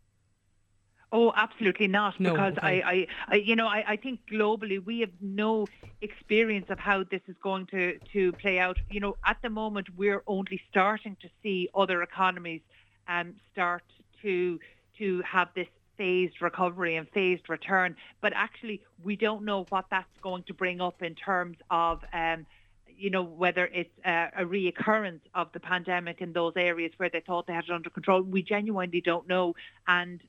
Oh, 1.12 1.32
absolutely 1.36 1.88
not. 1.88 2.18
No, 2.18 2.32
because 2.32 2.54
okay. 2.56 2.82
I, 2.82 2.90
I, 2.90 3.06
I, 3.28 3.34
you 3.36 3.54
know, 3.54 3.68
I, 3.68 3.84
I 3.86 3.96
think 3.96 4.20
globally 4.32 4.82
we 4.84 5.00
have 5.00 5.10
no 5.20 5.68
experience 6.00 6.66
of 6.70 6.78
how 6.78 7.04
this 7.04 7.20
is 7.28 7.36
going 7.42 7.66
to, 7.66 7.98
to 8.14 8.32
play 8.32 8.58
out. 8.58 8.78
You 8.88 9.00
know, 9.00 9.16
at 9.24 9.36
the 9.42 9.50
moment 9.50 9.88
we're 9.96 10.22
only 10.26 10.60
starting 10.70 11.16
to 11.20 11.28
see 11.42 11.68
other 11.74 12.02
economies 12.02 12.62
um, 13.08 13.34
start 13.52 13.84
to 14.22 14.58
to 14.98 15.22
have 15.22 15.48
this 15.54 15.68
phased 15.98 16.40
recovery 16.40 16.96
and 16.96 17.06
phased 17.10 17.48
return. 17.48 17.94
But 18.20 18.32
actually, 18.34 18.82
we 19.04 19.16
don't 19.16 19.44
know 19.44 19.66
what 19.68 19.86
that's 19.90 20.08
going 20.22 20.44
to 20.44 20.54
bring 20.54 20.80
up 20.80 21.02
in 21.02 21.14
terms 21.14 21.58
of. 21.70 22.02
Um, 22.12 22.46
you 22.94 23.10
know, 23.10 23.22
whether 23.24 23.66
it's 23.66 23.90
a, 24.04 24.28
a 24.36 24.44
reoccurrence 24.44 25.22
of 25.34 25.50
the 25.52 25.58
pandemic 25.58 26.20
in 26.20 26.32
those 26.32 26.52
areas 26.56 26.92
where 26.98 27.08
they 27.08 27.18
thought 27.20 27.48
they 27.48 27.52
had 27.52 27.64
it 27.64 27.70
under 27.70 27.90
control. 27.90 28.22
We 28.22 28.42
genuinely 28.42 29.00
don't 29.00 29.26
know. 29.26 29.54
And 29.88 30.20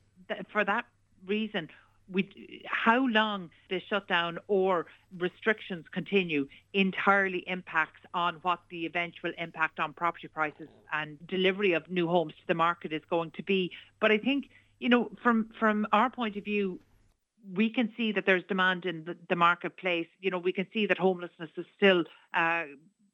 for 0.52 0.64
that 0.64 0.84
reason, 1.26 1.68
we, 2.10 2.62
how 2.66 3.06
long 3.06 3.50
the 3.70 3.80
shutdown 3.88 4.38
or 4.46 4.86
restrictions 5.18 5.86
continue 5.92 6.46
entirely 6.74 7.44
impacts 7.46 8.00
on 8.12 8.36
what 8.42 8.60
the 8.70 8.84
eventual 8.86 9.32
impact 9.38 9.80
on 9.80 9.92
property 9.92 10.28
prices 10.28 10.68
and 10.92 11.18
delivery 11.26 11.72
of 11.72 11.90
new 11.90 12.06
homes 12.06 12.32
to 12.32 12.46
the 12.46 12.54
market 12.54 12.92
is 12.92 13.02
going 13.08 13.30
to 13.32 13.42
be. 13.42 13.70
But 14.00 14.12
I 14.12 14.18
think, 14.18 14.50
you 14.80 14.88
know, 14.88 15.10
from 15.22 15.50
from 15.58 15.86
our 15.92 16.10
point 16.10 16.36
of 16.36 16.44
view, 16.44 16.78
we 17.54 17.70
can 17.70 17.92
see 17.96 18.12
that 18.12 18.26
there's 18.26 18.44
demand 18.44 18.84
in 18.84 19.04
the, 19.04 19.16
the 19.28 19.36
marketplace. 19.36 20.08
You 20.20 20.30
know, 20.30 20.38
we 20.38 20.52
can 20.52 20.66
see 20.72 20.86
that 20.86 20.98
homelessness 20.98 21.50
is 21.56 21.66
still, 21.76 22.04
uh, 22.34 22.64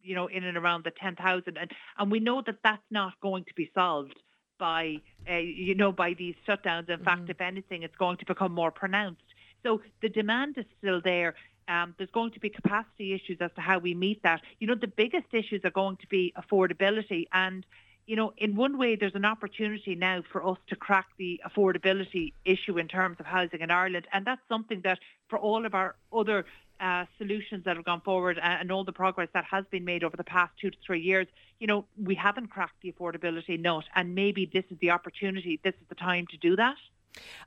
you 0.02 0.14
know, 0.14 0.26
in 0.26 0.44
and 0.44 0.56
around 0.56 0.84
the 0.84 0.90
10,000, 0.90 1.56
and 1.56 1.70
and 1.98 2.10
we 2.10 2.18
know 2.18 2.42
that 2.44 2.56
that's 2.64 2.82
not 2.90 3.20
going 3.20 3.44
to 3.44 3.54
be 3.54 3.70
solved 3.72 4.16
by, 4.60 5.00
uh, 5.28 5.34
you 5.34 5.74
know, 5.74 5.90
by 5.90 6.14
these 6.14 6.36
shutdowns. 6.46 6.88
In 6.88 6.96
mm-hmm. 6.96 7.04
fact, 7.04 7.30
if 7.30 7.40
anything, 7.40 7.82
it's 7.82 7.96
going 7.96 8.18
to 8.18 8.26
become 8.26 8.52
more 8.52 8.70
pronounced. 8.70 9.22
So 9.64 9.80
the 10.02 10.08
demand 10.08 10.56
is 10.58 10.66
still 10.78 11.00
there. 11.00 11.34
Um, 11.66 11.94
there's 11.98 12.10
going 12.10 12.32
to 12.32 12.40
be 12.40 12.50
capacity 12.50 13.12
issues 13.12 13.38
as 13.40 13.50
to 13.56 13.60
how 13.60 13.78
we 13.78 13.94
meet 13.94 14.22
that. 14.22 14.42
You 14.60 14.66
know, 14.68 14.74
the 14.74 14.92
biggest 15.02 15.26
issues 15.32 15.64
are 15.64 15.70
going 15.70 15.96
to 15.98 16.06
be 16.06 16.32
affordability 16.36 17.26
and 17.32 17.64
you 18.10 18.16
know, 18.16 18.32
in 18.38 18.56
one 18.56 18.76
way, 18.76 18.96
there's 18.96 19.14
an 19.14 19.24
opportunity 19.24 19.94
now 19.94 20.20
for 20.32 20.44
us 20.44 20.58
to 20.66 20.74
crack 20.74 21.06
the 21.16 21.40
affordability 21.48 22.32
issue 22.44 22.76
in 22.76 22.88
terms 22.88 23.18
of 23.20 23.26
housing 23.26 23.60
in 23.60 23.70
Ireland. 23.70 24.08
And 24.12 24.26
that's 24.26 24.40
something 24.48 24.80
that 24.82 24.98
for 25.28 25.38
all 25.38 25.64
of 25.64 25.76
our 25.76 25.94
other 26.12 26.44
uh, 26.80 27.04
solutions 27.18 27.62
that 27.66 27.76
have 27.76 27.84
gone 27.84 28.00
forward 28.00 28.40
and, 28.42 28.72
all 28.72 28.82
the 28.82 28.90
progress 28.90 29.28
that 29.32 29.44
has 29.44 29.64
been 29.70 29.84
made 29.84 30.02
over 30.02 30.16
the 30.16 30.24
past 30.24 30.52
two 30.60 30.70
to 30.70 30.76
three 30.84 31.00
years, 31.00 31.28
you 31.60 31.68
know, 31.68 31.84
we 31.96 32.16
haven't 32.16 32.48
cracked 32.48 32.82
the 32.82 32.90
affordability 32.90 33.60
nut. 33.60 33.84
And 33.94 34.12
maybe 34.12 34.50
this 34.52 34.64
is 34.72 34.78
the 34.80 34.90
opportunity, 34.90 35.60
this 35.62 35.74
is 35.74 35.86
the 35.88 35.94
time 35.94 36.26
to 36.32 36.36
do 36.36 36.56
that. 36.56 36.74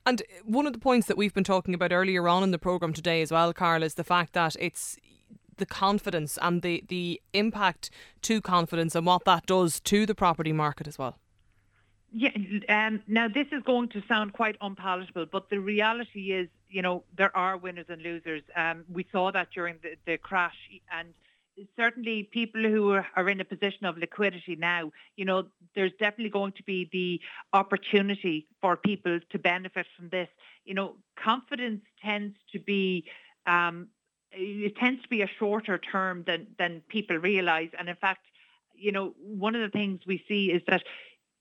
And 0.06 0.24
one 0.46 0.66
of 0.66 0.72
the 0.72 0.80
points 0.80 1.08
that 1.08 1.18
we've 1.18 1.34
been 1.34 1.44
talking 1.44 1.74
about 1.74 1.92
earlier 1.92 2.26
on 2.30 2.42
in 2.42 2.52
the 2.52 2.60
programme 2.60 2.94
today 2.94 3.22
as 3.22 3.34
well, 3.34 3.52
Carol, 3.52 3.84
is 3.84 3.96
the 3.96 4.06
fact 4.06 4.32
that 4.32 4.56
it's 4.62 4.98
the 5.58 5.66
confidence 5.66 6.38
and 6.42 6.62
the, 6.62 6.84
the 6.88 7.22
impact 7.34 7.90
to 8.24 8.42
confidence 8.42 8.96
and 8.96 9.06
what 9.06 9.26
that 9.26 9.46
does 9.46 9.80
to 9.82 10.06
the 10.06 10.16
property 10.16 10.54
market 10.54 10.88
as 10.88 10.98
well. 10.98 11.18
Yeah, 12.16 12.30
um, 12.70 13.02
now 13.08 13.28
this 13.28 13.48
is 13.52 13.64
going 13.64 13.90
to 13.90 14.04
sound 14.08 14.34
quite 14.34 14.56
unpalatable, 14.62 15.26
but 15.32 15.50
the 15.50 15.60
reality 15.60 16.32
is, 16.32 16.48
you 16.70 16.84
know, 16.84 17.04
there 17.18 17.36
are 17.36 17.58
winners 17.58 17.88
and 17.90 18.04
losers. 18.04 18.44
Um, 18.56 18.86
we 18.88 19.08
saw 19.12 19.32
that 19.32 19.48
during 19.52 19.78
the, 19.82 19.96
the 20.06 20.18
crash, 20.20 20.56
and 20.92 21.10
certainly 21.76 22.30
people 22.32 22.62
who 22.62 22.92
are 22.92 23.30
in 23.30 23.40
a 23.40 23.46
position 23.46 23.86
of 23.86 23.98
liquidity 23.98 24.56
now, 24.56 24.92
you 25.16 25.26
know, 25.26 25.46
there's 25.76 25.92
definitely 26.00 26.30
going 26.30 26.52
to 26.54 26.64
be 26.64 26.88
the 26.92 27.20
opportunity 27.58 28.48
for 28.62 28.78
people 28.78 29.20
to 29.32 29.40
benefit 29.40 29.88
from 29.98 30.10
this. 30.10 30.30
You 30.66 30.76
know, 30.76 30.96
confidence 31.16 31.82
tends 32.04 32.36
to 32.52 32.60
be 32.60 33.06
um, 33.48 33.88
it 34.36 34.76
tends 34.78 35.02
to 35.04 35.10
be 35.10 35.22
a 35.22 35.28
shorter 35.40 35.78
term 35.78 36.24
than 36.26 36.48
than 36.58 36.82
people 36.88 37.18
realize. 37.18 37.70
And 37.78 37.90
in 37.90 37.96
fact 37.96 38.26
you 38.76 38.92
know 38.92 39.14
one 39.20 39.56
of 39.56 39.62
the 39.62 39.70
things 39.70 40.02
we 40.06 40.24
see 40.28 40.52
is 40.52 40.62
that 40.68 40.84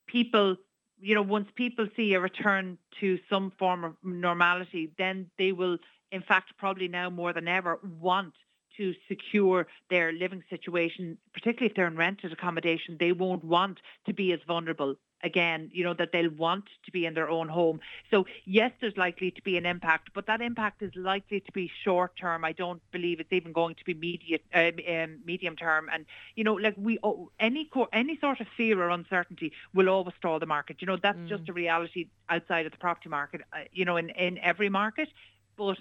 people 0.07 0.57
you 1.01 1.15
know 1.15 1.23
once 1.23 1.49
people 1.55 1.89
see 1.97 2.15
a 2.15 2.21
return 2.21 2.79
to 3.01 3.19
some 3.29 3.53
form 3.59 3.85
of 3.85 3.97
normality 4.03 4.93
then 4.99 5.31
they 5.39 5.53
will 5.53 5.79
in 6.11 6.23
fact 6.23 6.53
probably 6.59 6.89
now 6.89 7.11
more 7.11 7.33
than 7.33 7.49
ever 7.49 7.79
want 8.01 8.35
to 8.77 8.95
secure 9.07 9.67
their 9.91 10.13
living 10.13 10.43
situation, 10.49 11.19
particularly 11.35 11.71
if 11.71 11.77
they're 11.77 11.87
in 11.87 11.95
rented 11.97 12.33
accommodation, 12.33 12.97
they 12.99 13.13
won't 13.13 13.45
want 13.45 13.79
to 14.07 14.15
be 14.15 14.33
as 14.33 14.41
vulnerable 14.47 14.95
again, 15.23 15.71
you 15.73 15.85
know, 15.85 15.95
that 15.95 16.11
they'll 16.13 16.31
want 16.31 16.65
to 16.85 16.91
be 16.91 17.07
in 17.07 17.15
their 17.15 17.29
own 17.29 17.49
home. 17.49 17.81
So 18.11 18.27
yes, 18.45 18.73
there's 18.81 18.97
likely 18.97 19.31
to 19.31 19.43
be 19.43 19.57
an 19.57 19.67
impact, 19.67 20.11
but 20.15 20.27
that 20.27 20.41
impact 20.41 20.83
is 20.83 20.93
likely 20.97 21.41
to 21.41 21.53
be 21.53 21.71
short 21.85 22.17
term. 22.17 22.45
I 22.45 22.53
don't 22.53 22.83
believe 22.91 23.21
it's 23.21 23.33
even 23.33 23.53
going 23.53 23.75
to 23.77 23.85
be 23.85 23.93
immediate, 23.93 24.45
uh, 24.55 24.71
um, 24.91 25.19
medium 25.25 25.57
term. 25.57 25.89
And 25.93 26.07
you 26.35 26.45
know, 26.45 26.55
like 26.55 26.75
we, 26.77 26.99
oh, 27.03 27.31
any 27.39 27.69
co- 27.73 27.89
any 27.93 28.19
sort 28.19 28.41
of 28.41 28.47
fear 28.57 28.83
or 28.83 28.91
uncertainty 28.91 29.53
will 29.75 29.89
always 29.89 30.15
stall 30.19 30.39
the 30.39 30.47
market. 30.47 30.77
You 30.81 30.87
know, 30.87 30.99
that's 31.01 31.19
mm. 31.19 31.29
just 31.29 31.49
a 31.49 31.53
reality 31.53 32.09
outside 32.29 32.67
of 32.67 32.73
the 32.73 32.79
property 32.79 33.09
market. 33.09 33.43
Uh, 33.53 33.65
you 33.73 33.85
know, 33.85 33.97
in 33.97 34.11
in 34.11 34.39
every 34.39 34.69
market, 34.69 35.09
but. 35.57 35.79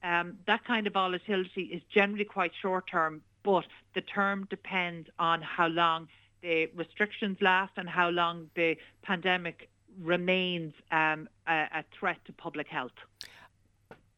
Um, 0.00 0.38
that 0.46 0.64
kind 0.64 0.86
of 0.86 0.92
volatility 0.92 1.62
is 1.62 1.82
generally 1.92 2.24
quite 2.24 2.52
short 2.62 2.88
term, 2.88 3.20
but 3.42 3.64
the 3.96 4.00
term 4.00 4.46
depends 4.48 5.08
on 5.18 5.42
how 5.42 5.66
long 5.66 6.06
the 6.42 6.66
restrictions 6.74 7.38
last 7.40 7.72
and 7.76 7.88
how 7.88 8.08
long 8.08 8.50
the 8.54 8.76
pandemic 9.02 9.68
remains 10.00 10.72
um, 10.90 11.28
a, 11.46 11.66
a 11.74 11.84
threat 11.98 12.18
to 12.26 12.32
public 12.32 12.68
health. 12.68 12.92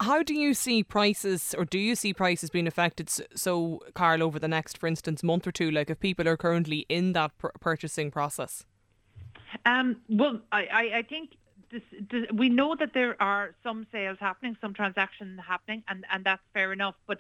How 0.01 0.23
do 0.23 0.35
you 0.35 0.55
see 0.55 0.83
prices, 0.83 1.55
or 1.59 1.67
do 1.67 1.79
you 1.79 1.95
see 1.95 2.15
prices 2.15 2.49
being 2.49 2.67
affected? 2.67 3.11
So, 3.35 3.81
Carol, 3.95 4.23
over 4.23 4.39
the 4.39 4.49
next, 4.49 4.79
for 4.79 4.87
instance, 4.87 5.23
month 5.23 5.47
or 5.47 5.53
two, 5.53 5.71
like 5.71 5.91
if 5.91 6.01
people 6.01 6.27
are 6.27 6.39
currently 6.39 6.87
in 6.89 7.13
that 7.13 7.37
pr- 7.37 7.49
purchasing 7.61 8.11
process? 8.11 8.65
Um, 9.67 10.01
well, 10.09 10.41
I, 10.53 10.67
I, 10.73 10.99
I 10.99 11.03
think 11.03 11.31
this, 11.71 11.83
this, 12.11 12.27
we 12.33 12.49
know 12.49 12.75
that 12.79 12.95
there 12.95 13.21
are 13.21 13.55
some 13.63 13.87
sales 13.93 14.17
happening, 14.21 14.57
some 14.61 14.73
transactions 14.73 15.39
happening, 15.47 15.83
and, 15.87 16.07
and 16.11 16.25
that's 16.25 16.43
fair 16.55 16.73
enough. 16.73 16.95
But 17.07 17.19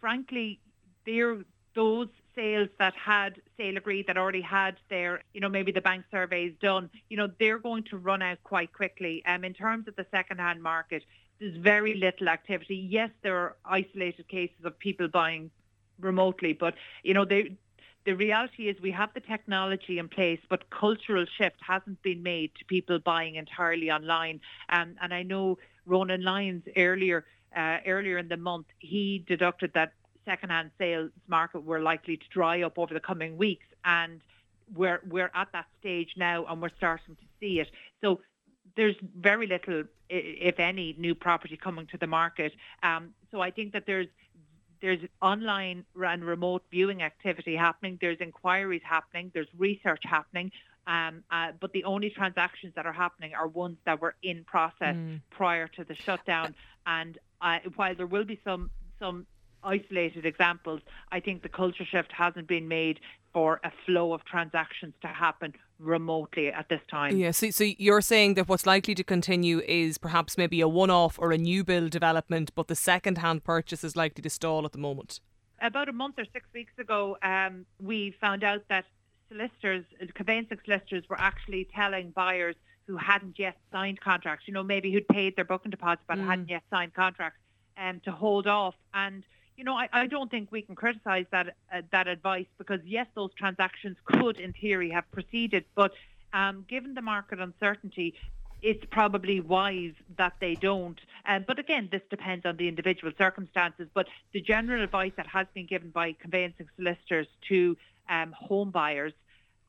frankly, 0.00 0.60
there 1.04 1.44
those 1.74 2.08
sales 2.34 2.68
that 2.78 2.94
had 2.94 3.40
sale 3.56 3.76
agreed 3.76 4.06
that 4.06 4.16
already 4.16 4.40
had 4.40 4.76
their, 4.88 5.22
you 5.34 5.40
know, 5.40 5.48
maybe 5.48 5.72
the 5.72 5.80
bank 5.80 6.04
surveys 6.10 6.54
done, 6.60 6.90
you 7.08 7.16
know, 7.16 7.28
they're 7.38 7.58
going 7.58 7.84
to 7.84 7.96
run 7.96 8.22
out 8.22 8.38
quite 8.44 8.72
quickly. 8.72 9.22
Um, 9.26 9.44
in 9.44 9.54
terms 9.54 9.88
of 9.88 9.96
the 9.96 10.06
second-hand 10.10 10.62
market, 10.62 11.04
there's 11.38 11.56
very 11.56 11.94
little 11.94 12.28
activity. 12.28 12.76
Yes, 12.76 13.10
there 13.22 13.36
are 13.36 13.56
isolated 13.64 14.28
cases 14.28 14.64
of 14.64 14.78
people 14.78 15.08
buying 15.08 15.50
remotely, 16.00 16.52
but 16.52 16.74
you 17.02 17.14
know, 17.14 17.24
they, 17.24 17.56
the 18.04 18.14
reality 18.14 18.68
is 18.68 18.80
we 18.80 18.90
have 18.90 19.14
the 19.14 19.20
technology 19.20 19.98
in 19.98 20.08
place, 20.08 20.40
but 20.48 20.70
cultural 20.70 21.24
shift 21.38 21.56
hasn't 21.60 22.02
been 22.02 22.22
made 22.22 22.50
to 22.56 22.64
people 22.64 22.98
buying 22.98 23.36
entirely 23.36 23.90
online. 23.90 24.40
Um, 24.68 24.96
and 25.00 25.14
I 25.14 25.22
know 25.22 25.58
Ronan 25.86 26.22
Lyons 26.22 26.64
earlier 26.76 27.24
uh, 27.56 27.78
earlier 27.86 28.18
in 28.18 28.28
the 28.28 28.36
month, 28.36 28.66
he 28.78 29.24
deducted 29.26 29.72
that 29.74 29.92
second-hand 30.24 30.70
sales 30.78 31.10
market 31.26 31.60
were 31.64 31.80
likely 31.80 32.16
to 32.16 32.24
dry 32.30 32.62
up 32.62 32.78
over 32.78 32.94
the 32.94 33.00
coming 33.00 33.36
weeks, 33.36 33.66
and 33.84 34.20
we're 34.74 35.00
we're 35.08 35.30
at 35.34 35.48
that 35.52 35.66
stage 35.80 36.14
now, 36.16 36.44
and 36.46 36.60
we're 36.62 36.76
starting 36.76 37.16
to 37.16 37.26
see 37.40 37.60
it. 37.60 37.70
So 38.00 38.20
there's 38.76 38.96
very 39.16 39.46
little, 39.46 39.84
if 40.08 40.58
any, 40.58 40.94
new 40.98 41.14
property 41.14 41.56
coming 41.56 41.86
to 41.88 41.98
the 41.98 42.06
market. 42.06 42.52
Um, 42.82 43.10
so 43.30 43.40
I 43.40 43.50
think 43.50 43.72
that 43.72 43.84
there's 43.86 44.08
there's 44.80 45.00
online 45.20 45.84
and 45.94 46.24
remote 46.24 46.64
viewing 46.70 47.02
activity 47.02 47.54
happening. 47.54 47.98
There's 48.00 48.18
inquiries 48.20 48.82
happening. 48.84 49.30
There's 49.32 49.48
research 49.56 50.02
happening. 50.04 50.50
Um, 50.88 51.22
uh, 51.30 51.52
but 51.60 51.72
the 51.72 51.84
only 51.84 52.10
transactions 52.10 52.74
that 52.74 52.86
are 52.86 52.92
happening 52.92 53.34
are 53.34 53.46
ones 53.46 53.78
that 53.84 54.00
were 54.00 54.16
in 54.24 54.42
process 54.42 54.96
mm. 54.96 55.20
prior 55.30 55.68
to 55.68 55.84
the 55.84 55.94
shutdown. 55.94 56.56
And 56.84 57.16
uh, 57.40 57.60
while 57.76 57.94
there 57.94 58.06
will 58.06 58.24
be 58.24 58.40
some 58.42 58.70
some 58.98 59.26
isolated 59.64 60.26
examples, 60.26 60.80
I 61.10 61.20
think 61.20 61.42
the 61.42 61.48
culture 61.48 61.84
shift 61.84 62.12
hasn't 62.12 62.46
been 62.46 62.68
made 62.68 63.00
for 63.32 63.60
a 63.64 63.72
flow 63.86 64.12
of 64.12 64.24
transactions 64.24 64.94
to 65.00 65.08
happen 65.08 65.54
remotely 65.78 66.48
at 66.48 66.68
this 66.68 66.80
time. 66.90 67.16
Yeah, 67.16 67.30
so, 67.30 67.50
so 67.50 67.64
you're 67.64 68.00
saying 68.00 68.34
that 68.34 68.48
what's 68.48 68.66
likely 68.66 68.94
to 68.94 69.04
continue 69.04 69.60
is 69.60 69.98
perhaps 69.98 70.36
maybe 70.36 70.60
a 70.60 70.68
one 70.68 70.90
off 70.90 71.18
or 71.18 71.32
a 71.32 71.38
new 71.38 71.64
build 71.64 71.90
development, 71.90 72.52
but 72.54 72.68
the 72.68 72.76
second 72.76 73.18
hand 73.18 73.44
purchase 73.44 73.82
is 73.84 73.96
likely 73.96 74.22
to 74.22 74.30
stall 74.30 74.64
at 74.64 74.72
the 74.72 74.78
moment? 74.78 75.20
About 75.60 75.88
a 75.88 75.92
month 75.92 76.18
or 76.18 76.24
six 76.32 76.46
weeks 76.52 76.72
ago, 76.78 77.16
um, 77.22 77.64
we 77.80 78.14
found 78.20 78.44
out 78.44 78.64
that 78.68 78.84
solicitors, 79.28 79.84
conveyancing 80.14 80.58
solicitors, 80.64 81.04
were 81.08 81.18
actually 81.18 81.68
telling 81.74 82.10
buyers 82.10 82.56
who 82.86 82.96
hadn't 82.96 83.38
yet 83.38 83.56
signed 83.70 84.00
contracts, 84.00 84.46
you 84.46 84.54
know, 84.54 84.62
maybe 84.62 84.92
who'd 84.92 85.08
paid 85.08 85.36
their 85.36 85.44
booking 85.44 85.70
deposit 85.70 86.00
but 86.06 86.18
mm. 86.18 86.26
hadn't 86.26 86.50
yet 86.50 86.62
signed 86.68 86.92
contracts, 86.94 87.38
um, 87.76 88.00
to 88.04 88.10
hold 88.10 88.46
off. 88.46 88.74
And 88.92 89.24
you 89.56 89.64
know, 89.64 89.74
I, 89.74 89.88
I 89.92 90.06
don't 90.06 90.30
think 90.30 90.50
we 90.50 90.62
can 90.62 90.74
criticise 90.74 91.26
that 91.30 91.56
uh, 91.72 91.82
that 91.90 92.08
advice 92.08 92.46
because 92.58 92.80
yes, 92.84 93.06
those 93.14 93.32
transactions 93.34 93.96
could, 94.04 94.40
in 94.40 94.52
theory, 94.52 94.90
have 94.90 95.10
proceeded, 95.10 95.64
but 95.74 95.92
um, 96.32 96.64
given 96.68 96.94
the 96.94 97.02
market 97.02 97.40
uncertainty, 97.40 98.14
it's 98.62 98.84
probably 98.90 99.40
wise 99.40 99.92
that 100.16 100.34
they 100.40 100.54
don't. 100.54 101.00
Um, 101.26 101.44
but 101.46 101.58
again, 101.58 101.88
this 101.90 102.02
depends 102.08 102.46
on 102.46 102.56
the 102.56 102.68
individual 102.68 103.12
circumstances. 103.18 103.88
But 103.92 104.06
the 104.32 104.40
general 104.40 104.82
advice 104.82 105.12
that 105.16 105.26
has 105.26 105.46
been 105.52 105.66
given 105.66 105.90
by 105.90 106.12
conveyancing 106.12 106.68
solicitors 106.76 107.26
to 107.48 107.76
um, 108.08 108.32
home 108.32 108.70
buyers 108.70 109.12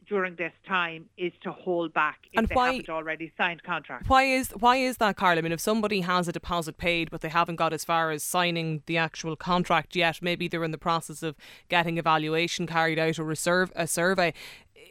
during 0.07 0.35
this 0.35 0.53
time 0.67 1.09
is 1.17 1.31
to 1.41 1.51
hold 1.51 1.93
back 1.93 2.19
if 2.31 2.39
and 2.39 2.47
they 2.47 2.55
why, 2.55 2.73
haven't 2.73 2.89
already 2.89 3.31
signed 3.37 3.63
contracts. 3.63 4.07
Why 4.07 4.23
is 4.23 4.51
why 4.51 4.77
is 4.77 4.97
that, 4.97 5.17
Carol? 5.17 5.37
I 5.37 5.41
mean, 5.41 5.51
if 5.51 5.59
somebody 5.59 6.01
has 6.01 6.27
a 6.27 6.31
deposit 6.31 6.77
paid 6.77 7.11
but 7.11 7.21
they 7.21 7.29
haven't 7.29 7.57
got 7.57 7.73
as 7.73 7.85
far 7.85 8.11
as 8.11 8.23
signing 8.23 8.83
the 8.85 8.97
actual 8.97 9.35
contract 9.35 9.95
yet, 9.95 10.21
maybe 10.21 10.47
they're 10.47 10.63
in 10.63 10.71
the 10.71 10.77
process 10.77 11.23
of 11.23 11.35
getting 11.69 11.97
evaluation 11.97 12.67
carried 12.67 12.99
out 12.99 13.19
or 13.19 13.23
reserve 13.23 13.71
a 13.75 13.87
survey. 13.87 14.33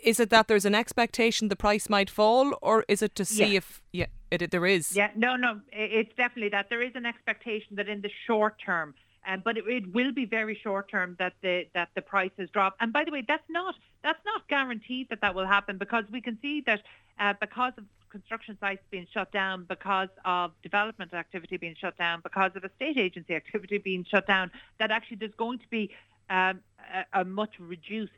Is 0.02 0.18
it 0.18 0.30
that 0.30 0.48
there's 0.48 0.64
an 0.64 0.74
expectation 0.74 1.48
the 1.48 1.56
price 1.56 1.88
might 1.88 2.10
fall, 2.10 2.58
or 2.60 2.84
is 2.88 3.02
it 3.02 3.14
to 3.14 3.24
see 3.24 3.54
if 3.56 3.80
yeah, 3.92 4.06
it, 4.32 4.50
there 4.50 4.66
is? 4.66 4.96
Yeah, 4.96 5.10
no, 5.14 5.36
no, 5.36 5.60
it's 5.70 6.12
definitely 6.16 6.48
that 6.50 6.68
there 6.70 6.82
is 6.82 6.92
an 6.96 7.06
expectation 7.06 7.76
that 7.76 7.88
in 7.88 8.00
the 8.00 8.10
short 8.26 8.56
term 8.64 8.94
um, 9.26 9.42
but 9.44 9.56
it, 9.56 9.64
it, 9.68 9.92
will 9.92 10.12
be 10.12 10.24
very 10.24 10.58
short 10.62 10.90
term 10.90 11.16
that 11.18 11.34
the 11.42 11.66
that 11.74 11.90
the 11.94 12.02
prices 12.02 12.50
drop. 12.50 12.76
And 12.80 12.92
by 12.92 13.04
the 13.04 13.10
way, 13.10 13.24
that's 13.26 13.48
not 13.48 13.74
that's 14.02 14.24
not 14.24 14.48
guaranteed 14.48 15.08
that 15.10 15.20
that 15.20 15.34
will 15.34 15.46
happen 15.46 15.78
because 15.78 16.04
we 16.10 16.20
can 16.20 16.38
see 16.42 16.62
that 16.62 16.82
uh, 17.18 17.34
because 17.40 17.72
of 17.78 17.84
construction 18.10 18.58
sites 18.60 18.82
being 18.90 19.06
shut 19.12 19.32
down, 19.32 19.64
because 19.68 20.08
of 20.24 20.52
development 20.62 21.14
activity 21.14 21.56
being 21.56 21.76
shut 21.80 21.96
down, 21.96 22.20
because 22.22 22.50
of 22.54 22.64
estate 22.64 22.98
agency 22.98 23.34
activity 23.42 23.78
being 23.78 24.04
shut 24.04 24.26
down, 24.26 24.50
that 24.78 24.90
actually 24.90 25.16
there's 25.16 25.34
going 25.34 25.58
to 25.58 25.68
be 25.70 25.90
um, 26.28 26.60
a, 27.14 27.20
a 27.20 27.24
much 27.24 27.54
reduced 27.58 28.12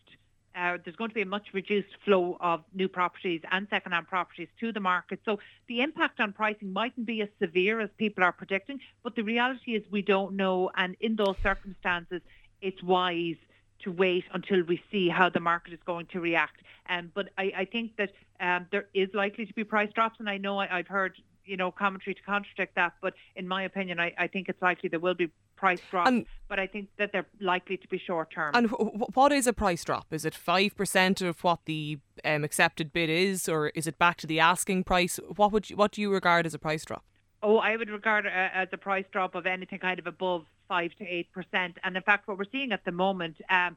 uh, 0.56 0.78
there's 0.84 0.96
going 0.96 1.10
to 1.10 1.14
be 1.14 1.22
a 1.22 1.26
much 1.26 1.46
reduced 1.52 1.88
flow 2.04 2.36
of 2.40 2.62
new 2.74 2.88
properties 2.88 3.40
and 3.50 3.66
second-hand 3.70 4.06
properties 4.08 4.48
to 4.60 4.72
the 4.72 4.80
market. 4.80 5.20
So 5.24 5.38
the 5.66 5.80
impact 5.80 6.20
on 6.20 6.32
pricing 6.32 6.72
mightn't 6.72 7.06
be 7.06 7.22
as 7.22 7.28
severe 7.40 7.80
as 7.80 7.90
people 7.98 8.22
are 8.24 8.32
predicting, 8.32 8.80
but 9.02 9.16
the 9.16 9.22
reality 9.22 9.74
is 9.74 9.82
we 9.90 10.02
don't 10.02 10.36
know. 10.36 10.70
And 10.76 10.96
in 11.00 11.16
those 11.16 11.36
circumstances, 11.42 12.22
it's 12.60 12.82
wise 12.82 13.36
to 13.82 13.92
wait 13.92 14.24
until 14.32 14.62
we 14.62 14.82
see 14.90 15.08
how 15.08 15.28
the 15.28 15.40
market 15.40 15.72
is 15.72 15.80
going 15.84 16.06
to 16.06 16.20
react. 16.20 16.62
Um, 16.88 17.10
but 17.14 17.30
I, 17.36 17.52
I 17.56 17.64
think 17.64 17.96
that 17.96 18.12
um, 18.40 18.66
there 18.70 18.86
is 18.94 19.08
likely 19.14 19.46
to 19.46 19.54
be 19.54 19.64
price 19.64 19.90
drops, 19.94 20.20
and 20.20 20.28
I 20.28 20.38
know 20.38 20.58
I, 20.58 20.68
have 20.68 20.86
heard 20.86 21.14
you 21.44 21.56
know 21.56 21.70
commentary 21.70 22.14
to 22.14 22.22
contradict 22.22 22.74
that, 22.74 22.94
but 23.00 23.14
in 23.36 23.46
my 23.48 23.62
opinion, 23.62 24.00
I, 24.00 24.12
I 24.18 24.26
think 24.26 24.48
it's 24.48 24.60
likely 24.62 24.88
there 24.88 25.00
will 25.00 25.14
be 25.14 25.30
price 25.56 25.80
drops. 25.90 26.08
And, 26.08 26.26
but 26.48 26.58
I 26.58 26.66
think 26.66 26.88
that 26.98 27.12
they're 27.12 27.26
likely 27.40 27.76
to 27.76 27.88
be 27.88 27.98
short 27.98 28.32
term. 28.32 28.52
And 28.54 28.70
w- 28.70 29.06
what 29.14 29.32
is 29.32 29.46
a 29.46 29.52
price 29.52 29.84
drop? 29.84 30.12
Is 30.12 30.24
it 30.24 30.34
five 30.34 30.76
percent 30.76 31.20
of 31.20 31.42
what 31.44 31.60
the 31.66 31.98
um, 32.24 32.44
accepted 32.44 32.92
bid 32.92 33.10
is, 33.10 33.48
or 33.48 33.68
is 33.68 33.86
it 33.86 33.98
back 33.98 34.16
to 34.18 34.26
the 34.26 34.40
asking 34.40 34.84
price? 34.84 35.18
What 35.36 35.52
would 35.52 35.70
you, 35.70 35.76
what 35.76 35.92
do 35.92 36.00
you 36.00 36.12
regard 36.12 36.46
as 36.46 36.54
a 36.54 36.58
price 36.58 36.84
drop? 36.84 37.04
Oh, 37.42 37.58
I 37.58 37.76
would 37.76 37.90
regard 37.90 38.26
it 38.26 38.32
as 38.34 38.68
a 38.72 38.78
price 38.78 39.04
drop 39.12 39.34
of 39.34 39.46
anything 39.46 39.78
kind 39.78 39.98
of 39.98 40.06
above 40.06 40.44
five 40.68 40.92
to 40.98 41.04
eight 41.04 41.30
percent. 41.32 41.78
And 41.84 41.96
in 41.96 42.02
fact, 42.02 42.26
what 42.26 42.38
we're 42.38 42.44
seeing 42.50 42.72
at 42.72 42.84
the 42.84 42.92
moment, 42.92 43.36
um, 43.50 43.76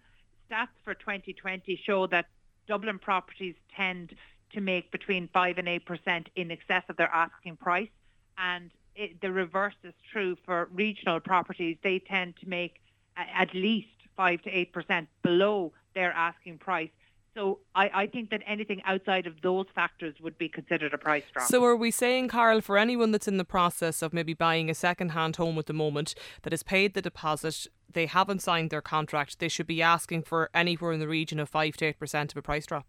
stats 0.49 0.69
for 0.83 0.93
2020 0.93 1.79
show 1.85 2.07
that 2.07 2.27
Dublin 2.67 2.99
properties 2.99 3.55
tend 3.75 4.15
to 4.53 4.61
make 4.61 4.91
between 4.91 5.29
5 5.33 5.57
and 5.57 5.67
8% 5.67 6.27
in 6.35 6.51
excess 6.51 6.83
of 6.89 6.97
their 6.97 7.13
asking 7.13 7.57
price. 7.57 7.89
And 8.37 8.71
it, 8.95 9.21
the 9.21 9.31
reverse 9.31 9.75
is 9.83 9.93
true 10.11 10.37
for 10.45 10.69
regional 10.73 11.19
properties. 11.19 11.77
They 11.83 11.99
tend 11.99 12.35
to 12.41 12.49
make 12.49 12.81
at 13.15 13.53
least 13.53 13.87
5 14.15 14.41
to 14.43 14.51
8% 14.51 15.07
below 15.23 15.73
their 15.93 16.11
asking 16.11 16.59
price. 16.59 16.89
So 17.37 17.59
I, 17.75 17.91
I, 17.93 18.07
think 18.07 18.31
that 18.31 18.41
anything 18.47 18.81
outside 18.83 19.27
of 19.27 19.41
those 19.43 19.67
factors 19.75 20.15
would 20.21 20.39
be 20.39 20.49
considered 20.49 20.91
a 20.95 20.97
price 20.97 21.23
drop. 21.31 21.47
So 21.47 21.63
are 21.65 21.75
we 21.75 21.91
saying, 21.91 22.29
Carol, 22.29 22.61
for 22.61 22.79
anyone 22.79 23.11
that's 23.11 23.27
in 23.27 23.37
the 23.37 23.45
process 23.45 24.01
of 24.01 24.11
maybe 24.11 24.33
buying 24.33 24.71
a 24.71 24.73
second-hand 24.73 25.35
home 25.35 25.59
at 25.59 25.67
the 25.67 25.73
moment 25.73 26.15
that 26.41 26.51
has 26.51 26.63
paid 26.63 26.95
the 26.95 27.01
deposit, 27.01 27.67
they 27.93 28.07
haven't 28.07 28.41
signed 28.41 28.71
their 28.71 28.81
contract, 28.81 29.37
they 29.37 29.49
should 29.49 29.67
be 29.67 29.83
asking 29.83 30.23
for 30.23 30.49
anywhere 30.51 30.91
in 30.91 30.99
the 30.99 31.07
region 31.07 31.39
of 31.39 31.47
five 31.47 31.77
to 31.77 31.85
eight 31.85 31.99
percent 31.99 32.31
of 32.31 32.37
a 32.37 32.41
price 32.41 32.65
drop? 32.65 32.87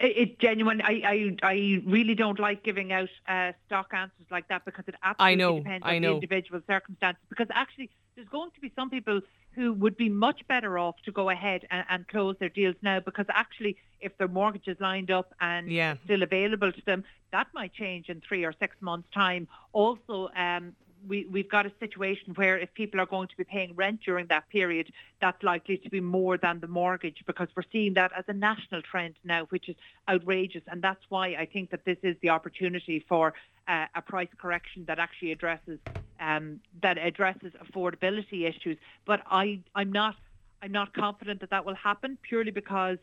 It, 0.00 0.38
genuine. 0.38 0.80
I, 0.82 1.36
I 1.42 1.46
I 1.46 1.82
really 1.86 2.14
don't 2.14 2.38
like 2.38 2.62
giving 2.62 2.92
out 2.92 3.08
uh, 3.28 3.52
stock 3.66 3.92
answers 3.92 4.26
like 4.30 4.48
that 4.48 4.64
because 4.64 4.84
it 4.88 4.94
absolutely 5.02 5.32
I 5.32 5.34
know, 5.34 5.58
depends 5.58 5.86
on 5.86 6.02
the 6.02 6.14
individual 6.14 6.60
circumstances. 6.66 7.22
Because 7.28 7.46
actually, 7.52 7.90
there's 8.16 8.28
going 8.28 8.50
to 8.52 8.60
be 8.60 8.72
some 8.74 8.90
people 8.90 9.20
who 9.54 9.72
would 9.72 9.96
be 9.96 10.08
much 10.08 10.46
better 10.48 10.78
off 10.78 10.96
to 11.04 11.12
go 11.12 11.30
ahead 11.30 11.66
and, 11.70 11.84
and 11.88 12.08
close 12.08 12.36
their 12.40 12.48
deals 12.48 12.74
now 12.82 13.00
because 13.00 13.26
actually, 13.28 13.76
if 14.00 14.16
their 14.18 14.28
mortgage 14.28 14.68
is 14.68 14.78
lined 14.80 15.10
up 15.10 15.32
and 15.40 15.70
yeah. 15.70 15.94
still 16.04 16.22
available 16.22 16.72
to 16.72 16.84
them, 16.84 17.04
that 17.30 17.46
might 17.54 17.72
change 17.72 18.08
in 18.08 18.20
three 18.20 18.44
or 18.44 18.52
six 18.58 18.76
months' 18.80 19.08
time. 19.12 19.46
Also, 19.72 20.28
um, 20.36 20.74
we, 21.06 21.26
we've 21.30 21.50
got 21.50 21.66
a 21.66 21.72
situation 21.80 22.34
where 22.34 22.58
if 22.58 22.72
people 22.74 23.00
are 23.00 23.06
going 23.06 23.28
to 23.28 23.36
be 23.36 23.44
paying 23.44 23.74
rent 23.74 24.00
during 24.04 24.26
that 24.28 24.48
period, 24.50 24.92
that's 25.20 25.42
likely 25.42 25.78
to 25.78 25.90
be 25.90 26.00
more 26.00 26.36
than 26.36 26.60
the 26.60 26.66
mortgage 26.66 27.22
because 27.26 27.48
we're 27.56 27.62
seeing 27.72 27.94
that 27.94 28.12
as 28.16 28.24
a 28.28 28.32
national 28.32 28.82
trend 28.82 29.14
now, 29.24 29.46
which 29.50 29.68
is 29.68 29.76
outrageous. 30.08 30.62
And 30.66 30.82
that's 30.82 31.02
why 31.08 31.28
I 31.28 31.48
think 31.50 31.70
that 31.70 31.84
this 31.84 31.98
is 32.02 32.16
the 32.22 32.30
opportunity 32.30 33.04
for 33.08 33.34
uh, 33.68 33.86
a 33.94 34.02
price 34.02 34.28
correction 34.38 34.84
that 34.86 34.98
actually 34.98 35.32
addresses 35.32 35.78
um, 36.20 36.60
that 36.80 36.96
addresses 36.96 37.52
affordability 37.60 38.48
issues. 38.48 38.78
But 39.04 39.22
I, 39.28 39.60
I'm 39.74 39.90
not 39.90 40.14
I'm 40.62 40.72
not 40.72 40.94
confident 40.94 41.40
that 41.40 41.50
that 41.50 41.66
will 41.66 41.74
happen 41.74 42.16
purely 42.22 42.50
because 42.50 42.96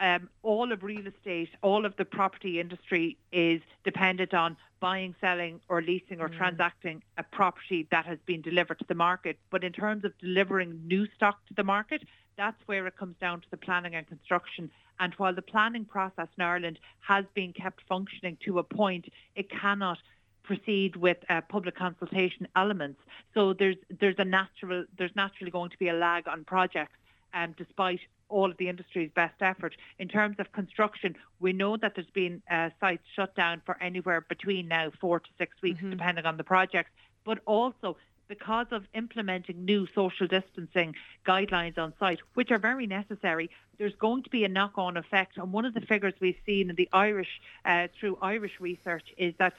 um, 0.00 0.28
all 0.42 0.72
of 0.72 0.82
real 0.82 1.06
estate, 1.06 1.50
all 1.62 1.84
of 1.84 1.94
the 1.96 2.04
property 2.04 2.58
industry 2.58 3.16
is 3.32 3.60
dependent 3.84 4.34
on 4.34 4.56
buying, 4.80 5.14
selling, 5.20 5.60
or 5.68 5.82
leasing 5.82 6.20
or 6.20 6.28
mm. 6.28 6.36
transacting 6.36 7.02
a 7.18 7.22
property 7.22 7.86
that 7.90 8.06
has 8.06 8.18
been 8.24 8.40
delivered 8.40 8.78
to 8.78 8.86
the 8.88 8.94
market. 8.94 9.38
But 9.50 9.62
in 9.62 9.72
terms 9.72 10.04
of 10.04 10.16
delivering 10.18 10.80
new 10.86 11.06
stock 11.14 11.46
to 11.48 11.54
the 11.54 11.64
market, 11.64 12.02
that's 12.36 12.60
where 12.66 12.86
it 12.86 12.96
comes 12.96 13.16
down 13.20 13.42
to 13.42 13.50
the 13.50 13.58
planning 13.58 13.94
and 13.94 14.06
construction. 14.06 14.70
And 14.98 15.12
while 15.14 15.34
the 15.34 15.42
planning 15.42 15.84
process 15.84 16.28
in 16.36 16.44
Ireland 16.44 16.78
has 17.00 17.26
been 17.34 17.52
kept 17.52 17.82
functioning 17.86 18.38
to 18.46 18.58
a 18.58 18.62
point, 18.62 19.06
it 19.36 19.50
cannot 19.50 19.98
proceed 20.42 20.96
with 20.96 21.18
uh, 21.28 21.42
public 21.42 21.76
consultation 21.76 22.48
elements. 22.56 23.00
So 23.34 23.52
there's 23.52 23.76
there's 24.00 24.16
a 24.18 24.24
natural 24.24 24.84
there's 24.96 25.14
naturally 25.14 25.50
going 25.50 25.70
to 25.70 25.78
be 25.78 25.88
a 25.88 25.92
lag 25.92 26.26
on 26.26 26.44
projects, 26.44 26.98
um, 27.34 27.54
despite 27.56 28.00
all 28.30 28.50
of 28.50 28.56
the 28.56 28.68
industry's 28.68 29.10
best 29.10 29.34
effort. 29.40 29.76
In 29.98 30.08
terms 30.08 30.36
of 30.38 30.52
construction, 30.52 31.16
we 31.40 31.52
know 31.52 31.76
that 31.76 31.94
there's 31.94 32.10
been 32.10 32.42
uh, 32.50 32.70
sites 32.80 33.04
shut 33.14 33.34
down 33.34 33.60
for 33.66 33.76
anywhere 33.82 34.20
between 34.22 34.68
now 34.68 34.90
four 35.00 35.20
to 35.20 35.28
six 35.36 35.60
weeks, 35.62 35.80
mm-hmm. 35.80 35.90
depending 35.90 36.24
on 36.24 36.36
the 36.36 36.44
project. 36.44 36.90
But 37.24 37.40
also, 37.44 37.96
because 38.28 38.68
of 38.70 38.84
implementing 38.94 39.64
new 39.64 39.86
social 39.92 40.26
distancing 40.28 40.94
guidelines 41.26 41.76
on 41.76 41.92
site, 41.98 42.20
which 42.34 42.50
are 42.52 42.58
very 42.58 42.86
necessary, 42.86 43.50
there's 43.76 43.94
going 43.96 44.22
to 44.22 44.30
be 44.30 44.44
a 44.44 44.48
knock-on 44.48 44.96
effect. 44.96 45.36
And 45.36 45.52
one 45.52 45.64
of 45.64 45.74
the 45.74 45.80
figures 45.80 46.14
we've 46.20 46.38
seen 46.46 46.70
in 46.70 46.76
the 46.76 46.88
Irish, 46.92 47.40
uh, 47.64 47.88
through 47.98 48.18
Irish 48.22 48.60
research, 48.60 49.12
is 49.18 49.34
that 49.38 49.54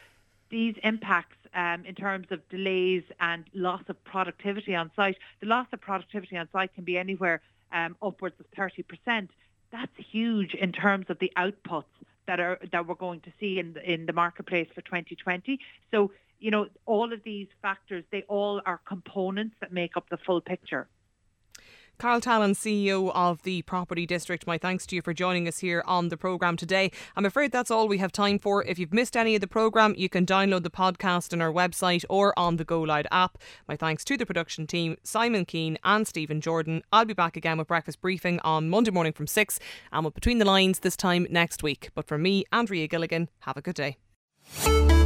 these 0.49 0.75
impacts 0.83 1.35
um, 1.53 1.83
in 1.85 1.95
terms 1.95 2.27
of 2.31 2.47
delays 2.49 3.03
and 3.19 3.43
loss 3.53 3.83
of 3.89 4.01
productivity 4.05 4.73
on 4.73 4.89
site, 4.95 5.17
the 5.41 5.47
loss 5.47 5.67
of 5.73 5.81
productivity 5.81 6.37
on 6.37 6.47
site 6.51 6.73
can 6.73 6.85
be 6.85 6.97
anywhere 6.97 7.41
um, 7.71 7.95
upwards 8.01 8.35
of 8.39 8.45
30%. 8.51 9.29
That's 9.71 9.91
huge 9.97 10.53
in 10.53 10.71
terms 10.71 11.05
of 11.09 11.19
the 11.19 11.31
outputs 11.37 11.85
that 12.27 12.39
are 12.39 12.59
that 12.71 12.87
we're 12.87 12.95
going 12.95 13.21
to 13.21 13.31
see 13.39 13.59
in 13.59 13.73
the, 13.73 13.91
in 13.91 14.05
the 14.05 14.13
marketplace 14.13 14.67
for 14.75 14.81
2020. 14.81 15.59
So, 15.91 16.11
you 16.39 16.51
know, 16.51 16.67
all 16.85 17.13
of 17.13 17.23
these 17.23 17.47
factors, 17.61 18.03
they 18.11 18.23
all 18.23 18.61
are 18.65 18.79
components 18.85 19.55
that 19.61 19.71
make 19.71 19.97
up 19.97 20.09
the 20.09 20.17
full 20.17 20.41
picture. 20.41 20.87
Carol 22.01 22.19
Tallon, 22.19 22.53
CEO 22.53 23.11
of 23.13 23.43
the 23.43 23.61
Property 23.61 24.07
District, 24.07 24.47
my 24.47 24.57
thanks 24.57 24.87
to 24.87 24.95
you 24.95 25.03
for 25.03 25.13
joining 25.13 25.47
us 25.47 25.59
here 25.59 25.83
on 25.85 26.09
the 26.09 26.17
programme 26.17 26.57
today. 26.57 26.89
I'm 27.15 27.27
afraid 27.27 27.51
that's 27.51 27.69
all 27.69 27.87
we 27.87 27.99
have 27.99 28.11
time 28.11 28.39
for. 28.39 28.65
If 28.65 28.79
you've 28.79 28.91
missed 28.91 29.15
any 29.15 29.35
of 29.35 29.41
the 29.41 29.45
programme, 29.45 29.93
you 29.95 30.09
can 30.09 30.25
download 30.25 30.63
the 30.63 30.71
podcast 30.71 31.31
on 31.31 31.43
our 31.43 31.51
website 31.53 32.03
or 32.09 32.33
on 32.39 32.55
the 32.55 32.63
Go 32.65 32.87
app. 33.11 33.37
My 33.67 33.75
thanks 33.75 34.03
to 34.05 34.17
the 34.17 34.25
production 34.25 34.65
team, 34.65 34.97
Simon 35.03 35.45
Keane 35.45 35.77
and 35.83 36.07
Stephen 36.07 36.41
Jordan. 36.41 36.81
I'll 36.91 37.05
be 37.05 37.13
back 37.13 37.37
again 37.37 37.59
with 37.59 37.67
Breakfast 37.67 38.01
Briefing 38.01 38.39
on 38.39 38.67
Monday 38.67 38.89
morning 38.89 39.13
from 39.13 39.27
6 39.27 39.59
and 39.91 40.03
with 40.03 40.15
Between 40.15 40.39
the 40.39 40.45
Lines 40.45 40.79
this 40.79 40.97
time 40.97 41.27
next 41.29 41.61
week. 41.61 41.91
But 41.93 42.07
for 42.07 42.17
me, 42.17 42.45
Andrea 42.51 42.87
Gilligan, 42.87 43.29
have 43.41 43.57
a 43.57 43.61
good 43.61 43.75
day. 43.75 45.00